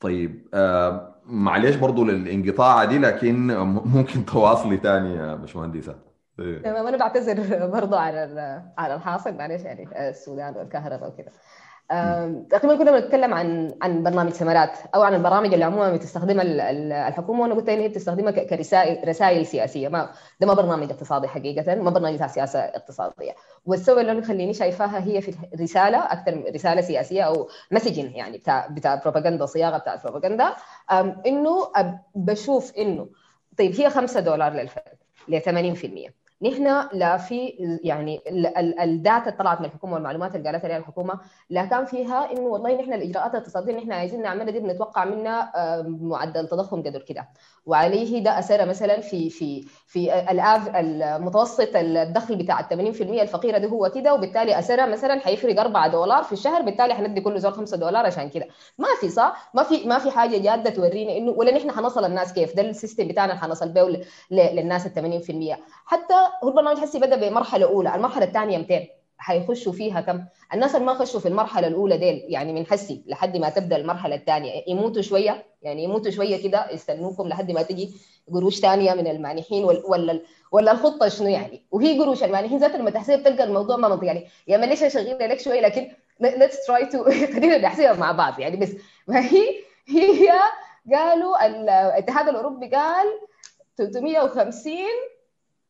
طيب 0.00 0.48
آه 0.54 1.14
معلش 1.24 1.76
برضو 1.76 2.04
للانقطاع 2.04 2.84
دي 2.84 2.98
لكن 2.98 3.46
ممكن 3.84 4.24
تواصلي 4.24 4.76
تاني 4.76 5.14
يا 5.14 5.34
باشمهندسة. 5.34 6.10
تمام 6.38 6.86
أنا 6.86 6.96
بعتذر 6.96 7.66
برضو 7.66 7.96
على 7.96 8.62
على 8.78 8.94
الحاصل 8.94 9.34
معلش 9.36 9.62
يعني 9.62 10.08
السودان 10.08 10.56
والكهرباء 10.56 11.08
وكده 11.10 11.32
تقريبا 12.50 12.76
كنا 12.76 12.90
بنتكلم 13.00 13.34
عن 13.34 13.74
عن 13.82 14.02
برنامج 14.02 14.30
ثمرات 14.30 14.78
أو 14.94 15.02
عن 15.02 15.14
البرامج 15.14 15.52
اللي 15.52 15.64
عموما 15.64 15.92
بتستخدمها 15.92 16.44
الحكومة 17.08 17.42
وأنا 17.42 17.54
قلت 17.54 17.68
ان 17.68 17.80
هي 17.80 17.88
بتستخدمها 17.88 18.30
كرسائل 18.30 19.08
رسائل 19.08 19.46
سياسية. 19.46 19.88
ما 19.88 20.12
ده 20.40 20.46
ما 20.46 20.54
برنامج 20.54 20.90
اقتصادي 20.90 21.28
حقيقة 21.28 21.74
ما 21.74 21.90
برنامج 21.90 22.14
بتاع 22.14 22.26
سياسة 22.26 22.58
اقتصادية. 22.58 23.34
والسبب 23.66 23.98
اللي 23.98 24.22
خليني 24.22 24.54
شايفاها 24.54 25.04
هي 25.04 25.20
في 25.20 25.34
رسالة 25.60 26.12
أكثر 26.12 26.34
من 26.34 26.44
رسالة 26.54 26.80
سياسية 26.80 27.22
أو 27.22 27.48
مسجن 27.70 28.10
يعني 28.10 28.38
بتاع 28.38 28.66
بتاع 28.66 28.94
بروباغندا 28.94 29.46
صياغة 29.46 29.78
بتاع 29.78 29.94
بروباغندا 29.94 30.54
إنه 31.26 31.68
بشوف 32.14 32.76
انه 32.78 33.08
طيب 33.58 33.80
هي 33.80 33.90
5 33.90 34.20
دولار 34.20 34.52
للفرد 34.52 34.98
ل 35.28 35.40
80% 35.40 36.19
نحن 36.42 36.88
لا 36.92 37.16
في 37.16 37.46
يعني 37.84 38.20
الداتا 38.82 39.30
طلعت 39.30 39.60
من 39.60 39.66
الحكومة 39.66 39.94
والمعلومات 39.94 40.36
اللي 40.36 40.50
قالتها 40.50 40.68
لها 40.68 40.76
الحكومة 40.76 41.20
لا 41.50 41.64
كان 41.64 41.84
فيها 41.84 42.32
إنه 42.32 42.40
والله 42.40 42.80
نحن 42.80 42.92
الإجراءات 42.92 43.30
الاقتصادية 43.34 43.70
اللي 43.70 43.80
نحن 43.82 43.92
عايزين 43.92 44.22
نعملها 44.22 44.50
دي 44.50 44.60
بنتوقع 44.60 45.04
منها 45.04 45.52
معدل 45.86 46.48
تضخم 46.48 46.82
قدر 46.82 47.02
كده. 47.02 47.28
وعليه 47.66 48.24
ده 48.24 48.38
أثر 48.38 48.66
مثلا 48.66 49.00
في 49.00 49.30
في 49.30 49.62
في 49.86 50.30
الآف 50.30 50.76
المتوسط 50.76 51.70
الدخل 51.76 52.36
بتاع 52.36 52.60
ال 52.60 52.94
80% 52.96 53.02
الفقيرة 53.02 53.58
ده 53.58 53.68
هو 53.68 53.90
كده 53.94 54.14
وبالتالي 54.14 54.58
اثرها 54.58 54.86
مثلا 54.86 55.20
حيفرق 55.20 55.60
4 55.60 55.88
دولار 55.88 56.22
في 56.22 56.32
الشهر 56.32 56.62
بالتالي 56.62 56.94
حندي 56.94 57.20
كل 57.20 57.40
زول 57.40 57.52
5 57.52 57.76
دولار 57.76 58.06
عشان 58.06 58.28
كده. 58.28 58.46
ما 58.78 58.88
في 59.00 59.08
صح؟ 59.08 59.50
ما 59.54 59.62
في 59.62 59.84
ما 59.88 59.98
في 59.98 60.10
حاجة 60.10 60.38
جادة 60.38 60.70
تورينا 60.70 61.16
إنه 61.16 61.30
ولا 61.30 61.56
نحن 61.56 61.70
حنصل 61.70 62.04
الناس 62.04 62.32
كيف؟ 62.32 62.56
ده 62.56 62.62
ال 62.62 62.69
system 62.69 63.08
بتاعنا 63.08 63.34
حنصل 63.34 63.68
به 63.68 64.02
للناس 64.30 64.86
ال 64.86 65.22
80% 65.56 65.58
حتى 65.86 66.29
هو 66.44 66.48
البرنامج 66.48 66.96
بدا 66.96 67.28
بمرحلة 67.28 67.66
أولى 67.66 67.94
المرحلة 67.94 68.24
الثانية 68.24 68.58
200 68.58 68.86
حيخشوا 69.18 69.72
فيها 69.72 70.00
كم؟ 70.00 70.24
الناس 70.54 70.74
اللي 70.74 70.86
ما 70.86 70.94
خشوا 70.94 71.20
في 71.20 71.28
المرحلة 71.28 71.66
الأولى 71.66 71.98
ديل 71.98 72.24
يعني 72.28 72.52
من 72.52 72.66
حسي 72.66 73.02
لحد 73.06 73.36
ما 73.36 73.48
تبدأ 73.48 73.76
المرحلة 73.76 74.14
الثانية. 74.14 74.64
يموتوا 74.66 75.02
شوية 75.02 75.46
يعني 75.62 75.84
يموتوا 75.84 76.10
شوية 76.10 76.42
كده 76.42 76.70
يستنوكم 76.70 77.28
لحد 77.28 77.50
ما 77.50 77.62
تجي 77.62 77.94
قروش 78.32 78.60
ثانية 78.60 78.94
من 78.94 79.06
المانحين 79.06 79.64
ولا 79.64 80.20
ولا 80.52 80.72
الخطة 80.72 81.08
شنو 81.08 81.28
يعني؟ 81.28 81.62
وهي 81.70 81.98
قروش 81.98 82.24
المانحين 82.24 82.58
ذات 82.58 82.74
لما 82.74 82.90
تحسب 82.90 83.22
تلقى 83.22 83.44
الموضوع 83.44 83.76
ما 83.76 83.88
منطقي. 83.88 84.06
يعني 84.06 84.20
يا 84.20 84.26
يعني 84.46 84.66
معلش 84.66 84.82
اشغل 84.82 85.18
لك 85.18 85.40
شوية 85.40 85.60
لكن 85.60 85.90
let's 86.20 86.66
try 86.66 86.86
to 86.86 87.04
خلينا 87.04 87.58
نحسبها 87.58 87.92
مع 87.92 88.12
بعض. 88.12 88.38
يعني 88.38 88.56
بس 88.56 88.72
ما 89.08 89.20
هي 89.30 89.48
هي 89.88 90.32
قالوا 90.94 91.46
الاتحاد 91.46 92.28
الأوروبي 92.28 92.66
قال 92.66 93.06
350 93.78 94.72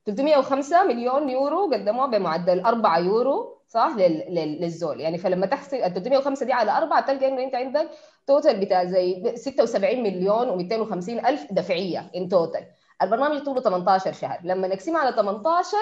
305 0.07 0.85
مليون 0.85 1.29
يورو 1.29 1.73
قدموها 1.73 2.07
بمعدل 2.07 2.61
4 2.61 2.99
يورو 2.99 3.61
صح؟ 3.67 3.95
للزول. 3.97 5.01
يعني 5.01 5.19
فلما 5.19 5.47
تحسب 5.47 5.75
ال 5.79 5.95
305 5.95 6.47
دي 6.47 6.53
على 6.53 6.71
4 6.79 7.01
تلقى 7.07 7.29
إنه 7.29 7.43
أنت 7.45 7.55
عندك 7.55 7.91
total 8.27 8.61
بتاع 8.61 8.85
زي 8.85 9.37
76 9.37 10.03
مليون 10.03 10.69
و250 10.69 11.27
ألف 11.27 11.53
دفعية 11.53 12.11
in 12.17 12.29
total 12.29 12.67
البرنامج 13.03 13.43
طوله 13.43 13.61
18 13.61 14.13
شهر. 14.13 14.39
لما 14.45 14.69
نقسمها 14.69 15.01
على 15.01 15.13
18 15.17 15.77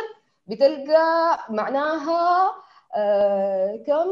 بتلقى 0.47 1.39
معناها 1.51 2.53
آه 2.97 3.77
كم؟ 3.87 4.09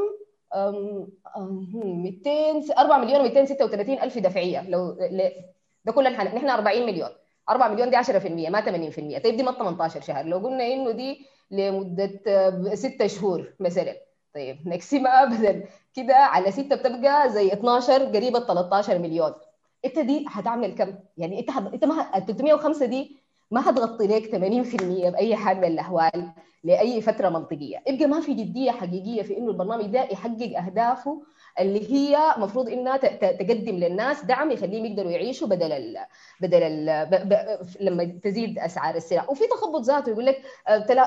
200 1.74 2.72
4 2.78 2.98
مليون 2.98 3.28
و236 3.30 4.02
ألف 4.02 4.18
دفعية. 4.18 4.70
لو 4.70 4.96
ده 5.84 5.92
كل 5.92 6.12
نحن 6.12 6.48
40 6.48 6.86
مليون. 6.86 7.08
4 7.50 7.68
مليون 7.68 7.90
دي 7.90 7.96
10% 7.96 8.50
ما 8.50 8.60
80% 8.60 9.18
طيب 9.22 9.36
دي 9.36 9.42
ما 9.42 9.52
18 9.52 10.00
شهر. 10.00 10.24
لو 10.24 10.38
قلنا 10.38 10.66
إنه 10.66 10.90
دي 10.90 11.26
لمدة 11.50 12.20
6 12.74 13.06
شهور 13.06 13.52
مثلا. 13.60 13.96
طيب 14.34 14.68
نقسمها 14.68 15.24
بدل 15.24 15.64
كده 15.94 16.16
على 16.16 16.50
6 16.52 16.76
بتبقى 16.76 17.30
زي 17.30 17.52
12 17.52 18.04
قريبة 18.04 18.40
13 18.40 18.98
مليون. 18.98 19.32
إنت 19.84 19.98
دي 19.98 20.24
هتعمل 20.28 20.74
كم؟ 20.74 20.94
يعني 21.18 21.40
إنت 21.40 21.50
حد... 21.50 21.72
إنت 21.74 21.84
ما 21.84 22.20
305 22.26 22.86
دي 22.86 23.16
ما 23.50 23.70
هتغطي 23.70 24.06
لك 24.06 24.30
80% 24.30 25.08
بأي 25.12 25.36
حال 25.36 25.56
من 25.56 25.64
الأحوال 25.64 26.30
لأي 26.64 27.00
فترة 27.00 27.28
منطقية، 27.28 27.82
يبقى 27.88 28.06
ما 28.06 28.20
في 28.20 28.34
جدية 28.34 28.70
حقيقية 28.70 29.22
في 29.22 29.38
إنه 29.38 29.50
البرنامج 29.50 29.86
ده 29.86 30.08
يحقق 30.12 30.56
أهدافه 30.58 31.22
اللي 31.60 31.92
هي 31.92 32.18
المفروض 32.36 32.68
إنها 32.68 32.96
تقدم 32.96 33.74
للناس 33.76 34.24
دعم 34.24 34.50
يخليهم 34.50 34.84
يقدروا 34.86 35.10
يعيشوا 35.10 35.48
بدل 35.48 35.72
ال 35.72 35.96
بدل 36.40 36.62
ال 36.62 37.06
ب 37.06 37.28
ب 37.28 37.36
لما 37.80 38.18
تزيد 38.24 38.58
أسعار 38.58 38.94
السلع. 38.94 39.24
وفي 39.30 39.44
تخبط 39.46 39.80
ذاته 39.80 40.10
يقول 40.10 40.26
لك 40.26 40.42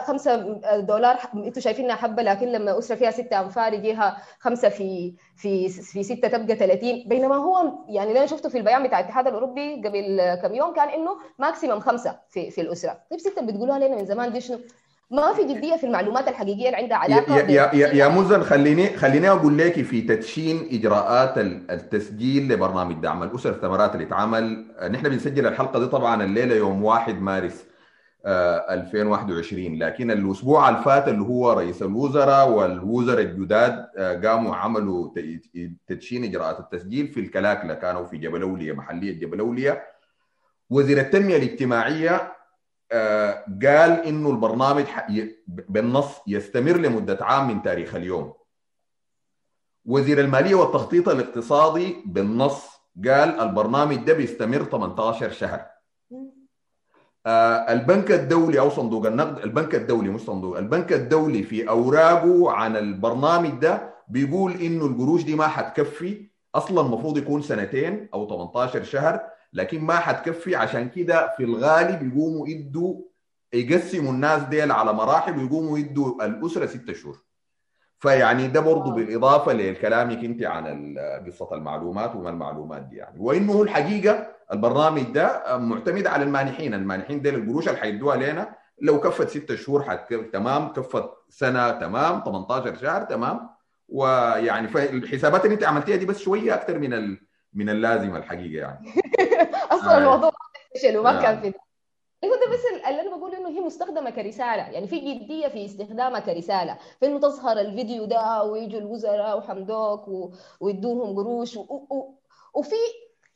5 0.03 0.35
دولار 0.79 1.17
أنتم 1.35 1.61
شايفينها 1.61 1.95
حبة 1.95 2.23
لكن 2.23 2.47
لما 2.47 2.79
أسرة 2.79 2.95
فيها 2.95 3.11
6 3.11 3.39
أنفار 3.39 3.73
يجيها 3.73 4.17
5 4.39 4.69
في 4.69 5.13
في 5.35 5.69
في 5.69 6.03
6 6.03 6.27
تبقى 6.27 6.55
30 6.55 7.03
بينما 7.07 7.35
هو 7.35 7.71
يعني 7.87 8.07
اللي 8.09 8.19
أنا 8.19 8.27
شفته 8.27 8.49
في 8.49 8.57
البيان 8.57 8.83
بتاع 8.87 8.99
الاتحاد 8.99 9.27
الأوروبي 9.27 9.75
قبل 9.85 10.35
كم 10.41 10.55
يوم 10.55 10.73
كان 10.73 10.89
إنه 10.89 11.11
ماكسيمم 11.39 11.79
5 11.79 12.19
في 12.29 12.51
في 12.51 12.61
الأسرة. 12.61 12.97
طيب 13.11 13.19
6 13.19 13.41
بتقولوها 13.41 13.79
لنا 13.79 13.95
من 13.95 14.05
زمان؟ 14.05 14.31
دي 14.33 14.41
شنو؟ 14.41 14.59
ما 15.11 15.33
في 15.33 15.43
جدية 15.53 15.75
في 15.75 15.85
المعلومات 15.85 16.27
الحقيقية 16.27 16.65
اللي 16.65 16.77
عندها 16.77 16.97
علاقة 16.97 17.37
يا 17.37 17.43
يا, 17.51 17.75
يا, 17.75 17.87
يا 17.93 18.07
مزن 18.07 18.43
خليني 18.43 18.97
خليني 18.97 19.29
أقول 19.29 19.57
لك 19.57 19.81
في 19.81 20.01
تدشين 20.01 20.67
إجراءات 20.71 21.37
التسجيل 21.37 22.47
لبرنامج 22.53 22.95
دعم 22.95 23.23
الاسر 23.23 23.49
الثمرات 23.49 23.93
اللي 23.95 24.05
اتعمل. 24.05 24.65
نحن 24.91 25.09
بنسجل 25.09 25.47
الحلقة 25.47 25.79
دي 25.79 25.85
طبعا 25.85 26.23
الليلة 26.23 26.55
يوم 26.55 26.83
1 26.83 27.21
مارس 27.21 27.65
2021 28.25 29.79
لكن 29.79 30.11
الأسبوع 30.11 30.69
الفات 30.69 31.07
اللي 31.07 31.21
هو 31.21 31.51
رئيس 31.53 31.81
الوزراء 31.81 32.49
والوزراء 32.49 33.21
الجداد 33.21 33.85
قاموا 34.25 34.55
عملوا 34.55 35.09
تدشين 35.87 36.23
إجراءات 36.23 36.59
التسجيل 36.59 37.07
في 37.07 37.19
الكلاكلة. 37.19 37.73
كانوا 37.73 38.03
في 38.05 38.17
جبل 38.17 38.41
اوليه 38.41 38.71
محلية 38.73 39.19
جبل 39.19 39.39
اوليه 39.39 39.83
وزير 40.69 40.97
التنمية 40.99 41.37
الاجتماعية 41.37 42.38
قال 43.63 43.91
إنه 44.05 44.29
البرنامج 44.29 44.85
بالنص 45.47 46.07
يستمر 46.27 46.77
لمدة 46.77 47.17
عام 47.21 47.47
من 47.47 47.61
تاريخ 47.61 47.95
اليوم. 47.95 48.33
وزير 49.85 50.19
المالية 50.19 50.55
والتخطيط 50.55 51.09
الاقتصادي 51.09 51.95
بالنص 52.05 52.67
قال 53.05 53.39
البرنامج 53.39 53.95
ده 53.95 54.13
بيستمر 54.13 54.63
18 54.63 55.31
شهر. 55.31 55.65
البنك 57.69 58.11
الدولي 58.11 58.59
أو 58.59 58.69
صندوق 58.69 59.05
النقد 59.05 59.37
البنك 59.39 59.75
الدولي 59.75 60.09
مش 60.09 60.21
صندوق 60.21 60.57
البنك 60.57 60.93
الدولي 60.93 61.43
في 61.43 61.69
أوراقه 61.69 62.51
عن 62.51 62.77
البرنامج 62.77 63.49
ده 63.49 63.93
بيقول 64.07 64.51
إنه 64.51 64.85
القروش 64.85 65.23
دي 65.23 65.35
ما 65.35 65.47
حتكفي 65.47 66.29
أصلا 66.55 66.81
المفروض 66.81 67.17
يكون 67.17 67.41
سنتين 67.41 68.09
أو 68.13 68.27
18 68.29 68.83
شهر. 68.83 69.21
لكن 69.53 69.81
ما 69.81 69.95
حتكفي. 69.99 70.55
عشان 70.55 70.89
كده 70.89 71.33
في 71.37 71.43
الغالب 71.43 72.07
يقوموا 72.13 72.47
يدوا 72.47 73.01
يقسموا 73.53 74.11
الناس 74.11 74.43
ديل 74.43 74.71
على 74.71 74.93
مراحل 74.93 75.37
ويقوموا 75.37 75.77
يدوا 75.79 76.25
الأسرة 76.25 76.65
ستة 76.65 76.93
شهور. 76.93 77.17
فيعني 77.99 78.47
ده 78.47 78.59
برضه 78.59 78.91
بالإضافة 78.91 79.53
لكلامك 79.53 80.23
أنت 80.23 80.43
عن 80.43 80.95
قصة 81.27 81.55
المعلومات 81.55 82.15
وما 82.15 82.29
المعلومات 82.29 82.81
دي 82.81 82.95
يعني. 82.95 83.15
وانه 83.19 83.61
الحقيقة 83.61 84.27
البرنامج 84.53 85.01
ده 85.03 85.57
معتمد 85.57 86.07
على 86.07 86.23
المانحين. 86.23 86.73
المانحين 86.73 87.21
ديل 87.21 87.35
القروش 87.35 87.67
اللي 87.67 87.79
حيدوها 87.79 88.17
لنا 88.17 88.55
لو 88.81 88.99
كفت 88.99 89.29
ستة 89.29 89.55
شهور 89.55 89.83
حتكف 89.83 90.25
تمام. 90.33 90.73
كفت 90.73 91.09
سنة 91.29 91.71
تمام. 91.71 92.23
18 92.25 92.75
شهر 92.77 93.03
تمام. 93.03 93.49
ويعني 93.89 94.67
فالحسابات 94.67 95.45
اللي 95.45 95.53
أنت 95.53 95.63
عملتيها 95.63 95.95
دي 95.95 96.05
بس 96.05 96.19
شوية 96.19 96.53
أكثر 96.53 96.79
من 96.79 96.93
ال... 96.93 97.21
من 97.53 97.69
اللازم 97.69 98.15
الحقيقة 98.15 98.61
يعني. 98.61 98.89
أصلا 99.75 99.97
الموضوع 99.97 100.31
فشل 100.75 100.97
وما 100.97 101.21
كان 101.21 101.41
في 101.41 101.53
هو 102.25 102.35
ده 102.35 102.53
بس 102.53 102.87
اللي 102.87 103.01
أنا 103.01 103.17
بقول 103.17 103.35
إنه 103.35 103.49
هي 103.49 103.59
مستخدمة 103.59 104.09
كرسالة. 104.09 104.69
يعني 104.69 104.87
في 104.87 104.99
جدية 104.99 105.47
في 105.47 105.65
استخدامها 105.65 106.19
كرسالة. 106.19 106.77
في 106.99 107.05
إنه 107.05 107.19
تظهر 107.19 107.59
الفيديو 107.59 108.05
ده 108.05 108.43
ويجوا 108.43 108.79
الوزراء 108.79 109.37
وحمدوك 109.37 110.07
و... 110.07 110.31
ويدوهم 110.59 111.15
قروش 111.15 111.57
و... 111.57 111.61
و... 111.61 112.13
وفي 112.53 112.75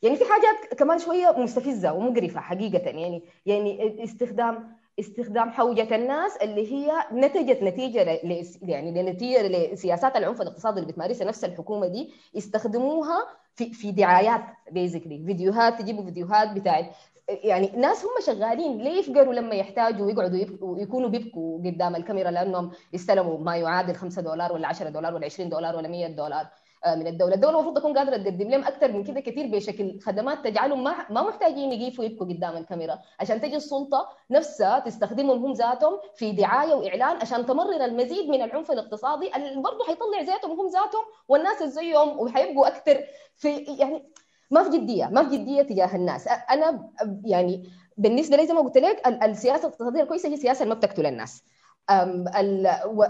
يعني 0.02 0.16
في 0.16 0.24
حاجات 0.26 0.74
كمان 0.80 1.00
شوية 1.00 1.32
مستفزة 1.38 1.94
ومقرفة 1.94 2.40
حقيقة. 2.40 2.90
يعني 2.90 3.24
يعني 3.46 4.04
استخدام 4.04 4.78
استخدام 5.00 5.50
حوجة 5.52 5.96
الناس 5.96 6.38
اللي 6.38 6.74
هي 6.74 6.92
نتجت 7.14 7.64
نتيجة 7.64 8.04
ل... 8.04 8.46
يعني 8.62 9.02
لنتيجة 9.04 9.48
لسياسات 9.48 10.16
العنف 10.16 10.42
الاقتصادي 10.42 10.80
اللي 10.80 10.92
بتمارسها 10.92 11.28
نفس 11.28 11.44
الحكومة 11.44 11.88
دي 11.88 12.14
يستخدموها 12.34 13.28
في 13.56 13.74
في 13.74 13.92
دعايات 13.92 14.42
بيزيكلي 14.72 15.24
فيديوهات 15.26 15.82
تجيبوا 15.82 16.04
فيديوهات 16.04 16.52
بتاعت 16.52 16.96
يعني 17.30 17.68
ناس 17.78 18.06
هم 18.06 18.12
شغالين. 18.26 18.78
ليه 18.78 19.00
يفقروا 19.00 19.34
لما 19.34 19.56
يحتاجوا 19.56 20.06
ويقعدوا 20.06 20.38
يبكوا 20.38 20.80
يكونوا 20.80 21.10
بيبكوا 21.10 21.58
قدام 21.60 21.96
الكاميرا 21.96 22.32
لأنهم 22.32 22.72
استلموا 22.96 23.38
ما 23.40 23.58
يعادل 23.58 23.96
5 23.96 24.22
دولار 24.22 24.54
ولا 24.54 24.68
10 24.68 24.90
دولار 24.90 25.16
ولا 25.16 25.26
20 25.26 25.50
دولار 25.50 25.76
ولا 25.76 25.88
100 25.88 26.08
دولار. 26.08 26.48
من 26.88 27.08
الدولة، 27.08 27.36
الدولة 27.36 27.56
المفروض 27.56 27.78
تكون 27.78 27.98
قادرة 27.98 28.18
تقدم 28.18 28.50
لهم 28.50 28.64
أكثر 28.64 28.92
من 28.92 29.04
كده 29.04 29.20
كثير 29.20 29.48
بشكل 29.48 30.00
خدمات 30.00 30.44
تجعلهم 30.44 30.84
ما 30.84 30.96
ما 31.10 31.22
محتاجين 31.22 31.72
يقيفوا 31.72 32.06
يبكوا 32.06 32.28
قدام 32.28 32.58
الكاميرا، 32.58 33.00
عشان 33.20 33.42
تجي 33.42 33.56
السلطة 33.56 34.10
نفسها 34.32 34.80
تستخدمهم 34.80 35.46
هم 35.46 35.54
ذاتهم 35.54 36.00
في 36.16 36.32
دعاية 36.32 36.74
وإعلان 36.74 37.18
عشان 37.18 37.46
تمرر 37.46 37.86
المزيد 37.86 38.30
من 38.30 38.42
العنف 38.42 38.72
الاقتصادي. 38.72 39.36
اللي 39.36 39.62
برضه 39.62 39.84
حيطلع 39.88 40.22
ذاتهم 40.22 40.60
هم 40.60 40.68
ذاتهم 40.68 41.04
والناس 41.28 41.62
اللي 41.62 41.72
زيهم 41.72 42.20
وحيبقوا 42.20 42.68
أكثر 42.68 43.04
في 43.36 43.58
يعني 43.58 44.04
ما 44.52 44.64
في 44.64 44.78
جدية 44.78 45.06
ما 45.06 45.30
في 45.30 45.38
جدية 45.38 45.62
تجاه 45.62 45.96
الناس. 45.96 46.28
أنا 46.28 46.90
يعني 47.26 47.70
بالنسبة 47.98 48.38
لي 48.38 48.48
زي 48.48 48.54
ما 48.54 48.62
قلت 48.62 48.78
لك 48.78 49.08
السياسة 49.24 49.68
الاقتصادية 49.68 50.02
الكويسة 50.02 50.30
هي 50.30 50.38
سياسة 50.38 50.66
ما 50.66 50.74
بتقتل 50.74 51.06
الناس 51.06 51.44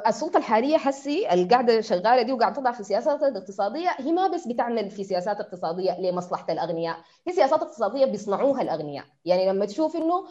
السلطة 0.07 0.37
الحالية 0.37 0.77
حسي 0.77 1.33
القاعدة 1.33 1.81
شغالة 1.81 2.21
دي 2.21 2.31
وقاعدة 2.33 2.55
تضع 2.55 2.71
في 2.71 2.79
السياسات 2.79 3.23
الاقتصاديه 3.23 3.89
هي 3.99 4.11
ما 4.11 4.27
بس 4.27 4.47
بتعمل 4.47 4.89
في 4.89 5.03
سياسات 5.03 5.39
اقتصادية 5.39 5.99
لمصلحة 5.99 6.53
الأغنياء 6.53 6.97
هي 7.27 7.33
سياسات 7.33 7.61
اقتصادية 7.61 8.05
بيصنعوها 8.05 8.61
الأغنياء. 8.61 9.05
يعني 9.25 9.49
لما 9.49 9.65
تشوف 9.65 9.95
إنه 9.95 10.25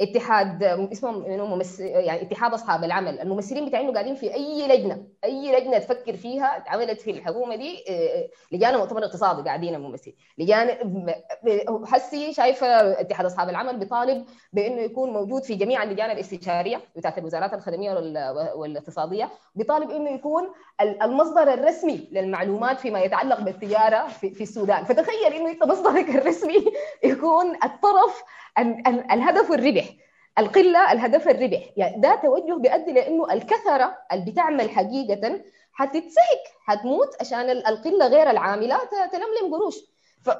اتحاد 0.00 0.64
ممس... 0.64 1.80
يعني 1.80 2.22
اتحاد 2.22 2.54
أصحاب 2.54 2.84
العمل. 2.84 3.20
الممثلين 3.20 3.66
بتاعينه 3.66 3.92
قاعدين 3.92 4.14
في 4.14 4.34
أي 4.34 4.68
لجنة 4.68 5.06
أي 5.24 5.52
لجنة 5.60 5.78
تفكر 5.78 6.16
فيها 6.16 6.56
اتعملت 6.56 7.00
في 7.00 7.10
الحكومة 7.10 7.56
دي 7.56 7.84
لجان 8.52 8.76
مؤتمر 8.76 9.04
اقتصادي 9.04 9.42
قاعدين 9.42 9.74
الممثلين. 9.74 10.16
لجان 10.38 10.70
حسي 11.86 12.32
شايفة 12.32 12.66
اتحاد 13.00 13.26
أصحاب 13.26 13.48
العمل 13.48 13.76
بيطالب 13.76 14.24
بإنه 14.52 14.80
يكون 14.80 15.10
موجود 15.10 15.42
في 15.44 15.54
جميع 15.54 15.82
اللجان 15.82 16.10
الاستشارية 16.10 16.80
بتاعت 16.96 17.18
الوزارات 17.18 17.54
الخدمية 17.54 17.92
والاقتصادية 18.54 19.30
بيطالب 19.54 19.90
إنه 19.90 20.10
يكون 20.10 20.48
المصدر 20.80 21.54
الرسمي 21.54 22.08
للمعلومات 22.12 22.80
فيما 22.80 23.00
يتعلق 23.00 23.40
بالتجارة 23.40 24.06
في 24.08 24.40
السودان. 24.40 24.84
فتخيل 24.84 25.32
إنه 25.32 25.50
انت 25.50 25.64
مصدرك 25.64 26.08
الرسمي 26.10 26.64
يكون 27.04 27.54
الطرف 27.64 28.22
الهدف 29.12 29.52
الربح. 29.52 29.85
القلة 30.38 30.92
الهدف 30.92 31.28
الربح. 31.28 31.70
يعني 31.76 32.00
ده 32.00 32.20
توجه 32.22 32.54
بيؤدي 32.54 32.92
لإنه 32.92 33.32
الكثرة 33.32 33.98
اللي 34.12 34.30
بتعمل 34.30 34.70
حقيقه 34.70 35.40
حتتسهك 35.72 36.42
حتموت 36.64 37.08
عشان 37.20 37.50
القلة 37.50 38.06
غير 38.06 38.30
العاملة 38.30 38.78
تلملم 39.12 39.54
قروش. 39.54 39.76
ف 40.22 40.30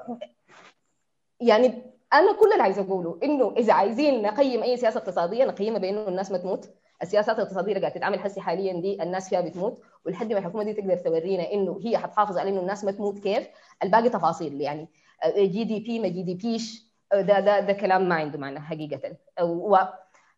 يعني 1.41 1.83
أنا 2.13 2.33
كل 2.33 2.53
اللي 2.53 2.63
عايزة 2.63 2.83
أقوله 2.83 3.19
إنه 3.23 3.55
إذا 3.57 3.73
عايزين 3.73 4.23
نقيم 4.23 4.63
أي 4.63 4.77
سياسة 4.77 4.99
اقتصادية 4.99 5.45
نقيمها 5.45 5.79
بإنه 5.79 6.09
الناس 6.09 6.31
ما 6.31 6.39
تموت. 6.39 6.69
السياسات 7.03 7.37
الاقتصادية 7.37 7.73
اللي 7.73 7.81
قاعدة 7.81 7.95
تتعمل 7.99 8.19
هسه 8.19 8.41
حاليا 8.41 8.73
دي 8.81 9.03
الناس 9.03 9.29
فيها 9.29 9.41
بتموت. 9.41 9.83
ولحد 10.07 10.33
ما 10.33 10.39
الحكومة 10.39 10.65
دي 10.65 10.73
تقدر 10.73 10.97
تورينا 10.97 11.53
إنه 11.53 11.81
هي 11.85 11.99
حتحافظ 11.99 12.39
على 12.39 12.51
إنه 12.51 12.61
الناس 12.61 12.85
ما 12.85 12.93
تموت 12.93 13.19
كيف؟ 13.19 13.49
الباقي 13.83 14.09
تفاصيل. 14.09 14.61
يعني 14.61 14.89
GDP 15.37 15.99
ما 15.99 16.09
GDP 16.09 16.35
يش. 16.35 16.87
ده 17.13 17.41
ده 17.41 17.61
ده 17.61 17.73
كلام 17.73 18.09
ما 18.09 18.15
عنده 18.15 18.39
معنى 18.39 18.61
حقيقة. 18.61 19.17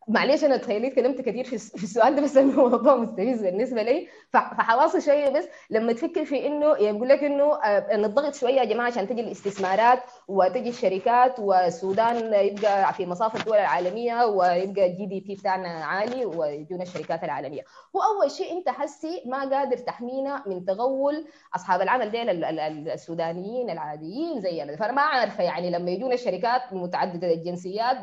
معلش 0.08 0.44
أنا 0.44 0.56
تخيلت 0.56 0.94
كلمت 0.94 1.20
كثير 1.20 1.44
في 1.44 1.54
السؤال 1.82 2.14
ده 2.16 2.22
بس 2.22 2.36
انه 2.38 2.68
موضوع 2.68 2.96
مستفز 2.96 3.42
بالنسبة 3.42 3.82
لي. 3.82 4.08
فحواصل 4.30 5.02
شوية 5.02 5.28
بس 5.28 5.44
لما 5.70 5.92
تفكر 5.92 6.24
في 6.24 6.46
إنه 6.46 6.66
يقول 6.66 7.08
لك 7.08 7.24
إنه 7.24 7.58
نضغط 7.92 8.34
شوية 8.34 8.54
يا 8.54 8.64
جماعة 8.64 8.86
عشان 8.86 9.08
تجي 9.08 9.20
الاستثمارات 9.20 10.02
وتجي 10.28 10.68
الشركات 10.68 11.38
والسودان 11.38 12.34
يبقى 12.34 12.94
في 12.94 13.06
مصاف 13.06 13.36
الدول 13.40 13.56
العالمية 13.56 14.24
ويبقى 14.24 14.86
ال 14.86 15.06
GDP 15.06 15.34
بتاعنا 15.34 15.68
عالي 15.68 16.24
ويجونا 16.26 16.82
الشركات 16.82 17.24
العالمية. 17.24 17.62
هو 17.96 18.00
أول 18.02 18.30
شيء 18.30 18.58
أنت 18.58 18.68
حسي 18.68 19.22
ما 19.26 19.38
قادر 19.50 19.76
تحمينا 19.76 20.42
من 20.46 20.64
تغول 20.64 21.24
أصحاب 21.54 21.80
العمل 21.80 22.10
ديل 22.10 22.44
السودانيين 22.88 23.70
العاديين 23.70 24.40
زينا 24.40 24.76
فأنا 24.76 24.92
ما 24.92 25.02
عارفه 25.02 25.44
يعني 25.44 25.70
لما 25.70 25.90
يجونا 25.90 26.14
الشركات 26.14 26.72
متعددة 26.72 27.32
الجنسيات 27.32 27.96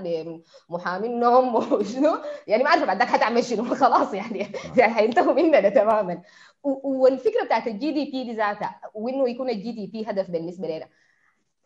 بمحامينهم 0.69 1.55
وشنو 1.95 2.17
يعني 2.47 2.63
ما 2.63 2.69
عارفه 2.69 2.85
بعد 2.85 2.97
ذاك 2.97 3.07
حتعمل 3.07 3.43
شنو؟ 3.43 3.75
خلاص 3.85 4.13
يعني 4.13 4.51
يعني 4.77 4.93
حينتهوا 4.93 5.33
مننا 5.33 5.69
تماما. 5.69 6.21
والفكرة 6.63 7.43
بتاعت 7.45 7.67
ال 7.67 7.73
GDP 7.73 7.91
دي 7.91 8.33
ذاتها 8.33 8.81
وإنه 8.93 9.29
يكون 9.29 9.49
ال 9.49 9.71
GDP 9.71 10.09
هدف 10.09 10.31
بالنسبة 10.31 10.67
لنا. 10.67 10.87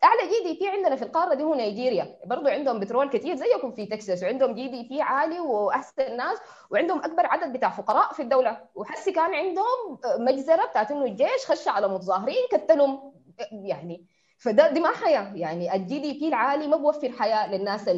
أعلى 0.04 0.22
GDP 0.22 0.68
عندنا 0.68 0.96
في 0.96 1.02
القارة 1.02 1.34
دي 1.34 1.42
هو 1.42 1.54
نيجيريا. 1.54 2.16
برضو 2.26 2.48
عندهم 2.48 2.80
بترول 2.80 3.10
كثير 3.10 3.36
زيكم 3.36 3.72
في 3.72 3.86
تكساس 3.86 4.22
وعندهم 4.22 4.54
GDP 4.54 5.02
عالي 5.02 5.40
وأحسن 5.40 6.16
ناس 6.16 6.38
وعندهم 6.70 6.98
أكبر 6.98 7.26
عدد 7.26 7.52
بتاع 7.52 7.70
فقراء 7.70 8.12
في 8.12 8.22
الدولة. 8.22 8.60
وحسي 8.74 9.12
كان 9.12 9.34
عندهم 9.34 9.98
مجزرة 10.18 10.66
بتاعت 10.66 10.90
إنه 10.90 11.04
الجيش 11.04 11.46
خش 11.46 11.68
على 11.68 11.88
متظاهرين 11.88 12.46
قتلهم. 12.52 13.12
يعني 13.52 14.06
فده 14.40 14.70
دي 14.70 14.80
ما 14.80 14.88
حياة. 14.88 15.34
يعني 15.34 15.74
ال 15.74 15.98
GDP 15.98 16.28
العالي 16.28 16.66
ما 16.66 16.76
بوفر 16.76 17.12
حياة 17.12 17.50
للناس. 17.52 17.90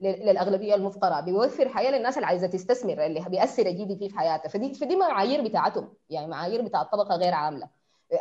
للأغلبية 0.00 0.74
المفقره 0.74 1.20
بيوفر 1.20 1.68
حياة 1.68 1.90
للناس 1.90 2.16
اللي 2.16 2.26
عايزة 2.26 2.46
تستثمر 2.46 3.06
اللي 3.06 3.24
بيأثر 3.28 3.66
ال 3.66 3.84
GDP 3.84 4.08
في 4.08 4.18
حياتها. 4.18 4.48
فدي 4.48 4.74
فدي 4.74 4.96
معايير 4.96 5.42
بتاعتهم. 5.42 5.94
يعني 6.10 6.26
معايير 6.26 6.62
بتاع 6.62 6.82
الطبقه 6.82 7.16
غير 7.16 7.34
عاملة. 7.34 7.68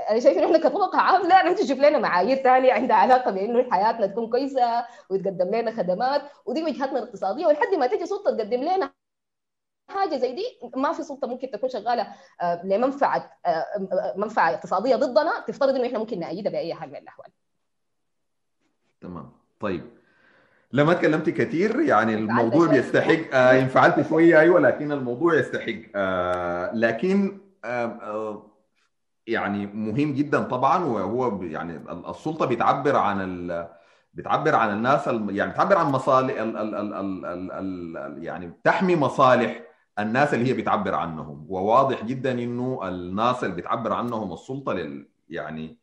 أنا 0.10 0.20
شايف 0.20 0.38
إنه 0.38 0.46
إحنا 0.46 0.58
كطبقة 0.58 1.00
عاملة 1.00 1.44
لازم 1.44 1.64
تشوف 1.66 1.80
لنا 1.80 1.98
معايير 1.98 2.38
ثانية 2.38 2.74
عندها 2.74 2.96
علاقة 2.96 3.32
بإنه 3.32 3.72
حياتنا 3.72 4.08
تكون 4.08 4.30
كويسة 4.30 4.86
وتقدم 5.10 5.56
لنا 5.56 5.72
خدمات. 5.72 6.22
ودي 6.46 6.64
وجهتنا 6.64 7.00
الاقتصادية. 7.00 7.48
ولحد 7.48 7.76
ما 7.78 7.88
تجي 7.88 8.06
سلطة 8.06 8.38
تقدم 8.38 8.64
لنا 8.64 8.94
حاجة 9.90 10.16
زي 10.18 10.32
دي 10.32 10.46
ما 10.76 10.94
في 10.94 11.04
سلطة 11.04 11.28
ممكن 11.28 11.52
تكون 11.52 11.70
شغالة 11.70 12.08
لمنفعة 12.64 13.32
منفعة 14.16 14.54
اقتصادية 14.54 14.96
ضدنا 14.96 15.40
تفترض 15.48 15.76
إنه 15.76 15.88
إحنا 15.88 16.00
ممكن 16.00 16.20
نأيدها 16.20 16.52
بأي 16.52 16.74
حال 16.74 16.90
من 16.90 16.96
الأحوال. 16.96 17.28
تمام. 19.02 19.30
طيب. 19.60 19.84
لما 20.74 20.93
تكلمت 20.93 21.30
كثير 21.30 21.80
يعني 21.80 22.14
الموضوع 22.16 22.68
بيستحق 22.68 23.34
آه 23.36 23.62
انفعلت 23.62 24.08
شوية 24.10 24.39
أيوه 24.39 24.60
لكن 24.60 24.91
الموضوع 24.91 25.34
يستحق. 25.36 25.76
آه 25.95 26.72
لكن 26.76 27.39
آه 27.66 27.86
آه 27.86 28.52
يعني 29.28 29.66
مهم 29.68 30.14
جدا 30.14 30.43
طبعا 30.43 30.84
وهو 30.86 31.43
يعني 31.43 31.80
السلطة 32.10 32.45
بتعبر 32.45 32.95
عن 32.95 33.22
ال 33.22 33.68
بتعبر 34.14 34.56
عن 34.56 34.74
الناس 34.74 35.08
يعني 35.30 35.52
بتعبر 35.52 35.78
عن 35.78 35.86
مصالح 35.86 36.41
ال 36.41 36.58
ال 36.58 36.76
ال 36.76 36.93
ال 36.93 37.26
ال 37.26 37.98
ال 37.98 38.24
يعني 38.24 38.54
تحمي 38.64 38.95
مصالح 38.95 39.62
الناس 40.00 40.34
اللي 40.34 40.45
هي 40.50 40.54
بتعبر 40.54 40.95
عنهم. 40.95 41.45
وواضح 41.50 42.04
جدا 42.06 42.32
إنه 42.32 42.80
الناس 42.88 43.43
اللي 43.43 43.56
بتعبر 43.56 43.93
عنهم 43.93 44.34
السلطة 44.34 44.74
لل 44.74 45.08
يعني 45.30 45.78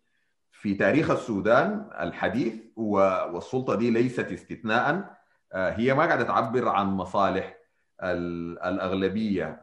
في 0.64 0.74
تاريخ 0.74 1.10
السودان 1.10 1.90
الحديث 2.00 2.54
والسلطة 2.76 3.74
دي 3.74 3.90
ليست 3.90 4.32
استثناء. 4.32 5.16
هي 5.54 5.94
ما 5.94 6.06
قاعدة 6.06 6.24
تعبر 6.24 6.68
عن 6.68 6.86
مصالح 6.86 7.56
الأغلبية 8.02 9.60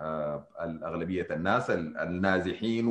الأغلبية 0.62 1.28
الناس 1.32 1.70
النازحين 1.70 2.88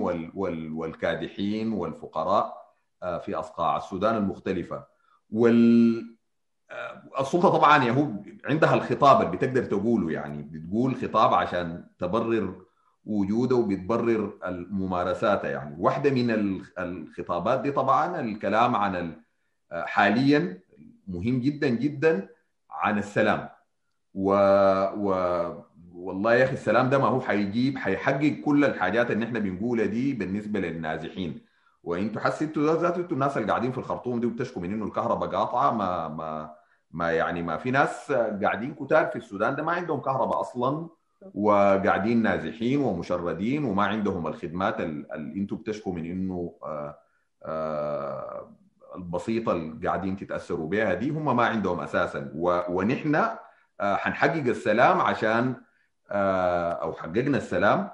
والكادحين 0.74 1.72
والفقراء 1.72 2.74
في 3.00 3.34
أصقاع 3.34 3.76
السودان 3.76 4.16
المختلفة. 4.16 4.84
وال 5.30 6.16
السلطة 7.20 7.48
طبعا 7.48 7.84
يهو 7.84 8.06
عندها 8.44 8.74
الخطاب 8.74 9.20
اللي 9.20 9.36
بتقدر 9.36 9.64
تقوله 9.64 10.10
يعني 10.10 10.42
بتقول 10.42 10.96
خطاب 10.96 11.34
عشان 11.34 11.84
تبرر 11.98 12.54
وجوده 13.04 13.56
وبتبرر 13.56 14.32
ممارساته 14.70 15.48
يعني. 15.48 15.76
واحدة 15.78 16.10
من 16.10 16.30
الخطابات 16.78 17.60
دي 17.60 17.70
طبعا 17.70 18.20
الكلام 18.20 18.76
عن 18.76 19.16
حاليا 19.72 20.60
مهم 21.08 21.40
جدا 21.40 21.68
جدا 21.68 22.28
عن 22.70 22.98
السلام. 22.98 23.48
و, 24.14 24.32
و... 24.96 25.14
والله 25.94 26.34
يا 26.34 26.44
أخي 26.44 26.52
السلام 26.52 26.90
ده 26.90 26.98
ما 26.98 27.06
هو 27.06 27.20
حيجيب 27.20 27.78
حيحقق 27.78 28.40
كل 28.44 28.64
الحاجات 28.64 29.10
اللي 29.10 29.24
إحنا 29.24 29.38
بنقولها 29.38 29.86
دي 29.86 30.12
بالنسبة 30.14 30.60
للنازحين. 30.60 31.40
وإنتوا 31.82 32.20
حسيتوا 32.20 32.74
ذاتوا 32.76 33.02
إنتوا 33.02 33.14
الناس 33.14 33.36
اللي 33.36 33.48
قاعدين 33.48 33.72
في 33.72 33.78
الخرطوم 33.78 34.20
دي 34.20 34.26
وبتشكوا 34.26 34.62
من 34.62 34.72
إنه 34.72 34.84
الكهرباء 34.84 35.28
قاطعة 35.28 35.70
ما 35.70 36.08
ما 36.08 36.54
ما 36.90 37.12
يعني 37.12 37.42
ما 37.42 37.56
في 37.56 37.70
ناس 37.70 38.12
قاعدين 38.12 38.74
كتار 38.74 39.06
في 39.06 39.16
السودان 39.16 39.56
ده 39.56 39.62
ما 39.62 39.72
عندهم 39.72 40.00
كهرباء 40.00 40.40
أصلا. 40.40 40.88
وقاعدين 41.34 42.22
نازحين 42.22 42.80
ومشردين 42.80 43.64
وما 43.64 43.84
عندهم 43.84 44.26
الخدمات 44.26 44.80
اللي 44.80 45.40
أنتوا 45.40 45.56
بتشكوا 45.56 45.92
من 45.94 46.04
انه 46.04 46.54
آآ 46.64 46.98
آآ 47.44 48.50
البسيطة 48.96 49.52
اللي 49.52 49.88
قاعدين 49.88 50.16
تتأثروا 50.16 50.68
بها 50.68 50.94
دي 50.94 51.10
هم 51.10 51.36
ما 51.36 51.44
عندهم 51.46 51.80
أساسا. 51.80 52.30
ونحن 52.34 53.22
حنحقق 53.80 54.44
السلام 54.46 55.00
عشان 55.00 55.54
أو 56.82 56.92
حققنا 56.92 57.36
السلام. 57.36 57.90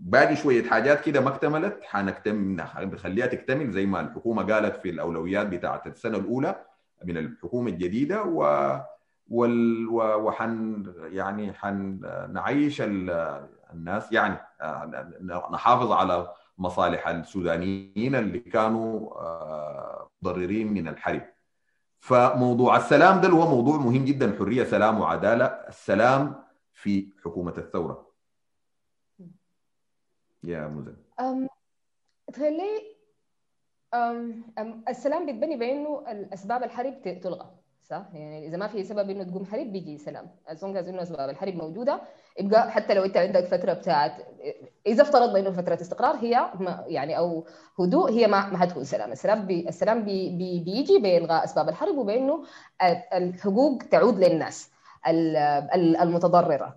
باقي 0.00 0.36
شوية 0.36 0.64
حاجات 0.64 1.00
كده 1.00 1.20
ما 1.20 1.28
اكتملت 1.28 1.78
حنكتمل 1.82 2.56
نخليها 2.92 3.26
تكتمل 3.26 3.70
زي 3.70 3.86
ما 3.86 4.00
الحكومة 4.00 4.42
قالت 4.54 4.76
في 4.76 4.90
الأولويات 4.90 5.46
بتاعت 5.46 5.86
السنة 5.86 6.18
الأولى 6.18 6.64
من 7.04 7.16
الحكومة 7.16 7.70
الجديدة. 7.70 8.22
و 8.22 8.42
وال 9.30 9.88
وحن 9.88 10.84
يعني 10.98 11.52
حنعيش 11.52 12.82
الناس 13.72 14.12
يعني 14.12 14.38
نحافظ 15.50 15.92
على 15.92 16.32
مصالح 16.58 17.08
السودانيين 17.08 18.14
اللي 18.14 18.38
كانوا 18.38 19.14
ضررين 20.24 20.72
من 20.72 20.88
الحرب. 20.88 21.22
فموضوع 21.98 22.76
السلام 22.76 23.20
ده 23.20 23.28
هو 23.28 23.50
موضوع 23.50 23.76
مهم 23.76 24.04
جدا 24.04 24.36
حرية 24.38 24.64
سلام 24.64 25.00
وعدالة 25.00 25.44
السلام 25.44 26.44
في 26.72 27.12
حكومة 27.24 27.54
الثورة. 27.58 28.12
يا 30.42 30.68
مزن. 30.68 30.96
تخلي 32.32 32.96
السلام 34.88 35.26
بيتبني 35.26 35.56
بأنه 35.56 36.04
الأسباب 36.10 36.62
الحرب 36.62 37.20
تلغى 37.22 37.55
صح؟ 37.90 38.02
يعني 38.14 38.46
إذا 38.46 38.56
ما 38.56 38.66
في 38.66 38.84
سبب 38.84 39.10
إنه 39.10 39.24
تقوم 39.24 39.44
حرب 39.44 39.72
بيجي 39.72 39.98
سلام. 39.98 40.26
إذ 40.48 40.64
إنه 40.64 41.02
أسباب 41.02 41.30
الحرب 41.30 41.54
موجودة. 41.54 42.00
يبقى 42.40 42.70
حتى 42.70 42.94
لو 42.94 43.04
أنت 43.04 43.16
عندك 43.16 43.44
فترة 43.44 43.72
بتاعت 43.72 44.12
إذا 44.86 45.02
افترضنا 45.02 45.38
إنه 45.38 45.50
فترة 45.50 45.78
استقرار 45.80 46.16
هي 46.16 46.50
ما 46.60 46.84
يعني 46.86 47.18
أو 47.18 47.46
هدوء 47.80 48.10
هي 48.10 48.26
ما 48.26 48.50
ما 48.50 48.58
حتكون 48.58 48.84
سلام. 48.84 49.12
السلام 49.12 49.46
بي 49.46 49.68
السلام 49.68 50.04
بي 50.04 50.30
بي 50.30 50.60
بيجي 50.60 50.98
بإلغاء 50.98 51.44
أسباب 51.44 51.68
الحرب 51.68 51.98
وبإنه 51.98 52.44
الحقوق 53.14 53.78
تعود 53.90 54.18
للناس 54.18 54.70
المتضررة. 55.74 56.76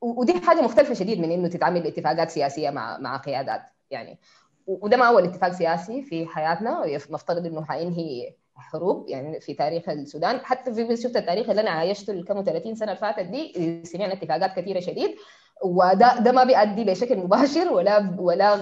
ودي 0.00 0.40
حاجة 0.40 0.60
مختلفة 0.60 0.94
شديد 0.94 1.20
من 1.20 1.30
إنه 1.30 1.48
تتعمل 1.48 1.86
اتفاقات 1.86 2.30
سياسية 2.30 2.70
مع 2.70 2.98
مع 2.98 3.16
قيادات. 3.16 3.62
يعني 3.90 4.18
وده 4.66 4.96
ما 4.96 5.08
اول 5.08 5.24
اتفاق 5.24 5.52
سياسي 5.52 6.02
في 6.02 6.26
حياتنا. 6.26 6.86
نفترض 7.10 7.46
إنه 7.46 7.64
حينهي 7.64 8.34
حروب 8.60 9.08
يعني 9.08 9.40
في 9.40 9.54
تاريخ 9.54 9.88
السودان. 9.88 10.38
حتى 10.40 10.74
في 10.74 10.96
شفت 10.96 11.16
التاريخ 11.16 11.50
اللي 11.50 11.60
أنا 11.60 11.70
عايشته 11.70 12.10
الكم 12.10 12.42
30 12.44 12.74
سنة 12.74 12.88
اللي 12.92 13.00
فاتت 13.00 13.26
دي 13.26 13.84
سمعنا 13.84 14.12
اتفاقات 14.12 14.56
كثيرة 14.56 14.80
شديد. 14.80 15.16
وده 15.64 16.18
ده 16.18 16.32
ما 16.32 16.44
بيؤدي 16.44 16.84
بشكل 16.84 17.16
مباشر 17.16 17.72
ولا 17.72 18.16
ولا 18.18 18.56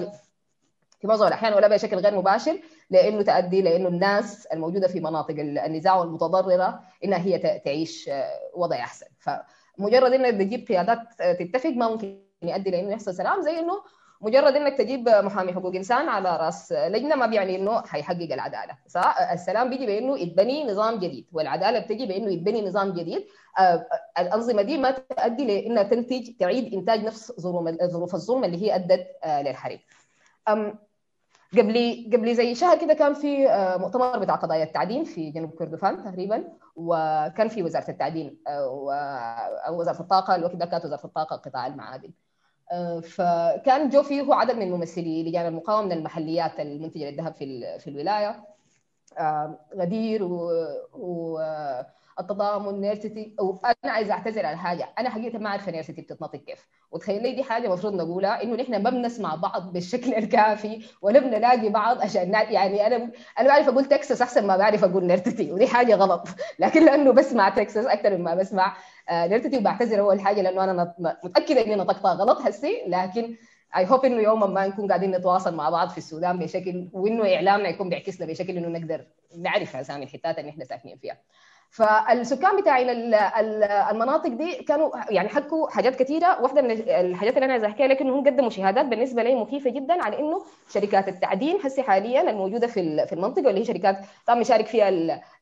في 1.01 1.07
معظم 1.07 1.27
الأحيان 1.27 1.53
ولا 1.55 1.69
بشكل 1.69 1.97
غير 1.97 2.15
مباشر 2.19 2.59
لأنه 2.91 3.23
تؤدي 3.23 3.63
لأنه 3.63 3.89
الناس 3.89 4.47
الموجودة 4.47 4.89
في 4.89 5.01
مناطق 5.01 5.35
النزاع 5.39 5.97
والمتضررة 5.97 6.81
إنها 7.05 7.19
هي 7.19 7.61
تعيش 7.65 8.11
وضع 8.55 8.77
أحسن. 8.77 9.07
فمجرد 9.19 10.13
إنك 10.13 10.35
تجيب 10.35 10.69
قيادات 10.69 10.99
تتفق 11.41 11.71
ما 11.71 11.89
ممكن 11.89 12.19
يؤدي 12.43 12.71
لأنه 12.71 12.93
يحصل 12.93 13.15
سلام 13.15 13.43
زي 13.43 13.59
إنه 13.59 13.75
مجرد 14.21 14.57
إنك 14.57 14.79
تجيب 14.79 15.09
محامي 15.09 15.53
حقوق 15.53 15.75
إنسان 15.75 16.09
على 16.09 16.37
رأس 16.37 16.73
لجنة 16.73 17.15
ما 17.15 17.27
بيعني 17.27 17.57
إنه 17.57 17.81
حيحقق 17.83 18.33
العدالة. 18.33 18.77
صح؟ 18.87 19.31
السلام 19.33 19.71
بيجي 19.71 19.87
بإنه 19.87 20.19
يتبني 20.19 20.65
نظام 20.65 20.99
جديد 20.99 21.27
والعدالة 21.33 21.79
بتجي 21.79 22.07
بإنه 22.07 22.33
يتبني 22.33 22.69
نظام 22.69 22.93
جديد. 22.93 23.27
الأنظمة 24.19 24.63
دي 24.63 24.79
ما 24.79 24.91
تؤدي 24.91 25.45
لإنها 25.47 25.83
تنتج 25.83 26.37
تعيد 26.41 26.75
إنتاج 26.75 27.05
نفس 27.05 27.33
ظروف 27.85 28.15
الظلم 28.15 28.45
اللي 28.45 28.63
هي 28.63 28.75
أدت 28.75 29.07
للحرب 29.27 29.79
قبل 31.53 32.07
قبل 32.13 32.35
زي 32.35 32.55
شهر 32.55 32.79
كده 32.79 32.95
كان 32.95 33.15
في 33.15 33.49
آه، 33.49 33.77
مؤتمر 33.77 34.19
بتاع 34.19 34.35
قضايا 34.35 34.65
التعدين 34.65 35.05
في 35.05 35.31
جنوب 35.31 35.51
كردفان 35.51 36.05
تقريبا 36.05 36.45
وكان 36.77 37.49
في 37.49 37.63
وزارة 37.63 37.91
التعدين 37.91 38.39
أو 38.49 38.93
وزارة 39.81 40.01
الطاقة 40.01 40.35
الوقت 40.35 40.57
ده 40.57 40.67
كانت 40.67 40.85
وزارة 40.85 41.05
الطاقة 41.07 41.37
قطاع 41.37 41.67
المعادن. 41.67 42.11
فكان 43.03 43.89
جو 43.89 44.03
فيه 44.03 44.35
عدد 44.35 44.55
من 44.55 44.71
ممثلي 44.71 45.23
لجان 45.31 45.47
المقاومه 45.47 45.87
من 45.87 45.93
المحليات 45.93 46.61
المنتجة 46.61 47.11
للذهب 47.11 47.35
في 47.35 47.79
في 47.79 47.91
الولاية. 47.91 48.45
غدير 49.77 50.23
و 50.93 51.39
التضامن 52.21 52.81
نيرسيتي 52.81 53.35
وأنا 53.41 53.93
عايزة 53.93 54.13
أعتذر 54.13 54.47
على 54.47 54.57
حاجة. 54.57 54.89
أنا 54.99 55.11
حقيقة 55.11 55.39
ما 55.39 55.51
عارفه 55.51 55.73
نيرسيتي 55.73 56.03
بتتنطق 56.03 56.37
كيف. 56.39 56.67
وتخيلي 56.93 57.33
دي 57.33 57.43
حاجة 57.45 57.67
المفروض 57.67 57.95
نقولها 57.95 58.43
إنه 58.43 58.57
نحن 58.57 58.83
ما 58.83 58.91
بنسمع 58.91 59.35
بعض 59.35 59.73
بالشكل 59.73 60.15
الكافي 60.21 60.87
ولا 61.03 61.21
بنلاقي 61.21 61.69
بعض 61.69 62.03
عشان 62.03 62.33
يعني 62.33 62.87
أنا 62.87 63.11
أنا 63.39 63.49
بعرف 63.49 63.69
أقول 63.69 63.85
تكساس 63.85 64.23
أحسن 64.23 64.47
ما 64.47 64.57
بعرف 64.57 64.85
أقول 64.85 65.05
نيرسيتي 65.05 65.53
ودي 65.53 65.67
حاجة 65.67 65.95
غلط. 65.95 66.29
لكن 66.59 66.85
لأنه 66.85 67.13
بسمع 67.13 67.49
تكساس 67.49 67.87
أكثر 67.87 68.17
مما 68.17 68.35
بسمع 68.35 68.77
نيرسيتي 69.13 69.59
وبعتذر 69.59 70.01
أول 70.01 70.21
حاجة 70.21 70.43
لأنه 70.43 70.65
أنا 70.65 70.95
متأكدة 71.25 71.65
إني 71.65 71.75
نطقتها 71.75 72.15
غلط 72.15 72.39
هسي. 72.41 72.85
لكن 72.87 73.37
I 73.77 73.87
hope 73.87 74.05
إنه 74.05 74.23
يوما 74.23 74.47
ما 74.47 74.67
نكون 74.67 74.89
قاعدين 74.89 75.11
نتواصل 75.11 75.55
مع 75.55 75.71
بعض 75.71 75.89
في 75.89 75.99
السودان 75.99 76.39
بشكل 76.39 76.89
وإنه 76.93 77.35
إعلامنا 77.35 77.69
يكون 77.69 77.89
بيعكسنا 77.89 78.27
بشكل 78.27 78.57
إنه 78.57 78.69
نقدر 78.69 79.07
نعرف 79.37 79.77
أسامي 79.77 80.05
الحتات 80.05 80.39
اللي 80.39 80.51
إحنا 80.51 80.65
ساكنين 80.65 80.99
فيها. 80.99 81.19
فالسكان 81.71 82.61
بتاعين 82.61 83.15
المناطق 83.91 84.29
دي 84.29 84.55
كانوا 84.55 84.91
يعني 85.11 85.29
حكوا 85.29 85.71
حاجات 85.71 85.97
كثيره 85.97 86.41
واحدة 86.43 86.63
من 86.63 86.71
الحاجات 86.71 87.35
اللي 87.35 87.45
أنا 87.45 87.53
عايزة 87.53 87.67
أحكيها 87.67 87.87
لك 87.87 88.01
انهم 88.01 88.27
قدموا 88.27 88.51
شهادات 88.51 88.87
بالنسبة 88.87 89.23
لي 89.23 89.35
مخيفة 89.35 89.71
جدا 89.71 90.03
على 90.03 90.19
إنه 90.19 90.45
شركات 90.71 91.09
التعدين 91.09 91.59
هسه 91.65 91.83
حاليا 91.83 92.31
الموجودة 92.31 92.67
في 92.67 93.07
في 93.07 93.13
المنطقة 93.13 93.47
واللي 93.47 93.61
هي 93.61 93.65
شركات 93.65 93.99
طبعا 94.27 94.41
مشارك 94.41 94.67
فيها 94.67 94.89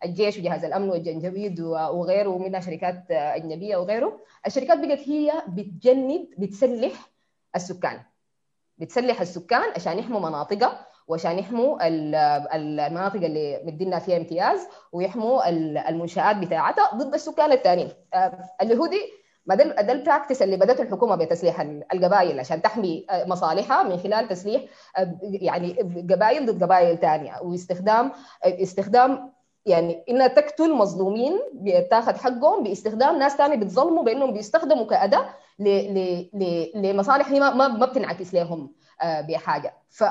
الجيش 0.05 0.39
وجهاز 0.39 0.65
الأمن 0.65 0.89
والجنجبيد 0.91 1.61
وغيره 1.61 2.29
ومنها 2.29 2.61
شركات 2.61 3.05
أجنبية 3.11 3.77
وغيره. 3.77 4.21
الشركات 4.47 4.79
بقت 4.79 5.09
هي 5.09 5.33
بتجند 5.49 6.29
بتسلح 6.39 6.93
السكان. 7.57 8.03
بتسلح 8.79 9.21
السكان 9.21 9.71
عشان 9.77 9.99
يحموا 9.99 10.21
مناطقها 10.21 10.87
وعشان 11.09 11.39
يحموا 11.39 11.79
المناطق 12.57 13.17
اللي 13.25 13.61
مدينا 13.65 13.99
فيها 13.99 14.17
امتياز 14.17 14.61
ويحموا 14.93 15.49
المنشآت 15.89 16.37
بتاعتها 16.37 16.91
ضد 16.95 17.15
السكان 17.15 17.53
الثانيين 17.53 17.89
اللي 18.63 18.79
هو 18.79 18.87
دي 18.87 19.01
ما 19.47 19.55
ده 19.55 19.65
ده 19.83 19.93
البراكتس 19.93 20.43
اللي 20.43 20.57
بدات 20.57 20.81
الحكومة 20.81 21.17
بتسليح 21.17 21.61
القبائل 21.93 22.41
عشان 22.41 22.63
تحمي 22.63 23.07
مصالحها 23.27 23.83
من 23.83 23.97
خلال 23.97 24.29
تسليح 24.29 24.63
يعني 25.23 25.73
قبائل 26.11 26.47
ضد 26.47 26.63
قبائل 26.65 26.99
ثانية 26.99 27.33
واستخدام 27.43 28.13
استخدام 28.45 29.33
يعني 29.67 30.05
انها 30.09 30.27
تقتل 30.27 30.75
مظلومين 30.75 31.39
بيتاخذ 31.55 32.17
حقهم 32.17 32.63
باستخدام 32.65 33.19
ناس 33.19 33.37
ثانية 33.37 33.57
بتظلموا 33.57 34.05
بأنهم 34.05 34.33
بيستخدموا 34.33 34.87
كأداة 34.87 35.27
لمصالح 36.75 37.31
ما 37.31 37.51
ما 37.69 37.87
بتنعكس 37.87 38.35
لهم 38.35 38.73
بحاجة. 39.03 39.75
ف 39.91 40.05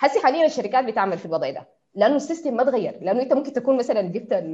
حسي 0.00 0.20
حاليا 0.20 0.46
الشركات 0.46 0.84
بتعمل 0.84 1.18
في 1.18 1.26
الوضع 1.26 1.50
ده. 1.50 1.79
لأنه 1.94 2.16
السيستم 2.16 2.54
ما 2.56 2.64
تغير 2.64 2.98
لأنه 3.02 3.22
أنت 3.22 3.32
ممكن 3.32 3.52
تكون 3.52 3.76
مثلا 3.76 4.00
جبت 4.00 4.44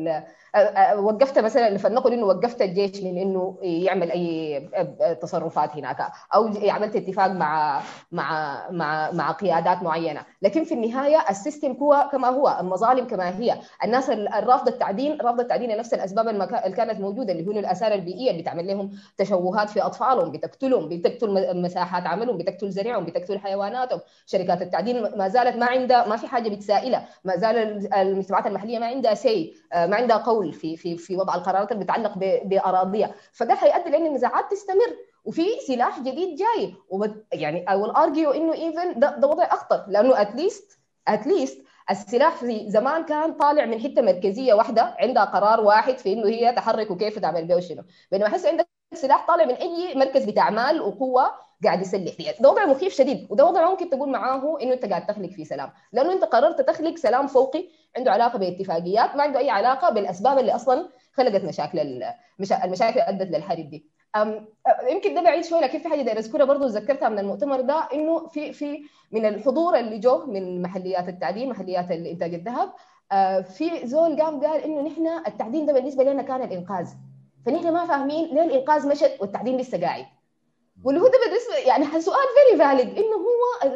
وقفت 0.98 1.38
مثلا 1.38 1.78
فلنقل 1.78 2.12
إنه 2.12 2.26
وقفت 2.26 2.62
الجيش 2.62 3.02
من 3.02 3.18
إنه 3.18 3.58
يعمل 3.62 4.10
أي 4.10 4.60
تصرفات 5.22 5.76
هناك 5.76 6.12
أو 6.34 6.50
عملت 6.68 6.96
اتفاق 6.96 7.26
مع 7.26 7.82
مع 8.12 8.60
مع 8.70 9.10
مع 9.10 9.30
قيادات 9.30 9.82
معينة. 9.82 10.20
لكن 10.42 10.64
في 10.64 10.74
النهاية 10.74 11.18
ال 11.30 11.36
system 11.36 11.72
هو 11.72 12.08
كما 12.12 12.28
هو 12.28 12.56
المظالم 12.60 13.06
كما 13.06 13.38
هي. 13.38 13.58
الناس 13.84 14.10
الرافضه 14.10 14.70
التعدين 14.70 15.18
رافضة 15.20 15.42
التعدين 15.42 15.70
لنفس 15.70 15.94
الأسباب 15.94 16.28
اللي 16.28 16.46
كانت 16.76 17.00
موجودة 17.00 17.32
اللي 17.32 17.46
هو 17.46 17.50
الآثار 17.50 17.94
البيئية 17.94 18.30
اللي 18.30 18.42
بتعمل 18.42 18.66
لهم 18.66 18.90
تشوهات 19.16 19.70
في 19.70 19.80
أطفالهم 19.82 20.32
بتقتلهم 20.32 20.88
بتقتل 20.88 21.56
مساحات 21.62 22.06
عملهم 22.06 22.38
بتقتل 22.38 22.70
زرعهم 22.70 23.04
بتقتل 23.04 23.38
حيواناتهم. 23.38 24.00
شركات 24.26 24.62
التعدين 24.62 25.02
ما 25.18 25.28
زالت 25.28 25.56
ما 25.56 25.66
عندها 25.66 26.08
ما 26.08 26.16
في 26.16 26.26
حاجة 26.26 26.48
بتسائلها 26.48 27.08
ما 27.26 27.36
زال 27.36 27.88
المجتمعات 27.94 28.46
المحلية 28.46 28.78
ما 28.78 28.86
عندها 28.86 29.14
say 29.14 29.54
ما 29.74 29.96
عندها 29.96 30.16
قول 30.16 30.52
في 30.52 30.76
في 30.76 30.96
في 30.96 31.16
وضع 31.16 31.34
القرارات 31.34 31.72
اللي 31.72 31.84
بتتعلق 31.84 32.18
بأراضيها. 32.44 33.14
فده 33.32 33.54
حيؤدي 33.54 33.90
لأن 33.90 34.06
النزاعات 34.06 34.50
تستمر. 34.50 34.96
وفي 35.24 35.46
سلاح 35.66 36.00
جديد 36.00 36.38
جاي. 36.38 36.74
يعني 37.32 37.70
I 37.70 37.76
will 37.76 37.90
argue 37.90 38.30
إنه 38.30 38.54
even 38.54 39.00
ده, 39.00 39.28
وضع 39.28 39.44
أخطر. 39.44 39.84
لأنه 39.88 40.20
at 40.20 40.37
least 40.37 40.78
at 41.08 41.23
least 41.23 41.62
السلاح 41.90 42.36
في 42.36 42.70
زمان 42.70 43.04
كان 43.04 43.32
طالع 43.32 43.64
من 43.64 43.80
حتة 43.80 44.02
مركزية 44.02 44.54
واحدة 44.54 44.96
عندها 44.98 45.24
قرار 45.24 45.60
واحد 45.60 45.98
في 45.98 46.12
إنه 46.12 46.28
هي 46.28 46.52
تحرك 46.52 46.90
وكيف 46.90 47.18
تعمل 47.18 47.44
به 47.44 47.56
وشنو. 47.56 47.82
بينما 48.10 48.26
هسه 48.26 48.46
عندك 48.46 48.68
سلاح 48.94 49.26
طالع 49.26 49.44
من 49.44 49.54
أي 49.54 49.94
مركز 49.94 50.24
بتاع 50.24 50.50
مال 50.50 50.80
وقوة 50.80 51.30
قاعد 51.64 51.80
يسلح 51.80 52.12
فيها. 52.12 52.32
ده 52.40 52.50
وضع 52.50 52.66
مخيف 52.66 52.94
شديد 52.94 53.26
وده 53.30 53.44
وضع 53.44 53.70
ممكن 53.70 53.90
تقول 53.90 54.08
معاه 54.08 54.58
إنه 54.62 54.72
أنت 54.72 54.84
قاعد 54.86 55.06
تخلق 55.06 55.28
فيه 55.30 55.44
سلام. 55.44 55.70
لأنه 55.92 56.12
أنت 56.12 56.24
قررت 56.24 56.60
تخلق 56.60 56.96
سلام 56.96 57.26
فوقي 57.26 57.64
عنده 57.96 58.12
علاقة 58.12 58.38
باتفاقيات 58.38 59.16
ما 59.16 59.22
عنده 59.22 59.38
أي 59.38 59.50
علاقة 59.50 59.90
بالأسباب 59.90 60.38
اللي 60.38 60.54
أصلا 60.54 60.88
خلقت 61.12 61.44
مشاكل 61.44 61.78
المشاكل 62.64 63.00
اللي 63.00 63.22
أدت 63.22 63.36
للحرب 63.36 63.70
دي. 63.70 63.86
يمكن 64.90 65.14
ده 65.14 65.22
بعيد 65.22 65.44
شوي 65.44 65.60
لكن 65.60 65.78
في 65.78 65.88
حاجة 65.88 66.02
داير 66.02 66.18
أذكرها 66.18 66.44
برضه 66.44 66.66
ذكرتها 66.66 67.08
من 67.08 67.18
المؤتمر 67.18 67.60
ده 67.60 67.88
إنه 67.92 68.26
في 68.26 68.52
في 68.52 68.82
من 69.12 69.26
الحضور 69.26 69.78
اللي 69.78 69.98
جو 69.98 70.26
من 70.26 70.62
محليات 70.62 71.08
التعدين 71.08 71.48
محليات 71.48 71.90
انتاج 71.90 72.34
الذهب 72.34 72.72
في 73.42 73.86
زول 73.86 74.22
قام 74.22 74.40
قال 74.46 74.60
إنه 74.60 74.80
نحن 74.82 75.06
التعدين 75.26 75.66
ده 75.66 75.72
بالنسبة 75.72 76.04
لنا 76.04 76.22
كان 76.22 76.42
الإنقاذ. 76.42 76.88
فنحن 77.46 77.72
ما 77.72 77.86
فاهمين 77.86 78.34
ليه 78.34 78.42
الإنقاذ 78.42 78.88
مشت 78.88 79.16
والتعدين 79.20 79.56
لسه 79.56 79.80
قاعد. 79.80 80.06
واللي 80.84 81.00
هو 81.00 81.06
ده 81.06 81.18
بالنسبة 81.26 81.54
يعني 81.56 82.00
سؤال 82.00 82.26
very 82.36 82.58
valid 82.58 82.98
إنه 82.98 83.16
هو 83.16 83.70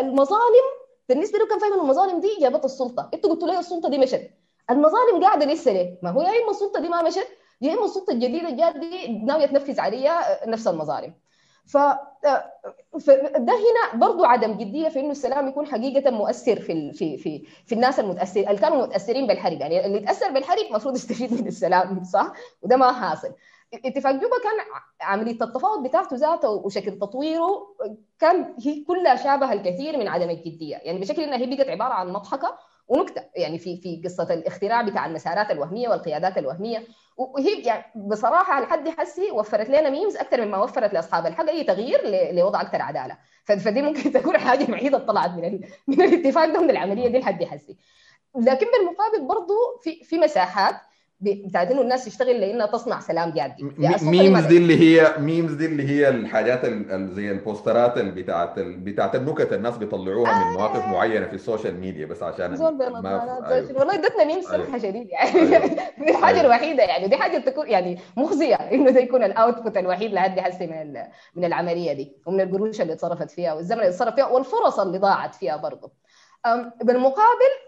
المظالم 0.00 0.66
بالنسبة 1.08 1.38
له 1.38 1.46
كان 1.46 1.58
فاهم 1.58 1.80
المظالم 1.80 2.20
دي 2.20 2.28
جابت 2.40 2.64
السلطة. 2.64 3.10
أنتوا 3.14 3.30
قلتوا 3.30 3.48
لي 3.48 3.58
السلطة 3.58 3.88
دي 3.88 3.98
مشت؟ 3.98 4.30
المظالم 4.70 5.24
قاعدة 5.24 5.46
لسه 5.46 5.72
ليه؟ 5.72 5.98
ما 6.02 6.10
هو 6.10 6.22
يا 6.22 6.42
إما 6.42 6.50
السلطة 6.50 6.80
دي 6.80 6.88
ما 6.88 7.02
مشت 7.02 7.28
يا 7.60 7.72
إما 7.74 7.84
السلطة 7.84 8.12
الجديدة 8.12 8.50
جات 8.50 8.76
دي 8.76 9.08
ناوية 9.08 9.46
تنفذ 9.46 9.80
عليها 9.80 10.46
نفس 10.46 10.68
المظالم. 10.68 11.14
ف 11.66 11.76
فده 13.00 13.52
هنا 13.52 13.94
برضو 14.00 14.24
عدم 14.24 14.52
جدية 14.52 14.88
في 14.88 15.00
إنه 15.00 15.10
السلام 15.10 15.48
يكون 15.48 15.66
حقيقة 15.66 16.10
مؤثر 16.10 16.60
في 16.60 16.92
في 16.92 17.16
في 17.18 17.46
في 17.66 17.74
الناس 17.74 18.00
المتاثر 18.00 18.40
اللي 18.40 18.58
كانوا 18.58 18.86
متأثرين 18.86 19.26
بالحرب 19.26 19.60
يعني 19.60 19.86
اللي 19.86 20.00
تاثر 20.00 20.30
بالحرب 20.30 20.58
المفروض 20.70 20.94
يستفيد 20.94 21.32
من 21.32 21.46
السلام 21.46 22.04
صح؟ 22.04 22.32
وده 22.62 22.76
ما 22.76 22.92
حاصل. 22.92 23.32
اتفاق 23.74 24.12
جوبا 24.12 24.36
كان 24.42 24.82
عملية 25.00 25.32
التفاوض 25.32 25.86
بتاعته 25.86 26.16
ذاته 26.16 26.50
وشكل 26.50 26.98
تطويره 26.98 27.76
كان 28.18 28.54
هي 28.64 28.84
كلها 28.84 29.16
شابه 29.16 29.52
الكثير 29.52 29.98
من 29.98 30.08
عدم 30.08 30.30
الجدية. 30.30 30.76
يعني 30.76 30.98
بشكل 30.98 31.22
انها 31.22 31.38
هي 31.38 31.56
بقت 31.56 31.68
عبارة 31.68 31.94
عن 31.94 32.12
مضحكة 32.12 32.58
ونكتة. 32.88 33.22
يعني 33.36 33.58
في 33.58 33.76
في 33.76 34.02
قصة 34.04 34.34
الاختراع 34.34 34.82
بتاع 34.82 35.06
المسارات 35.06 35.50
الوهمية 35.50 35.88
والقيادات 35.88 36.38
الوهمية. 36.38 36.84
وهي 37.16 37.62
يعني 37.62 37.84
بصراحة 37.96 38.52
على 38.52 38.66
حد 38.66 38.88
حسي 38.88 39.30
وفرت 39.30 39.68
لنا 39.68 39.90
ميمز 39.90 40.16
أكثر 40.16 40.44
مما 40.44 40.58
وفرت 40.62 40.94
لأصحاب 40.94 41.26
الحق 41.26 41.48
اي 41.48 41.64
تغيير 41.64 42.00
لوضع 42.34 42.60
أكثر 42.60 42.82
عدالة. 42.82 43.18
فدي 43.44 43.82
ممكن 43.82 44.12
تكون 44.20 44.38
حاجة 44.38 44.64
الوحيده 44.64 44.98
طلعت 44.98 45.30
من 45.30 45.60
من 45.86 46.02
الاتفاق 46.02 46.44
ده 46.44 46.60
من 46.60 46.70
العملية 46.70 47.08
دي 47.08 47.18
لحد 47.18 47.44
حسي 47.44 47.76
لكن 48.36 48.66
بالمقابل 48.66 49.26
برضه 49.26 49.54
في 49.82 50.04
في 50.04 50.18
مساحات 50.18 50.76
بتاعت 51.20 51.70
انه 51.70 51.80
الناس 51.80 52.04
تشتغل 52.04 52.40
لأنها 52.40 52.66
تصنع 52.66 53.00
سلام 53.00 53.30
جادي. 53.30 53.64
memes 54.02 54.46
دي 54.46 54.56
اللي 54.56 54.80
هي 54.80 55.14
ميمز 55.18 55.52
دي 55.52 55.66
اللي 55.66 55.88
هي 55.88 56.08
الحاجات 56.08 56.66
زي 56.90 57.30
البوسترات 57.30 57.98
اللي 57.98 58.10
بتاعت 58.10 58.58
بتاعت 58.58 59.14
النكت 59.14 59.52
الناس 59.52 59.76
بيطلعوها 59.76 60.30
آه. 60.30 60.44
من 60.44 60.56
مواقف 60.56 60.86
معينة 60.86 61.26
في 61.26 61.34
ال 61.34 61.41
social 61.41 61.80
media 61.80 62.06
بس 62.06 62.22
عشان 62.22 62.46
ما 63.02 63.48
أيوه. 63.52 63.78
والله 63.78 63.94
ادتنا 63.94 64.24
memes 64.24 64.44
صراحة 64.44 64.78
شديد 64.78 65.08
يعني. 65.08 65.40
أيوه. 65.40 65.58
دي 66.04 66.10
الحاجة 66.10 66.34
أيوه. 66.34 66.40
الوحيدة 66.40 66.82
يعني. 66.82 67.08
دي 67.08 67.16
حاجة 67.16 67.38
تكون 67.38 67.68
يعني 67.68 67.98
مخزية 68.16 68.54
إنه 68.54 68.90
ده 68.90 69.00
يكون 69.00 69.24
ال 69.24 69.31
output 69.31 69.76
الوحيد 69.76 70.12
لحد 70.12 70.38
هسه 70.38 70.66
من 70.66 71.02
من 71.34 71.44
العملية 71.44 71.92
دي 71.92 72.16
ومن 72.26 72.40
القروش 72.40 72.80
اللي 72.80 72.92
اتصرفت 72.92 73.30
فيها 73.30 73.54
والزمن 73.54 73.78
اللي 73.78 73.88
اتصرف 73.88 74.14
فيها 74.14 74.26
والفرص 74.26 74.78
اللي 74.80 74.98
ضاعت 74.98 75.34
فيها 75.34 75.56
برضه. 75.56 75.92
بالمقابل 76.82 77.65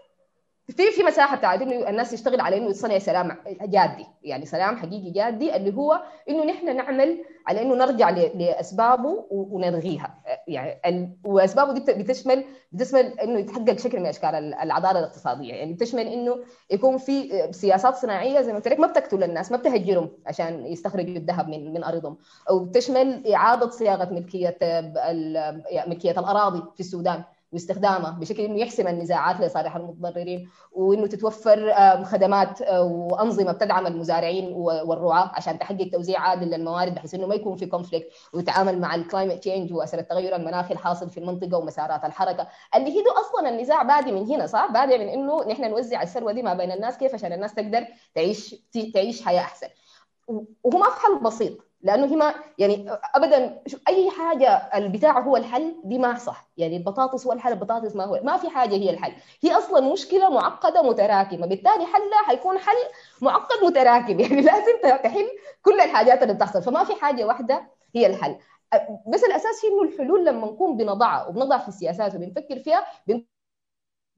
في 0.69 0.91
في 0.91 1.03
مساحة 1.03 1.37
بتاعت 1.37 1.61
إنه 1.61 1.89
الناس 1.89 2.11
تشتغل 2.11 2.41
على 2.41 2.57
إنه 2.57 2.69
يصنع 2.69 2.99
سلام 2.99 3.37
جادي. 3.61 4.05
يعني 4.23 4.45
سلام 4.45 4.77
حقيقي 4.77 5.11
جادي 5.11 5.55
اللي 5.55 5.73
هو 5.75 6.01
إنه 6.29 6.45
نحن 6.45 6.75
نعمل 6.75 7.17
على 7.47 7.61
إنه 7.61 7.75
نرجع 7.75 8.09
لأسبابه 8.09 9.25
ونلغيها. 9.31 10.23
يعني 10.47 11.19
وأسبابه 11.23 11.73
دي 11.73 11.79
بتشمل 12.03 12.43
بتشمل 12.71 13.19
إنه 13.19 13.39
يتحقق 13.39 13.79
شكل 13.79 13.99
من 13.99 14.05
أشكال 14.05 14.53
العدالة 14.53 14.99
الاقتصادية. 14.99 15.53
يعني 15.53 15.73
بتشمل 15.73 16.07
إنه 16.07 16.37
يكون 16.71 16.97
في 16.97 17.47
سياسات 17.51 17.95
صناعية 17.95 18.41
زي 18.41 18.51
ما 18.51 18.57
قلت 18.57 18.67
لك 18.67 18.79
ما 18.79 18.87
بتقتل 18.87 19.23
الناس 19.23 19.51
ما 19.51 19.57
بتهجرهم 19.57 20.09
عشان 20.25 20.65
يستخرجوا 20.65 21.15
الذهب 21.15 21.47
من 21.47 21.73
من 21.73 21.83
أرضهم. 21.83 22.17
أو 22.49 22.59
بتشمل 22.59 23.33
إعادة 23.33 23.69
صياغة 23.69 24.13
ملكية 24.13 24.57
ملكية 25.87 26.11
الأراضي 26.11 26.63
في 26.73 26.79
السودان. 26.79 27.23
واستخدامها 27.51 28.11
بشكل 28.11 28.43
إنه 28.43 28.59
يحسم 28.59 28.87
النزاعات 28.87 29.41
لصالح 29.41 29.75
المتضررين 29.75 30.49
وإنه 30.71 31.07
تتوفر 31.07 31.73
خدمات 32.03 32.61
وأنظمة 32.71 33.51
بتدعم 33.51 33.87
المزارعين 33.87 34.53
والرعاة 34.53 35.31
عشان 35.33 35.59
تحقق 35.59 35.89
توزيع 35.93 36.19
عادل 36.19 36.47
للموارد 36.47 36.95
بحيث 36.95 37.13
إنه 37.13 37.27
ما 37.27 37.35
يكون 37.35 37.55
في 37.55 37.65
conflict 37.65 38.07
ويتعامل 38.33 38.79
مع 38.79 38.95
ال 38.95 39.01
climate 39.01 39.39
change 39.39 39.73
واثر 39.73 39.99
التغير 39.99 40.35
المناخي 40.35 40.73
الحاصل 40.73 41.09
في 41.09 41.19
المنطقة 41.19 41.57
ومسارات 41.57 42.05
الحركة. 42.05 42.47
اللي 42.75 42.89
هي 42.89 43.03
أصلا 43.21 43.49
النزاع 43.49 43.83
بادي 43.83 44.11
من 44.11 44.25
هنا 44.31 44.47
صح؟ 44.47 44.71
بادي 44.71 44.97
من 44.97 45.09
إنه 45.09 45.43
نحن 45.43 45.69
نوزع 45.69 46.01
الثروة 46.01 46.31
دي 46.31 46.41
ما 46.41 46.53
بين 46.53 46.71
الناس 46.71 46.97
كيف؟ 46.97 47.13
عشان 47.13 47.33
الناس 47.33 47.53
تقدر 47.53 47.85
تعيش 48.15 48.55
تعيش 48.93 49.21
حياة 49.25 49.41
أحسن. 49.41 49.67
وهو 50.27 50.79
ما 50.79 50.89
في 50.89 51.01
حل 51.01 51.19
بسيط. 51.23 51.68
لأنه 51.81 52.05
هي 52.05 52.15
ما 52.15 52.33
يعني 52.57 52.91
ابدا 53.15 53.63
أي 53.87 54.11
حاجة 54.11 54.47
البتاع 54.75 55.19
هو 55.19 55.37
الحل 55.37 55.75
دي 55.83 55.97
ما 55.97 56.17
صح. 56.17 56.49
يعني 56.57 56.77
البطاطس 56.77 57.27
هو 57.27 57.33
الحل 57.33 57.51
البطاطس 57.51 57.95
ما 57.95 58.05
هو 58.05 58.19
ما 58.23 58.37
في 58.37 58.49
حاجة 58.49 58.75
هي 58.75 58.89
الحل. 58.89 59.13
هي 59.43 59.57
أصلا 59.57 59.93
مشكلة 59.93 60.29
معقدة 60.29 60.81
متراكمة. 60.81 61.47
بالتالي 61.47 61.85
حلها 61.85 62.23
حيكون 62.27 62.57
حل 62.57 62.75
معقد 63.21 63.65
متراكم. 63.65 64.19
يعني 64.21 64.41
لازم 64.41 64.73
تحل 65.03 65.27
كل 65.61 65.81
الحاجات 65.81 66.23
اللي 66.23 66.33
بتحصل. 66.33 66.61
فما 66.61 66.83
في 66.83 66.95
حاجة 66.95 67.25
واحدة 67.25 67.67
هي 67.95 68.05
الحل. 68.07 68.35
بس 69.07 69.23
الأساس 69.23 69.65
إنه 69.65 69.81
الحلول 69.83 70.25
لما 70.25 70.47
نكون 70.47 70.77
بنضعها 70.77 71.27
وبنضع 71.27 71.57
في 71.57 71.67
السياسات 71.67 72.15
وبنفكر 72.15 72.59
فيها 72.59 72.85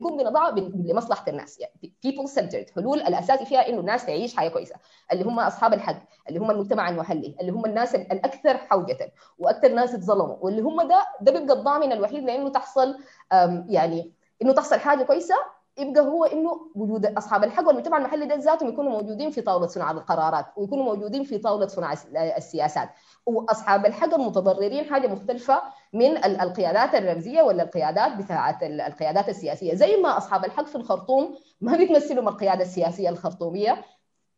نكون 0.01 0.17
بنضعها 0.17 0.51
لمصلحة 0.85 1.25
الناس. 1.27 1.59
يعني 1.59 1.93
people 2.07 2.27
centered 2.31 2.75
حلول 2.75 3.01
الأساسي 3.01 3.45
فيها 3.45 3.69
إنه 3.69 3.79
الناس 3.79 4.05
تعيش 4.05 4.37
حياة 4.37 4.49
كويسة. 4.49 4.75
اللي 5.11 5.23
هم 5.23 5.39
أصحاب 5.39 5.73
الحق 5.73 6.03
اللي 6.29 6.39
هم 6.39 6.51
المجتمع 6.51 6.89
المحلي 6.89 7.35
اللي 7.41 7.51
هم 7.51 7.65
الناس 7.65 7.95
الأكثر 7.95 8.57
حوجة 8.57 9.13
وأكثر 9.39 9.73
ناس 9.73 9.93
اتظلموا 9.93 10.35
واللي 10.41 10.61
هم 10.61 10.81
ده 10.87 11.05
ده 11.21 11.31
بيبقى 11.39 11.55
الضامن 11.57 11.91
الوحيد 11.91 12.23
لإنه 12.23 12.49
تحصل 12.49 12.97
يعني 13.69 14.13
إنه 14.41 14.53
تحصل 14.53 14.79
حاجة 14.79 15.03
كويسة 15.03 15.35
يبقى 15.81 16.03
هو 16.03 16.25
إنه 16.25 16.61
وجود 16.75 17.05
أصحاب 17.05 17.43
الحق 17.43 17.67
والمجتمع 17.67 17.97
المحلي 17.97 18.25
ده 18.25 18.35
ذاتهم 18.35 18.69
يكونوا 18.69 18.91
موجودين 18.91 19.31
في 19.31 19.41
طاولة 19.41 19.67
صناعه 19.67 19.91
القرارات 19.91 20.45
ويكونوا 20.57 20.83
موجودين 20.83 21.23
في 21.23 21.37
طاولة 21.37 21.67
صناعه 21.67 21.97
السياسات. 22.15 22.89
وأصحاب 23.25 23.85
الحق 23.85 24.13
المتضررين 24.13 24.85
حاجة 24.85 25.07
مختلفة 25.07 25.61
من 25.93 26.17
القيادات 26.25 26.95
الرمزية 26.95 27.41
ولا 27.41 27.63
القيادات 27.63 28.17
بتاعة 28.17 28.59
القيادات 28.63 29.29
السياسية. 29.29 29.75
زي 29.75 29.97
ما 29.97 30.17
أصحاب 30.17 30.45
الحق 30.45 30.65
في 30.65 30.75
الخرطوم 30.75 31.35
ما 31.61 31.77
بيتمثلوا 31.77 32.29
القيادة 32.29 32.61
السياسية 32.63 33.09
الخرطومية 33.09 33.83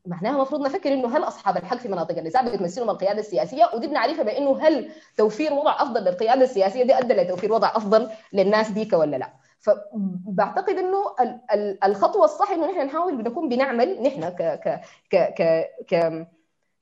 معناها 0.05 0.35
المفروض 0.35 0.61
نفكر 0.61 0.93
إنه 0.93 1.17
هل 1.17 1.23
أصحاب 1.23 1.57
الحق 1.57 1.77
في 1.77 1.87
مناطق 1.87 2.17
النزاع 2.17 2.41
بيتمثلوا 2.41 2.91
القيادة 2.91 3.19
السياسية؟ 3.19 3.69
ودي 3.75 3.87
بنعرفها 3.87 4.23
بإنه 4.23 4.59
هل 4.61 4.91
توفير 5.17 5.53
وضع 5.53 5.75
أفضل 5.81 6.01
للقيادة 6.03 6.43
السياسية 6.43 6.83
دي 6.83 6.97
أدى 6.97 7.13
لتوفير 7.13 7.53
وضع 7.53 7.67
أفضل 7.75 8.09
للناس 8.33 8.69
ديك 8.71 8.93
ولا 8.93 9.15
لا. 9.17 9.42
فبعتقد 9.63 10.73
إنه 10.77 10.97
الخطوة 11.85 12.25
الصح 12.25 12.51
إنه 12.51 12.71
نحن 12.71 12.85
نحاول 12.85 13.17
بنكون 13.17 13.49
بنعمل 13.49 14.03
نحن 14.03 14.29
ك 14.29 14.41
ك 14.41 14.81
ك 15.11 15.33
ك, 15.33 15.69
ك 15.89 16.27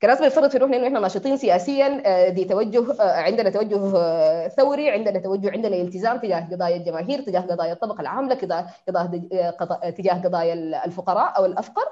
كناس 0.02 0.20
بنفترض 0.20 0.50
في 0.50 0.58
روحنا 0.58 0.76
انه 0.76 0.86
إحنا 0.86 1.00
ناشطين 1.00 1.36
سياسيا 1.36 2.28
دي 2.28 2.44
توجه 2.44 3.02
عندنا 3.02 3.50
توجه 3.50 3.78
ثوري 4.48 4.90
عندنا 4.90 5.18
توجه 5.18 5.50
عندنا 5.50 5.76
التزام 5.76 6.18
تجاه 6.18 6.48
قضايا 6.52 6.76
الجماهير 6.76 7.20
تجاه 7.22 7.40
قضايا 7.40 7.72
الطبقة 7.72 8.00
العاملة 8.00 8.34
تجاه 9.96 10.22
قضايا 10.24 10.84
الفقراء 10.84 11.36
أو 11.38 11.44
الأفقر. 11.46 11.84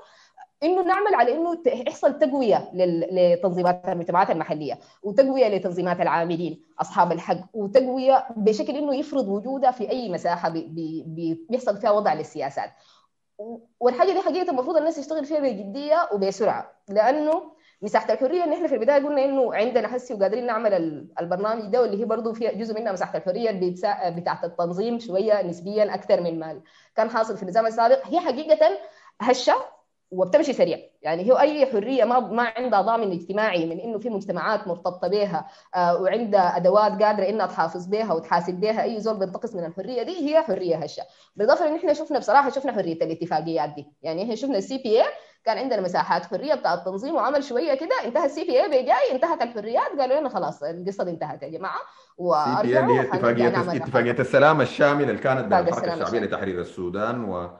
إنه 0.63 0.83
نعمل 0.83 1.15
على 1.15 1.33
إنه 1.33 1.59
يحصل 1.67 2.19
تقوية 2.19 2.71
لتنظيمات 2.75 3.89
المجتمعات 3.89 4.31
المحلية 4.31 4.79
وتقوية 5.03 5.49
لتنظيمات 5.49 6.01
العاملين 6.01 6.65
أصحاب 6.81 7.13
الحق 7.13 7.37
وتقوية 7.55 8.27
بشكل 8.37 8.77
إنه 8.77 8.95
يفرض 8.97 9.29
وجودها 9.29 9.71
في 9.71 9.91
أي 9.91 10.09
مساحة 10.09 10.49
بي 10.49 10.67
بي 11.07 11.47
بيحصل 11.51 11.77
فيها 11.77 11.91
وضع 11.91 12.15
للسياسات. 12.15 12.71
والحاجة 13.81 14.13
دي 14.13 14.21
حقيقة 14.21 14.51
المفروض 14.51 14.77
الناس 14.77 14.97
تشتغل 14.97 15.25
فيها 15.25 15.41
بجدية 15.41 16.09
وبسرعة 16.13 16.71
لأنه 16.89 17.43
مساحة 17.83 18.13
الحرية 18.13 18.45
اللي 18.45 18.55
إحنا 18.57 18.69
في 18.69 18.75
البداية 18.75 19.05
قلنا 19.05 19.25
إنه 19.25 19.55
عندنا 19.55 19.97
هسي 19.97 20.15
وقادرين 20.15 20.47
نعمل 20.47 20.75
البرنامج 21.21 21.65
ده 21.73 21.83
واللي 21.83 22.01
هي 22.01 22.05
برضه 22.05 22.33
فيها 22.33 22.53
جزء 22.53 22.81
منها 22.81 22.93
مساحة 22.93 23.19
الحرية 23.19 23.51
بتاعت 24.11 24.45
التنظيم 24.45 24.99
شوية 24.99 25.43
نسبيا 25.43 25.95
أكثر 25.95 26.21
من 26.21 26.39
ما 26.39 26.61
كان 26.97 27.11
حاصل 27.11 27.37
في 27.37 27.43
النظام 27.43 27.67
السابق. 27.67 28.07
هي 28.07 28.21
حقيقة 28.21 28.79
هشة 29.21 29.55
وبتمشي 30.11 30.53
سريع. 30.53 30.79
يعني 31.03 31.33
هو 31.33 31.39
أي 31.39 31.67
حرية 31.67 32.05
ما 32.05 32.21
ما 32.21 32.53
عندها 32.57 32.81
ضامن 32.81 33.13
اجتماعي 33.13 33.67
من 33.67 33.81
إنه 33.81 33.99
في 33.99 34.11
مجتمعات 34.11 34.69
مرتبطة 34.69 35.09
بها 35.09 35.47
آه 35.75 36.03
وعندها 36.03 36.57
أدوات 36.57 37.03
قادرة 37.03 37.29
إنها 37.29 37.47
تحافظ 37.47 37.87
بها 37.87 38.13
وتحاسب 38.13 38.55
بها 38.55 38.83
أي 38.83 39.01
زول 39.01 39.19
بينتقص 39.19 39.55
من 39.55 39.65
الحرية 39.65 40.03
دي 40.03 40.31
هي 40.31 40.43
حرية 40.43 40.77
هشة. 40.77 41.03
بالإضافة 41.37 41.69
إن 41.69 41.75
إحنا 41.77 41.93
شفنا 41.93 42.19
بصراحة 42.19 42.51
شفنا 42.51 42.73
حرية 42.73 42.95
الاتفاقيات 42.95 43.71
دي. 43.71 43.87
يعني 44.03 44.23
إحنا 44.23 44.35
شفنا 44.35 44.59
ال 44.59 44.79
CPA 44.79 45.07
كان 45.45 45.59
عندنا 45.59 45.81
مساحات 45.81 46.25
حرية 46.27 46.55
بتاع 46.55 46.75
التنظيم 46.75 47.15
وعمل 47.15 47.45
شوية 47.45 47.75
كده 47.75 47.95
انتهى 48.05 48.27
ال 48.27 48.45
CPA 48.45 48.69
بجاي 48.69 49.13
انتهت 49.13 49.43
الحريات 49.43 49.99
قالوا 49.99 50.21
لنا 50.21 50.29
خلاص 50.29 50.63
القصة 50.63 51.05
دي 51.05 51.11
انتهت 51.11 51.43
يا 51.43 51.49
جماعة. 51.49 51.81
وارجعوا 52.19 52.85
اللي 52.91 53.01
هي 53.01 53.01
اتفاقية 53.01 53.77
اتفاقية 53.77 54.11
السلام 54.21 54.61
الشامل 54.61 55.03
اللي 55.11 55.21
كانت 55.21 55.45
بين 55.45 55.59
الحركة 55.69 55.95
الشعبية 55.95 56.21
لتحرير 56.21 56.61
السودان 56.61 57.25
و 57.25 57.51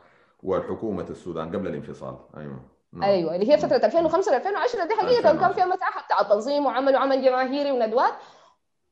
وحكومه 0.43 1.07
السودان 1.11 1.49
قبل 1.49 1.67
الانفصال. 1.67 2.17
أيوه. 2.37 2.61
نعم. 2.93 3.11
أيوه 3.11 3.35
اللي 3.35 3.53
هي 3.53 3.59
فترة 3.59 3.77
2005 3.77 4.33
ل 4.33 4.35
2010 4.35 4.85
دي 4.85 4.95
حقيقة 4.95 5.37
كان 5.37 5.53
فيها 5.53 5.67
مساحة 5.67 6.05
بتاع 6.05 6.23
تنظيم 6.23 6.67
وعملوا 6.67 6.99
عمل 6.99 7.23
جماهيري 7.25 7.73
وندوات 7.73 8.13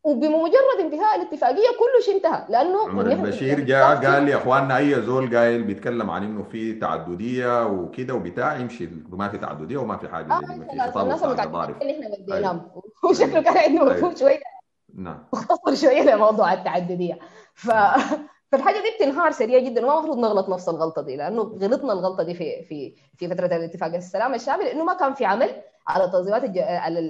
وبمجرد 0.05 0.81
انتهاء 0.81 1.17
الاتفاقية 1.17 1.69
كله 1.79 2.01
شيء 2.05 2.17
انتهى 2.17 2.47
لأنه 2.49 2.89
عمر 2.89 3.07
البشير 3.07 3.61
جاء 3.61 4.05
قال 4.07 4.29
يا 4.29 4.37
إخواننا 4.37 4.77
أي 4.77 5.03
زول 5.03 5.37
قايل 5.37 5.63
بيتكلم 5.63 6.11
عن 6.11 6.25
إنه 6.25 6.43
في 6.43 6.75
تعددية 6.75 7.67
وكده 7.67 8.15
وبتاع 8.15 8.57
يمشي 8.57 8.89
ما 9.09 9.29
في 9.29 9.39
تعددية 9.39 9.77
وما 9.77 9.97
في 9.97 10.09
حاجة 10.09 10.33
آه 10.33 10.41
في 10.91 11.01
الناس 11.01 11.23
اللي 11.23 11.93
إحنا 11.93 12.17
بديناهم 12.19 12.71
وشكله 13.11 13.43
كان 13.43 13.57
عنده 13.57 13.85
مفهوم 13.85 14.15
شوية. 14.17 14.41
نعم. 14.95 15.25
مختصر 15.33 15.75
شوية 15.75 16.03
لموضوع 16.03 16.53
التعددية. 16.53 17.19
ف 17.55 17.71
فالحاجة 18.53 18.77
دي 18.77 18.91
بتنهار 18.97 19.31
سريع 19.31 19.59
جدا 19.59 19.85
وما 19.87 19.95
المفروض 19.95 20.19
نغلط 20.19 20.49
نفس 20.49 20.69
الغلطة 20.69 21.03
دي 21.03 21.17
لأنه 21.17 21.43
غلطنا 21.43 21.93
الغلطة 21.93 22.23
دي 22.23 22.35
في 22.35 22.63
في 22.63 22.95
في 23.17 23.29
فترة 23.29 23.47
الاتفاق. 23.47 23.95
السلام 23.95 24.35
الشامل 24.35 24.65
لأنه 24.65 24.85
ما 24.85 24.95
كان 24.95 25.15
في 25.15 25.25
عمل. 25.25 25.63
على 25.89 26.09
تنظيمات 26.13 26.45
الج... 26.45 26.59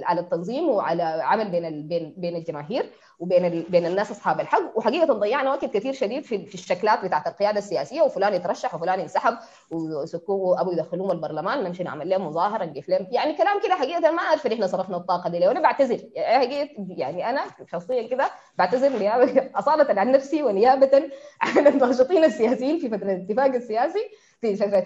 على 0.03 0.19
التنظيم 0.21 0.69
وعلى 0.69 1.03
عمل 1.03 1.51
بين 1.51 1.65
ال... 1.65 1.83
بين 1.83 2.13
بين 2.17 2.35
الجماهير 2.35 2.89
وبين 3.19 3.45
ال... 3.45 3.63
بين 3.69 3.85
الناس 3.85 4.11
أصحاب 4.11 4.39
الحق. 4.39 4.77
وحقيقة 4.77 5.13
ضيعنا 5.13 5.49
وقت 5.49 5.65
كثير 5.65 5.93
شديد 5.93 6.23
في, 6.23 6.45
في 6.45 6.53
الشكلات 6.53 7.05
بتاعت 7.05 7.27
القيادة 7.27 7.57
السياسية 7.57 8.01
وفلان 8.01 8.33
يترشح 8.33 8.75
وفلان 8.75 8.99
ينسحب 8.99 9.37
وسكوه 9.71 10.61
أبو 10.61 10.71
يدخلوهم 10.71 11.11
البرلمان 11.11 11.63
نمشي 11.63 11.83
نعمل 11.83 12.09
لهم 12.09 12.27
مظاهرة 12.27 12.65
نقف 12.65 12.89
لهم. 12.89 13.07
يعني 13.11 13.33
كلام 13.33 13.61
كده 13.63 13.75
حقيقة 13.75 14.11
ما 14.11 14.21
أعرف 14.21 14.47
إحنا 14.47 14.67
صرفنا 14.67 14.97
الطاقة 14.97 15.29
دي 15.29 15.39
ليه 15.39 15.47
وأنا 15.47 15.59
بعتذر. 15.61 15.99
يعني 16.15 16.45
حقيقة 16.45 16.69
يعني 16.89 17.29
أنا 17.29 17.41
شخصيا 17.71 18.07
كده 18.07 18.29
بعتذر 18.57 18.99
نيابة 18.99 19.49
أصالة 19.55 19.99
عن 19.99 20.11
نفسي 20.11 20.43
ونيابة 20.43 21.09
عن 21.41 21.67
الناشطين 21.67 22.23
السياسيين 22.23 22.79
في 22.79 22.89
فترة 22.89 23.11
الاتفاق 23.11 23.45
السياسي 23.55 24.09
في 24.41 24.55
فترة 24.55 24.83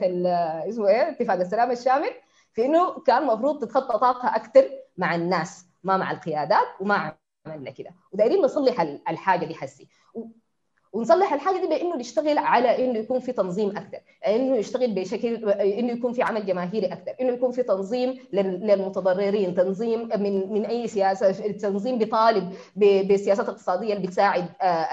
اسمه 0.69 0.87
إيه 0.87 1.09
اتفاق 1.09 1.35
السلام 1.39 1.71
الشامل. 1.71 2.09
في 2.53 2.65
انه 2.65 2.99
كان 2.99 3.23
المفروض 3.23 3.61
تتخطى 3.61 3.99
طاقة 3.99 4.35
أكثر 4.35 4.69
مع 4.97 5.15
الناس 5.15 5.65
ما 5.83 5.97
مع 5.97 6.11
القيادات 6.11 6.67
وما 6.79 7.15
عملنا 7.47 7.71
كده. 7.71 7.89
ودايرين 8.11 8.41
نصلح 8.41 8.81
الحاجة 9.09 9.45
دي 9.45 9.55
حسي. 9.55 9.87
ونصلح 10.93 11.33
الحاجة 11.33 11.57
دي 11.61 11.67
بإنه 11.67 11.95
نشتغل 11.95 12.37
على 12.37 12.85
إنه 12.85 12.99
يكون 12.99 13.19
في 13.19 13.31
تنظيم 13.31 13.69
أكثر 13.69 13.99
إنه 14.27 14.55
يشتغل 14.55 14.91
بشكل 14.91 15.49
إنه 15.49 15.91
يكون 15.91 16.13
في 16.13 16.23
عمل 16.23 16.45
جماهيري 16.45 16.85
أكثر 16.85 17.15
إنه 17.21 17.33
يكون 17.33 17.51
في 17.51 17.63
تنظيم 17.63 18.19
للمتضررين 18.33 19.55
تنظيم 19.55 20.09
من 20.17 20.53
من 20.53 20.65
أي 20.65 20.87
سياسة 20.87 21.31
تنظيم 21.51 21.97
بيطالب 21.97 22.53
بسياسات 23.09 23.49
اقتصادية 23.49 23.93
اللي 23.93 24.07
بتساعد 24.07 24.45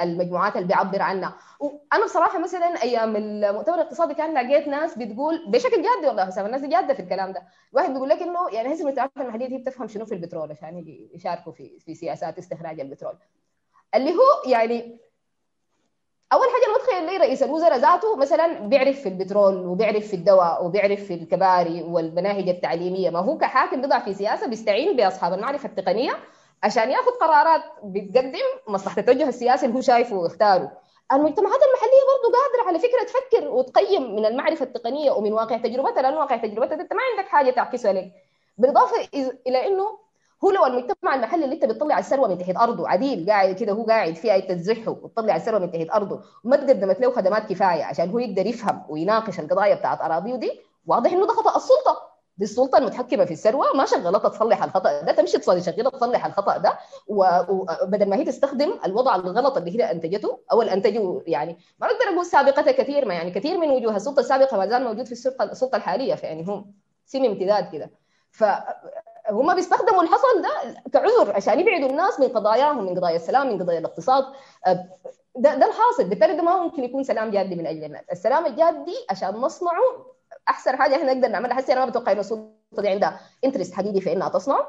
المجموعات 0.02 0.56
اللي 0.56 0.66
بيعبر 0.68 1.02
عنها. 1.02 1.34
وأنا 1.60 2.04
بصراحة 2.04 2.38
مثلا 2.38 2.82
أيام 2.82 3.16
المؤتمر 3.16 3.74
الاقتصادي 3.74 4.14
كان 4.14 4.34
لقيت 4.34 4.68
ناس 4.68 4.98
بتقول 4.98 5.50
بشكل 5.50 5.76
جادي 5.76 6.06
والله 6.06 6.26
حسام 6.26 6.46
الناس 6.46 6.62
جادة 6.62 6.94
في 6.94 7.02
الكلام 7.02 7.32
ده. 7.32 7.42
واحد 7.72 7.92
بيقول 7.92 8.08
لك 8.08 8.22
إنه 8.22 8.38
يعني 8.52 8.68
هذه 8.68 8.80
المجتمعات 8.80 9.10
المحلية 9.16 9.46
دي 9.46 9.58
بتفهم 9.58 9.88
شنو 9.88 10.04
في 10.06 10.14
البترول 10.14 10.50
عشان 10.50 10.84
يشاركوا 11.14 11.52
في 11.52 11.78
في 11.78 11.94
سياسات 11.94 12.38
استخراج 12.38 12.80
البترول. 12.80 13.14
اللي 13.94 14.10
هو 14.10 14.50
يعني 14.50 14.98
أول 16.32 16.46
حاجة 16.46 16.76
نتخيل 16.82 17.06
لي 17.06 17.16
رئيس؟ 17.16 17.42
الوزراء 17.42 17.78
ذاته 17.78 18.16
مثلا 18.16 18.58
بيعرف 18.58 19.00
في 19.00 19.08
البترول 19.08 19.66
وبيعرف 19.66 20.06
في 20.06 20.14
الدواء 20.16 20.64
وبيعرف 20.64 21.00
في 21.04 21.14
الكباري 21.14 21.82
والمناهج 21.82 22.48
التعليمية. 22.48 23.10
ما 23.10 23.18
هو 23.18 23.38
كحاكم 23.38 23.80
بيضع 23.80 23.98
في 23.98 24.14
سياسة 24.14 24.46
بيستعين 24.46 24.96
بأصحاب 24.96 25.32
المعرفة 25.32 25.68
التقنية 25.68 26.12
عشان 26.62 26.90
ياخذ 26.90 27.10
قرارات 27.10 27.62
بتقدم 27.84 28.38
مصلحة 28.68 28.98
التوجه 29.00 29.28
السياسي 29.28 29.66
اللي 29.66 29.76
هو 29.76 29.80
شايفه 29.80 30.16
ويختاره 30.16 30.72
المجتمعات 31.12 31.60
المحلية 31.62 32.02
برضه 32.10 32.36
قادرة 32.38 32.68
على 32.68 32.78
فكرة 32.78 33.04
تفكر 33.04 33.48
وتقيم 33.48 34.16
من 34.16 34.26
المعرفة 34.26 34.64
التقنية 34.64 35.10
ومن 35.10 35.32
واقع 35.32 35.56
تجربتها 35.56 36.02
لأنه 36.02 36.18
واقع 36.18 36.36
تجربتها 36.36 36.80
أنت 36.80 36.92
ما 36.92 37.00
عندك 37.10 37.28
حاجة 37.28 37.50
تعكسها 37.50 37.92
لك 37.92 38.12
بالإضافة 38.58 39.08
إلى 39.46 39.66
إنه 39.66 39.98
هو 40.44 40.50
لو 40.50 40.66
المجتمع 40.66 41.14
المحلي 41.14 41.44
اللي 41.44 41.54
انت 41.54 41.64
بتطلع 41.64 41.98
الثروة 41.98 42.28
من 42.28 42.38
تحت 42.38 42.56
أرضه 42.56 42.88
عديل 42.88 43.30
قاعد 43.30 43.54
كده 43.54 43.72
هو 43.72 43.84
قاعد 43.84 44.14
فيها 44.14 44.36
انت 44.36 44.52
تزحه 44.52 44.90
وتطلع 44.90 45.36
الثروة 45.36 45.58
من 45.60 45.70
تحت 45.72 45.86
أرضه 45.94 46.20
وما 46.44 46.56
تقدمت 46.56 47.00
له 47.00 47.10
خدمات 47.12 47.46
كفاية 47.52 47.84
عشان 47.84 48.10
هو 48.10 48.18
يقدر 48.18 48.46
يفهم 48.46 48.84
ويناقش 48.88 49.40
القضايا 49.40 49.74
بتاعت 49.74 50.00
أراضيه 50.00 50.36
دي 50.36 50.60
واضح 50.86 51.12
إنه 51.12 51.26
ده 51.26 51.32
خطأ 51.32 51.56
السلطة. 51.56 52.10
دي 52.38 52.44
السلطة 52.44 52.78
المتحكمة 52.78 53.24
في 53.24 53.30
الثروة 53.32 53.76
ما 53.76 53.84
شغلتها 53.84 54.28
تصلح 54.28 54.62
الخطأ 54.62 55.02
ده 55.02 55.12
تمشي 55.12 55.38
تشغلها 55.38 55.90
تصلح 55.90 56.26
الخطأ 56.26 56.56
ده 56.56 56.78
وبدل 57.08 58.08
ما 58.08 58.16
هي 58.16 58.24
تستخدم 58.24 58.72
الوضع 58.86 59.14
الغلط 59.14 59.56
اللي 59.56 59.78
هي 59.78 59.90
أنتجته 59.90 60.38
أو 60.52 60.62
أنتجه 60.62 61.22
يعني 61.26 61.58
ما 61.78 61.86
بقدر 61.86 62.14
أقول 62.14 62.26
سابقتها 62.26 62.72
كثير 62.72 63.04
ما 63.08 63.14
يعني 63.14 63.30
كثير 63.30 63.58
من 63.58 63.70
وجوه 63.70 63.96
السلطة 63.96 64.20
السابقة 64.20 64.56
ما 64.56 64.66
زال 64.66 64.84
موجود 64.84 65.06
في 65.06 65.12
السلطة 65.12 65.44
السلطة 65.44 65.76
الحالية 65.76 66.14
فيعني 66.14 66.42
هم 66.44 66.74
سم 67.06 67.24
امتداد 67.24 67.72
كده. 67.72 67.90
فهم 69.30 69.54
بيستخدموا 69.54 70.02
الحصل 70.02 70.42
ده 70.42 70.80
كعذر 70.92 71.36
عشان 71.36 71.60
يبعدوا 71.60 71.88
الناس 71.88 72.20
من 72.20 72.28
قضاياهم 72.28 72.84
من 72.84 72.98
قضايا 72.98 73.16
السلام 73.16 73.46
من 73.46 73.62
قضايا 73.62 73.78
الاقتصاد. 73.78 74.24
ده, 75.36 75.54
ده 75.54 75.66
الحاصل. 75.66 76.04
بالتالي 76.04 76.36
ده 76.36 76.42
ما 76.42 76.62
ممكن 76.62 76.84
يكون 76.84 77.04
سلام 77.04 77.30
جادي 77.30 77.54
من 77.56 77.66
أجل 77.66 77.84
الناس. 77.84 78.04
السلام 78.12 78.46
الجادي 78.46 78.94
عشان 79.10 79.28
نصنعه 79.28 80.06
أحسن 80.48 80.76
حاجة 80.76 80.96
إحنا 80.96 81.12
نقدر 81.14 81.28
نعملها. 81.28 81.54
هسي 81.54 81.72
أنا 81.72 81.84
ما 81.84 81.90
بتوقع 81.90 82.12
إنه 82.12 82.20
السلطة 82.20 82.52
دي 82.78 82.88
عندها 82.88 83.20
interest 83.44 83.74
حقيقي 83.74 84.00
في 84.00 84.12
إنها 84.12 84.28
تصنع. 84.28 84.66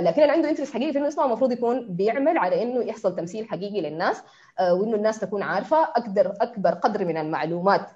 لكن 0.00 0.22
اللي 0.22 0.32
عنده 0.32 0.50
interest 0.50 0.74
حقيقي 0.74 0.92
في 0.92 0.98
إنه 0.98 1.06
يصنع 1.06 1.24
المفروض 1.24 1.52
يكون 1.52 1.86
بيعمل 1.96 2.38
على 2.38 2.62
إنه 2.62 2.84
يحصل 2.84 3.16
تمثيل 3.16 3.48
حقيقي 3.48 3.80
للناس 3.80 4.22
وإنه 4.60 4.96
الناس 4.96 5.20
تكون 5.20 5.42
عارفة 5.42 5.82
أقدر 5.82 6.34
أكبر 6.40 6.70
قدر 6.70 7.04
من 7.04 7.16
المعلومات. 7.16 7.90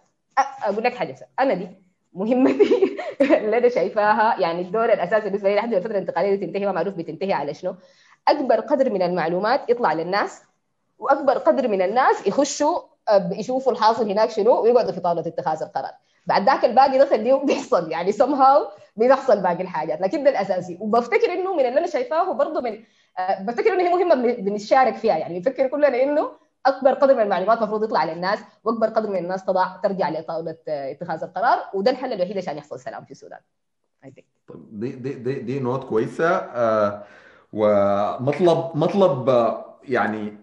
أقول 0.64 0.84
لك 0.84 0.94
حاجة 0.94 1.28
أنا 1.40 1.54
دي 1.54 1.83
مهمتي 2.14 2.96
اللي 3.20 3.58
أنا 3.58 3.68
شايفاها. 3.68 4.40
يعني 4.40 4.60
الدور 4.60 4.92
الأساسي 4.92 5.24
بالنسبة 5.24 5.48
لي 5.48 5.56
لحد 5.56 5.74
الفترة 5.74 5.90
الانتقالية 5.90 6.34
دي 6.34 6.46
تنتهي 6.46 6.66
ما 6.66 6.72
معروف 6.72 6.94
بتنتهي 6.94 7.32
على 7.32 7.54
شنو. 7.54 7.74
أكبر 8.28 8.60
قدر 8.60 8.90
من 8.90 9.02
المعلومات 9.02 9.70
يطلع 9.70 9.92
للناس 9.92 10.42
وأكبر 10.98 11.38
قدر 11.38 11.68
من 11.68 11.82
الناس 11.82 12.26
يخشوا 12.26 12.78
يشوفوا 13.32 13.72
الحاصل 13.72 14.10
هناك 14.10 14.30
شنو 14.30 14.62
ويقعدوا 14.62 14.92
في 14.92 15.00
طاولة 15.00 15.20
اتخاذ 15.20 15.62
القرار. 15.62 15.92
بعد 16.26 16.46
ذاك 16.46 16.64
الباقي 16.64 16.98
ده 16.98 17.06
خليهم 17.06 17.46
بيحصل. 17.46 17.90
يعني 17.90 18.12
هاو 18.20 18.68
بيحصل 18.96 19.40
باقي 19.42 19.62
الحاجات. 19.62 20.00
لكن 20.00 20.24
ده 20.24 20.30
الأساسي. 20.30 20.78
وبفتكر 20.80 21.32
إنه 21.32 21.54
من 21.54 21.66
اللي 21.66 21.78
أنا 21.78 21.86
شايفاه 21.86 22.32
برضه 22.32 22.60
من 22.60 22.82
أه 23.18 23.42
بفتكر 23.42 23.72
إنه 23.72 23.82
هي 23.82 24.04
مهمة 24.04 24.14
بنشارك 24.34 24.96
فيها. 24.96 25.16
يعني 25.18 25.34
بنفكر 25.40 25.66
كلنا 25.66 26.02
إنه 26.02 26.30
أكبر 26.66 26.94
قدر 26.94 27.14
من 27.14 27.20
المعلومات 27.22 27.58
المفروض 27.58 27.84
يطلع 27.84 28.04
للناس 28.04 28.38
وأكبر 28.64 28.88
قدر 28.88 29.10
من 29.10 29.16
الناس 29.18 29.44
تضع 29.44 29.76
ترجع 29.76 30.08
لطاولة 30.08 30.56
اتخاذ 30.68 31.22
القرار 31.22 31.58
وده 31.74 31.90
الحل 31.90 32.12
الوحيد 32.12 32.38
عشان 32.38 32.56
يحصل 32.56 32.80
سلام 32.80 33.04
في 33.04 33.10
السودان. 33.10 33.40
طيب 34.02 34.24
دي 34.72 34.92
دي 34.92 35.14
دي, 35.14 35.34
دي 35.40 35.60
نوت 35.60 35.84
كويسة. 35.84 36.28
آه 36.36 37.02
ومطلب 37.52 38.70
مطلب 38.76 39.28
آه 39.28 39.80
يعني 39.88 40.36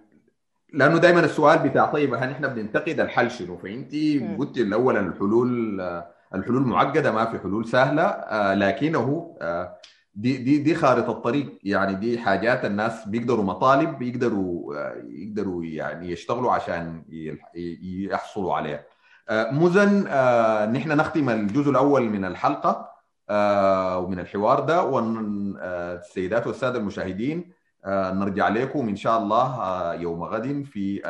لأنه 0.74 0.98
دائما 0.98 1.20
السؤال 1.20 1.60
بتاع 1.70 1.86
طيب 1.86 2.14
هل 2.14 2.32
إحنا 2.32 2.48
بننتقد 2.48 3.00
الحل 3.00 3.32
شنو؟ 3.32 3.58
فانت 3.58 3.92
قلت 4.40 4.58
الأول 4.58 4.98
الحلول 4.98 5.82
الحلول 6.36 6.62
معقدة 6.62 7.12
ما 7.12 7.26
في 7.26 7.40
حلول 7.40 7.68
سهلة 7.68 8.54
لكنه 8.54 9.36
دي 10.14 10.38
دي 10.38 10.58
دي 10.58 10.76
خارطة 10.76 11.12
الطريق. 11.12 11.60
يعني 11.64 11.96
دي 11.96 12.20
حاجات 12.20 12.66
الناس 12.66 13.08
بيقدروا 13.08 13.44
مطالب 13.44 13.98
بيقدروا 14.00 14.76
يقدروا 15.04 15.66
يعني 15.66 16.12
يشتغلوا 16.12 16.52
عشان 16.52 17.04
يحصلوا 18.12 18.54
عليها. 18.54 18.84
مزن 19.32 20.04
نحن 20.74 20.92
نختم 20.92 21.30
الجزء 21.30 21.70
الأول 21.72 22.10
من 22.10 22.26
الحلقة 22.26 22.92
ومن 23.98 24.20
الحوار 24.20 24.60
ده 24.60 24.84
والسيدات 24.84 26.48
والسادة 26.48 26.80
المشاهدين 26.80 27.52
نرجع 27.88 28.48
لكم 28.50 28.90
إن 28.90 28.96
شاء 28.96 29.18
الله 29.18 29.94
يوم 29.94 30.24
غد 30.24 30.64
في 30.64 31.02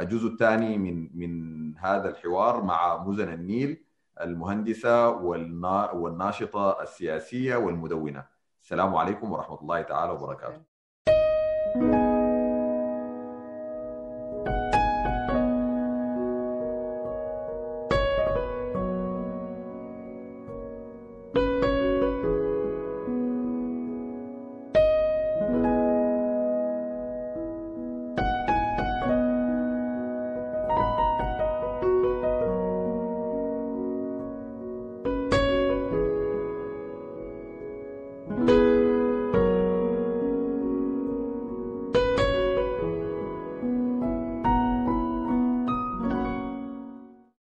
الجزء 0.00 0.28
الثاني 0.28 0.78
من 0.78 1.08
من 1.14 1.32
هذا 1.78 2.08
الحوار 2.08 2.62
مع 2.62 3.04
مزن 3.04 3.32
النيل. 3.32 3.84
المهندسة 4.20 5.08
والناشطة 5.94 6.82
السياسية 6.82 7.56
والمدونة. 7.56 8.24
السلام 8.62 8.96
عليكم 8.96 9.32
ورحمة 9.32 9.60
الله 9.60 9.82
تعالى 9.82 10.12
وبركاته. 10.12 10.77